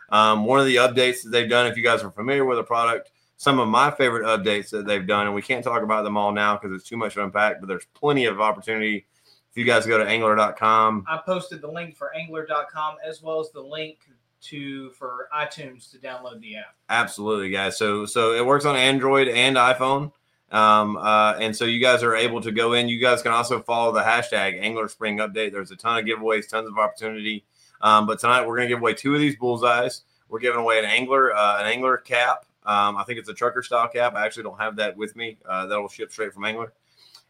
Um, 0.09 0.45
one 0.45 0.59
of 0.59 0.65
the 0.65 0.77
updates 0.77 1.23
that 1.23 1.29
they've 1.31 1.49
done, 1.49 1.67
if 1.67 1.77
you 1.77 1.83
guys 1.83 2.03
are 2.03 2.11
familiar 2.11 2.45
with 2.45 2.57
the 2.57 2.63
product, 2.63 3.11
some 3.45 3.59
of 3.59 3.67
my 3.67 3.91
favorite 3.91 4.23
updates 4.23 4.71
that 4.71 4.87
they've 4.87 5.05
done, 5.05 5.27
and 5.27 5.35
we 5.35 5.41
can't 5.43 5.63
talk 5.63 5.83
about 5.83 6.03
them 6.03 6.17
all 6.17 6.31
now 6.31 6.57
because 6.57 6.75
it's 6.75 6.89
too 6.89 6.97
much 6.97 7.13
to 7.13 7.23
unpack, 7.23 7.59
but 7.59 7.67
there's 7.67 7.85
plenty 7.93 8.25
of 8.25 8.41
opportunity. 8.41 9.05
If 9.51 9.55
you 9.55 9.65
guys 9.65 9.85
go 9.85 9.99
to 9.99 10.03
anglr.com, 10.03 11.05
I 11.07 11.19
posted 11.23 11.61
the 11.61 11.67
link 11.67 11.95
for 11.95 12.11
anglr.com 12.17 12.95
as 13.07 13.21
well 13.21 13.39
as 13.39 13.51
the 13.51 13.61
link 13.61 13.99
to 14.45 14.89
for 14.93 15.29
iTunes 15.31 15.91
to 15.91 15.99
download 15.99 16.41
the 16.41 16.57
app. 16.57 16.75
absolutely, 16.89 17.51
guys. 17.51 17.77
So 17.77 18.07
so 18.07 18.33
it 18.33 18.43
works 18.43 18.65
on 18.65 18.75
Android 18.75 19.27
and 19.27 19.57
iPhone. 19.57 20.11
Um, 20.51 20.97
uh, 20.97 21.33
and 21.33 21.55
so 21.55 21.65
you 21.65 21.79
guys 21.79 22.01
are 22.01 22.15
able 22.15 22.41
to 22.41 22.51
go 22.51 22.73
in. 22.73 22.89
You 22.89 22.99
guys 22.99 23.21
can 23.21 23.31
also 23.31 23.61
follow 23.61 23.91
the 23.91 24.01
hashtag 24.01 24.59
ANGLR 24.59 24.89
Spring 24.89 25.19
Update. 25.19 25.51
There's 25.51 25.69
a 25.69 25.75
ton 25.75 25.99
of 25.99 26.05
giveaways, 26.05 26.49
tons 26.49 26.67
of 26.67 26.79
opportunity. 26.79 27.45
Um, 27.79 28.07
but 28.07 28.17
tonight 28.17 28.47
we're 28.47 28.57
going 28.57 28.67
to 28.69 28.73
give 28.73 28.81
away 28.81 28.95
two 28.95 29.13
of 29.13 29.19
these 29.19 29.35
bullseyes. 29.35 30.01
We're 30.29 30.39
giving 30.39 30.61
away 30.61 30.79
an 30.79 30.85
angler, 30.85 31.31
uh, 31.35 31.59
an 31.59 31.67
angler 31.67 31.97
cap. 31.97 32.47
Um, 32.65 32.97
I 32.97 33.03
think 33.03 33.19
it's 33.19 33.29
a 33.29 33.33
trucker 33.33 33.61
style 33.61 33.87
cap. 33.87 34.15
I 34.15 34.25
actually 34.25 34.43
don't 34.43 34.59
have 34.59 34.75
that 34.77 34.97
with 34.97 35.15
me. 35.15 35.37
Uh, 35.47 35.67
that'll 35.67 35.87
ship 35.87 36.11
straight 36.11 36.33
from 36.33 36.43
ANGLR. 36.43 36.71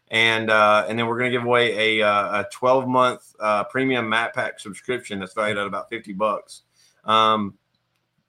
And 0.08 0.50
uh, 0.50 0.86
and 0.88 0.98
then 0.98 1.06
we're 1.06 1.18
going 1.18 1.32
to 1.32 1.36
give 1.36 1.44
away 1.44 1.98
a, 1.98 2.06
uh, 2.06 2.42
a 2.42 2.48
12 2.52 2.86
month 2.86 3.34
uh, 3.40 3.64
premium 3.64 4.08
mat 4.08 4.34
pack 4.34 4.60
subscription 4.60 5.18
that's 5.18 5.34
valued 5.34 5.58
at 5.58 5.66
about 5.66 5.90
50 5.90 6.12
bucks. 6.12 6.62
Um, 7.04 7.54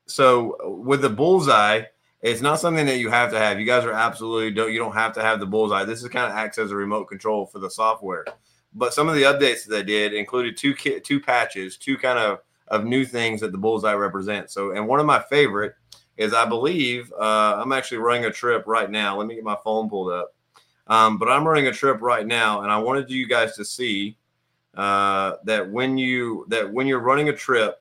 so 0.07 0.57
with 0.81 1.01
the 1.01 1.09
bullseye, 1.09 1.83
it's 2.21 2.41
not 2.41 2.59
something 2.59 2.85
that 2.87 2.97
you 2.97 3.09
have 3.09 3.31
to 3.31 3.39
have. 3.39 3.59
You 3.59 3.65
guys 3.65 3.85
are 3.85 3.93
absolutely 3.93 4.51
don't 4.51 4.71
you 4.73 4.79
don't 4.79 4.93
have 4.93 5.13
to 5.13 5.21
have 5.21 5.39
the 5.39 5.45
bullseye. 5.45 5.83
This 5.83 6.01
is 6.01 6.09
kind 6.09 6.25
of 6.25 6.35
acts 6.35 6.57
as 6.57 6.71
a 6.71 6.75
remote 6.75 7.05
control 7.05 7.45
for 7.45 7.59
the 7.59 7.69
software. 7.69 8.25
But 8.73 8.93
some 8.93 9.07
of 9.07 9.15
the 9.15 9.23
updates 9.23 9.65
that 9.65 9.69
they 9.69 9.83
did 9.83 10.13
included 10.13 10.57
two 10.57 10.73
ki- 10.73 10.99
two 10.99 11.19
patches, 11.19 11.77
two 11.77 11.97
kind 11.97 12.17
of 12.17 12.39
of 12.69 12.85
new 12.85 13.05
things 13.05 13.41
that 13.41 13.51
the 13.51 13.57
bullseye 13.57 13.93
represents. 13.93 14.53
So, 14.53 14.71
and 14.71 14.87
one 14.87 14.99
of 14.99 15.05
my 15.05 15.19
favorite 15.19 15.75
is 16.17 16.33
I 16.33 16.45
believe 16.45 17.13
uh, 17.13 17.61
I'm 17.61 17.71
actually 17.71 17.99
running 17.99 18.25
a 18.25 18.31
trip 18.31 18.65
right 18.67 18.89
now. 18.89 19.17
Let 19.17 19.27
me 19.27 19.35
get 19.35 19.43
my 19.43 19.57
phone 19.63 19.89
pulled 19.89 20.11
up. 20.11 20.33
Um, 20.87 21.17
but 21.17 21.29
I'm 21.29 21.47
running 21.47 21.67
a 21.67 21.71
trip 21.71 22.01
right 22.01 22.25
now, 22.25 22.61
and 22.61 22.71
I 22.71 22.77
wanted 22.77 23.09
you 23.09 23.27
guys 23.27 23.55
to 23.57 23.65
see 23.65 24.17
uh, 24.75 25.33
that 25.43 25.69
when 25.69 25.97
you 25.97 26.45
that 26.49 26.71
when 26.71 26.87
you're 26.87 26.99
running 26.99 27.29
a 27.29 27.35
trip, 27.35 27.79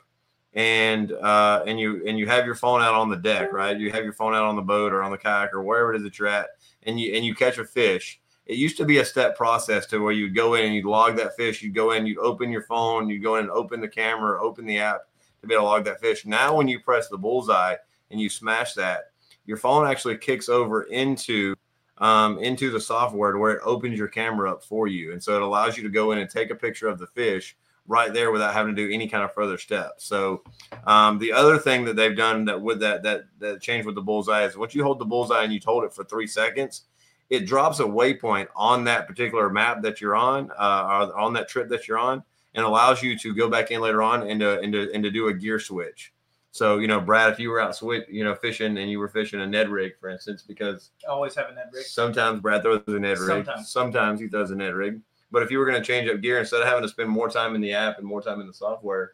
and 0.55 1.13
uh, 1.13 1.63
and 1.67 1.79
you 1.79 2.03
and 2.07 2.19
you 2.19 2.27
have 2.27 2.45
your 2.45 2.55
phone 2.55 2.83
out 2.83 2.95
on 2.95 3.09
the 3.09 3.17
deck, 3.17 3.53
right? 3.53 3.79
You 3.79 3.93
have 3.93 4.05
your 4.05 4.13
phone 4.13 4.35
out 4.35 4.45
on 4.45 4.57
the 4.57 4.63
boat 4.63 4.93
or 4.93 5.03
on 5.03 5.13
the 5.13 5.19
kayak 5.19 5.55
or 5.55 5.63
wherever 5.63 5.95
it 5.95 5.99
is 5.99 6.03
that 6.03 6.19
you're 6.19 6.29
at, 6.29 6.49
and 6.83 6.99
you 6.99 7.15
and 7.15 7.25
you 7.25 7.35
catch 7.35 7.59
a 7.59 7.65
fish. 7.65 8.21
It 8.47 8.57
used 8.57 8.77
to 8.79 8.85
be 8.85 8.99
a 8.99 9.05
step 9.05 9.37
process 9.37 9.87
to 9.87 9.99
where 9.99 10.13
you'd 10.13 10.35
go 10.35 10.55
in 10.55 10.65
and 10.65 10.75
you'd 10.75 10.85
log 10.85 11.17
that 11.17 11.37
fish. 11.37 11.63
You'd 11.63 11.75
go 11.75 11.93
in, 11.93 12.07
you'd 12.07 12.19
open 12.19 12.51
your 12.51 12.63
phone, 12.63 13.09
you'd 13.09 13.23
go 13.23 13.37
in 13.37 13.43
and 13.43 13.51
open 13.51 13.81
the 13.81 13.89
camera, 13.89 14.41
open 14.41 14.67
the 14.67 14.79
app 14.79 15.01
to 15.41 15.49
be 15.49 15.55
able 15.55 15.65
to 15.65 15.69
log 15.69 15.85
that 15.85 16.01
fish. 16.01 16.25
Now, 16.25 16.57
when 16.57 16.69
you 16.69 16.79
press 16.79 17.09
the 17.09 17.19
bullseye 17.19 17.75
and 18.11 18.21
you 18.21 18.29
smash 18.29 18.75
that, 18.75 19.11
your 19.47 19.57
phone 19.57 19.87
actually 19.87 20.17
kicks 20.19 20.49
over 20.49 20.83
into 20.85 21.55
um, 21.99 22.39
into 22.39 22.71
the 22.71 22.81
software 22.81 23.39
where 23.39 23.53
it 23.53 23.63
opens 23.65 23.99
your 23.99 24.09
camera 24.09 24.53
up 24.53 24.63
for 24.63 24.87
you, 24.87 25.13
and 25.13 25.23
so 25.23 25.35
it 25.37 25.43
allows 25.43 25.77
you 25.77 25.83
to 25.83 25.89
go 25.89 26.13
in 26.13 26.19
and 26.19 26.29
take 26.29 26.51
a 26.51 26.55
picture 26.55 26.89
of 26.89 26.99
the 26.99 27.07
fish 27.07 27.57
right 27.89 28.13
there 28.13 28.33
without 28.33 28.53
having 28.53 28.75
to 28.75 28.87
do 28.87 28.93
any 28.93 29.09
kind 29.09 29.25
of 29.25 29.33
further 29.33 29.57
steps. 29.59 30.05
So 30.05 30.43
um, 30.87 31.19
the 31.19 31.33
other 31.33 31.59
thing 31.59 31.85
that 31.85 31.97
they've 31.97 32.17
done 32.17 32.45
that 32.47 32.61
with 32.61 32.81
that 32.81 33.03
that 33.05 33.25
that 33.39 33.63
changed 33.63 33.87
with 33.87 33.95
the 33.95 34.03
bullseye 34.03 34.45
is 34.45 34.57
once 34.57 34.75
you 34.75 34.83
hold 34.83 34.99
the 34.99 35.05
bullseye 35.05 35.45
and 35.45 35.53
you 35.53 35.61
hold 35.65 35.85
it 35.85 35.93
for 35.93 36.05
three 36.05 36.27
seconds, 36.27 36.83
it 37.31 37.47
drops 37.47 37.81
a 37.81 37.85
waypoint 37.85 38.49
on 38.55 38.85
that 38.85 39.07
particular 39.07 39.49
map 39.51 39.83
that 39.83 40.01
you're 40.01 40.17
on, 40.17 40.51
uh, 40.59 41.09
or 41.11 41.19
on 41.19 41.33
that 41.35 41.49
trip 41.49 41.69
that 41.69 41.89
you're 41.89 41.99
on, 41.99 42.23
and 42.55 42.65
allows 42.65 43.03
you 43.03 43.19
to 43.19 43.35
go 43.35 43.49
back 43.49 43.71
in 43.71 43.81
later 43.81 44.03
on 44.03 44.29
and 44.29 44.41
to 44.41 44.61
and 44.61 44.73
to, 44.73 44.93
and 44.93 45.03
to 45.03 45.11
do 45.11 45.29
a 45.29 45.35
gear 45.35 45.59
switch. 45.59 46.13
So 46.57 46.79
you 46.79 46.89
know, 46.89 47.01
Brad, 47.01 47.31
if 47.33 47.39
you 47.39 47.51
were 47.51 47.61
out 47.61 47.77
switch, 47.77 48.05
you 48.09 48.25
know, 48.25 48.35
fishing 48.35 48.79
and 48.79 48.91
you 48.91 48.99
were 48.99 49.09
fishing 49.09 49.41
a 49.41 49.47
Ned 49.47 49.69
rig, 49.69 49.93
for 50.01 50.09
instance, 50.09 50.43
because 50.43 50.91
Always 51.09 51.35
having 51.35 51.55
Ned 51.55 51.67
rig. 51.73 51.85
sometimes 51.85 52.41
Brad 52.41 52.63
throws 52.63 52.83
a 52.87 52.99
Ned 52.99 53.19
rig, 53.19 53.29
Sometimes. 53.29 53.69
sometimes 53.69 54.21
he 54.21 54.29
throws 54.29 54.51
a 54.51 54.57
Ned 54.57 54.75
rig. 54.75 55.01
But 55.31 55.43
if 55.43 55.51
you 55.51 55.59
were 55.59 55.67
going 55.67 55.81
to 55.81 55.87
change 55.87 56.09
up 56.09 56.21
gear 56.23 56.39
instead 56.39 56.63
of 56.63 56.69
having 56.69 56.83
to 56.83 56.89
spend 56.89 57.11
more 57.11 57.29
time 57.29 57.55
in 57.55 57.61
the 57.61 57.73
app 57.73 57.99
and 57.99 58.07
more 58.07 58.23
time 58.23 58.41
in 58.41 58.47
the 58.47 58.55
software, 58.55 59.13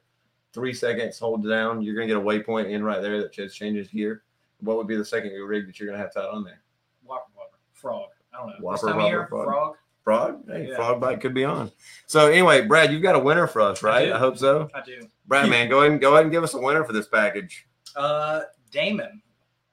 three 0.53 0.75
seconds, 0.75 1.19
hold 1.19 1.49
down, 1.49 1.83
you're 1.83 1.95
going 1.95 2.07
to 2.07 2.15
get 2.15 2.21
a 2.23 2.25
waypoint 2.25 2.71
in 2.71 2.85
right 2.85 3.01
there 3.03 3.21
that 3.21 3.33
just 3.33 3.57
changes 3.57 3.89
gear. 3.89 4.23
What 4.61 4.77
would 4.77 4.87
be 4.87 4.97
the 4.97 5.05
second 5.05 5.33
rig 5.33 5.67
that 5.67 5.81
you're 5.81 5.89
going 5.89 5.99
to 5.99 6.03
have 6.05 6.15
tied 6.15 6.27
on 6.29 6.45
there? 6.45 6.61
Whopper, 7.05 7.25
whopper, 7.35 7.57
frog. 7.73 8.11
I 8.33 8.39
don't 8.39 8.49
know. 8.49 8.55
Whopper, 8.61 8.75
this 8.77 8.81
time 8.83 8.97
whopper, 8.99 9.07
of 9.07 9.11
year, 9.11 9.27
frog. 9.27 9.45
frog. 9.47 9.75
Frog? 10.05 10.43
Hey, 10.49 10.69
Yeah. 10.69 10.77
frog 10.77 11.01
bite 11.01 11.21
could 11.21 11.35
be 11.35 11.45
on. 11.45 11.71
So 12.07 12.29
anyway, 12.29 12.63
Brad, 12.63 12.93
you've 12.93 13.03
got 13.03 13.15
a 13.15 13.21
winner 13.21 13.47
for 13.47 13.61
us, 13.61 13.83
right? 13.83 14.07
do. 14.07 14.15
I, 14.15 14.19
hope 14.19 14.37
so. 14.37 14.69
I 14.75 14.81
do. 14.81 15.09
Brad, 15.27 15.49
man, 15.49 15.69
go 15.69 15.81
ahead 15.81 15.93
and 15.93 16.01
go 16.01 16.15
ahead 16.15 16.25
and 16.25 16.33
give 16.33 16.43
us 16.43 16.55
a 16.55 16.59
winner 16.59 16.85
for 16.85 16.93
this 16.93 17.07
package. 17.07 17.67
Uh, 17.95 18.43
Damon, 18.71 19.23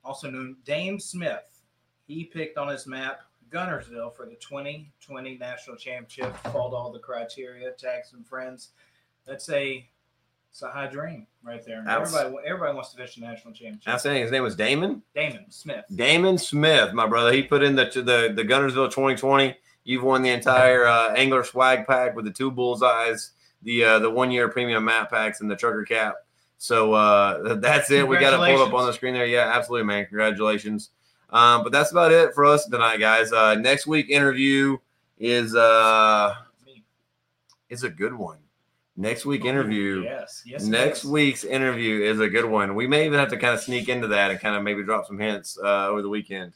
also 0.03 0.29
known 0.29 0.57
Dame 0.65 0.99
Smith, 0.99 1.63
he 2.05 2.25
picked 2.25 2.57
on 2.57 2.67
his 2.67 2.85
map 2.85 3.21
Guntersville 3.49 4.15
for 4.15 4.25
the 4.25 4.35
2020 4.35 5.37
National 5.37 5.75
Championship. 5.75 6.35
Followed 6.51 6.75
all 6.75 6.91
the 6.91 6.99
criteria, 6.99 7.71
tagged 7.71 8.13
and 8.13 8.25
friends. 8.27 8.69
That's 9.25 9.49
a 9.49 9.89
it's 10.51 10.61
a 10.63 10.69
high 10.69 10.87
dream 10.87 11.27
right 11.43 11.63
there. 11.65 11.83
Everybody, 11.87 12.35
everybody 12.45 12.73
wants 12.75 12.91
to 12.91 12.97
fish 12.97 13.15
the 13.15 13.21
national 13.21 13.53
championship. 13.53 13.87
Outstanding. 13.87 14.23
His 14.23 14.31
name 14.31 14.43
was 14.43 14.55
Damon. 14.55 15.03
Damon 15.13 15.45
Smith. 15.49 15.85
Damon 15.95 16.37
Smith, 16.37 16.93
my 16.93 17.07
brother. 17.07 17.31
He 17.31 17.43
put 17.43 17.63
in 17.63 17.75
the 17.75 17.85
the 17.85 18.33
the 18.35 18.43
Guntersville 18.43 18.89
2020. 18.89 19.55
You've 19.89 20.03
won 20.03 20.21
the 20.21 20.29
entire 20.29 20.85
uh, 20.85 21.15
ANGLR 21.15 21.43
swag 21.43 21.87
pack 21.87 22.15
with 22.15 22.23
the 22.23 22.29
two 22.29 22.51
bullseyes, 22.51 23.31
the 23.63 23.83
uh, 23.83 23.97
the 23.97 24.07
one 24.11 24.29
year 24.29 24.47
premium 24.47 24.85
map 24.85 25.09
packs, 25.09 25.41
and 25.41 25.49
the 25.49 25.55
trucker 25.55 25.83
cap. 25.83 26.17
So 26.59 26.93
uh, 26.93 27.55
that's 27.55 27.89
it. 27.89 28.07
We 28.07 28.19
got 28.19 28.35
it 28.35 28.55
pulled 28.55 28.67
up 28.67 28.73
on 28.75 28.85
the 28.85 28.93
screen 28.93 29.15
there. 29.15 29.25
Yeah, 29.25 29.51
absolutely, 29.51 29.87
man. 29.87 30.05
Congratulations. 30.05 30.91
Um, 31.31 31.63
but 31.63 31.71
that's 31.71 31.89
about 31.89 32.11
it 32.11 32.35
for 32.35 32.45
us 32.45 32.67
tonight, 32.67 32.97
guys. 32.97 33.33
Uh, 33.33 33.55
next 33.55 33.87
week 33.87 34.11
interview 34.11 34.77
is 35.17 35.55
uh 35.55 36.35
is 37.71 37.83
a 37.83 37.89
good 37.89 38.13
one. 38.13 38.37
Next 38.95 39.25
week 39.25 39.43
interview. 39.43 40.03
Yes. 40.03 40.43
Yes. 40.45 40.65
Next 40.65 41.03
is. 41.03 41.09
week's 41.09 41.43
interview 41.43 42.03
is 42.03 42.19
a 42.19 42.29
good 42.29 42.45
one. 42.45 42.75
We 42.75 42.85
may 42.85 43.07
even 43.07 43.17
have 43.17 43.29
to 43.29 43.37
kind 43.37 43.55
of 43.55 43.59
sneak 43.59 43.89
into 43.89 44.09
that 44.09 44.29
and 44.29 44.39
kind 44.39 44.55
of 44.55 44.61
maybe 44.61 44.83
drop 44.83 45.07
some 45.07 45.17
hints 45.17 45.57
uh, 45.57 45.87
over 45.87 46.03
the 46.03 46.09
weekend. 46.09 46.53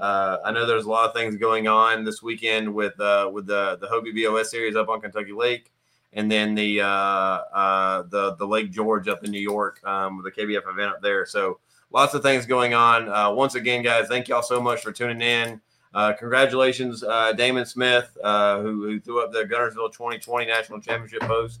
Uh, 0.00 0.38
I 0.44 0.52
know 0.52 0.66
there's 0.66 0.84
a 0.84 0.90
lot 0.90 1.08
of 1.08 1.14
things 1.14 1.36
going 1.36 1.66
on 1.66 2.04
this 2.04 2.22
weekend 2.22 2.72
with 2.72 2.98
uh, 3.00 3.28
with 3.32 3.46
the 3.46 3.76
the 3.80 3.86
Hobie 3.86 4.14
BOS 4.14 4.50
series 4.50 4.76
up 4.76 4.88
on 4.88 5.00
Kentucky 5.00 5.32
Lake, 5.32 5.72
and 6.12 6.30
then 6.30 6.54
the 6.54 6.80
uh, 6.80 6.86
uh, 6.86 8.02
the 8.08 8.34
the 8.36 8.46
Lake 8.46 8.70
George 8.70 9.08
up 9.08 9.24
in 9.24 9.30
New 9.30 9.40
York 9.40 9.82
um, 9.84 10.16
with 10.16 10.32
the 10.32 10.42
KBF 10.42 10.68
event 10.68 10.92
up 10.92 11.02
there. 11.02 11.26
So 11.26 11.58
lots 11.90 12.14
of 12.14 12.22
things 12.22 12.46
going 12.46 12.74
on. 12.74 13.08
Uh, 13.08 13.32
once 13.32 13.54
again, 13.54 13.82
guys, 13.82 14.06
thank 14.08 14.28
y'all 14.28 14.42
so 14.42 14.60
much 14.60 14.82
for 14.82 14.92
tuning 14.92 15.20
in. 15.20 15.60
Uh, 15.92 16.12
congratulations, 16.12 17.04
Damon 17.36 17.64
Smith, 17.64 18.16
who, 18.20 18.84
who 18.84 19.00
threw 19.00 19.22
up 19.22 19.32
the 19.32 19.44
Guntersville 19.44 19.92
2020 19.92 20.46
National 20.46 20.80
Championship 20.80 21.20
post. 21.22 21.60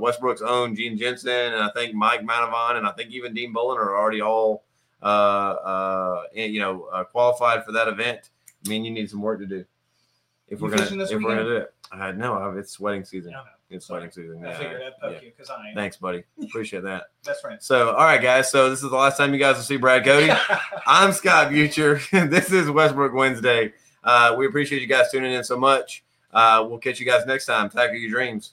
Westbrook's 0.00 0.42
own 0.42 0.76
Gene 0.76 0.96
Jensen, 0.96 1.32
and 1.32 1.62
I 1.62 1.70
think 1.70 1.94
Mike 1.94 2.22
Manavon, 2.22 2.76
and 2.76 2.86
I 2.86 2.92
think 2.92 3.10
even 3.10 3.34
Dean 3.34 3.52
Bolin 3.52 3.78
are 3.78 3.96
already 3.96 4.20
all, 4.20 4.62
you 6.34 6.60
know, 6.60 6.88
uh, 6.92 7.04
qualified 7.04 7.64
for 7.64 7.72
that 7.72 7.88
event. 7.88 8.30
I 8.64 8.68
mean, 8.68 8.84
you 8.84 8.90
need 8.90 9.10
some 9.10 9.20
work 9.20 9.40
to 9.40 9.46
do. 9.46 9.64
If 10.48 10.60
You 10.60 10.66
we're 10.66 10.76
gonna, 10.76 11.02
if 11.04 11.10
we're 11.10 11.20
gonna 11.20 11.44
do 11.44 11.56
it, 11.56 11.74
I 11.92 12.12
know 12.12 12.54
it's 12.56 12.78
wedding 12.78 13.04
season. 13.04 13.34
It's 13.70 13.86
Sorry. 13.86 14.00
wedding 14.00 14.12
season. 14.12 14.44
I 14.44 14.50
Yeah. 14.50 14.58
figured 14.58 14.82
I'd 14.82 14.98
poke 15.00 15.12
yeah. 15.14 15.20
you 15.22 15.30
because 15.30 15.50
I. 15.50 15.72
Thanks, 15.74 15.96
buddy. 15.96 16.24
Appreciate 16.42 16.82
that. 16.84 17.04
Best 17.24 17.40
friends. 17.40 17.66
So, 17.66 17.90
all 17.90 18.04
right, 18.04 18.20
guys. 18.20 18.50
So 18.50 18.68
this 18.70 18.82
is 18.82 18.90
the 18.90 18.96
last 18.96 19.16
time 19.16 19.32
you 19.32 19.38
guys 19.40 19.56
will 19.56 19.62
see 19.62 19.76
Brad 19.78 20.04
Cody. 20.04 20.30
I'm 20.86 21.12
Scott 21.12 21.50
Butcher. 21.50 22.00
this 22.12 22.52
is 22.52 22.70
Westbrook 22.70 23.14
Wednesday. 23.14 23.72
Uh, 24.02 24.34
we 24.36 24.46
appreciate 24.46 24.82
you 24.82 24.86
guys 24.88 25.10
tuning 25.10 25.32
in 25.32 25.42
so 25.44 25.56
much. 25.58 26.04
Uh, 26.32 26.64
we'll 26.68 26.78
catch 26.78 27.00
you 27.00 27.06
guys 27.06 27.24
next 27.26 27.46
time. 27.46 27.70
Tackle 27.70 27.96
your 27.96 28.10
dreams. 28.10 28.52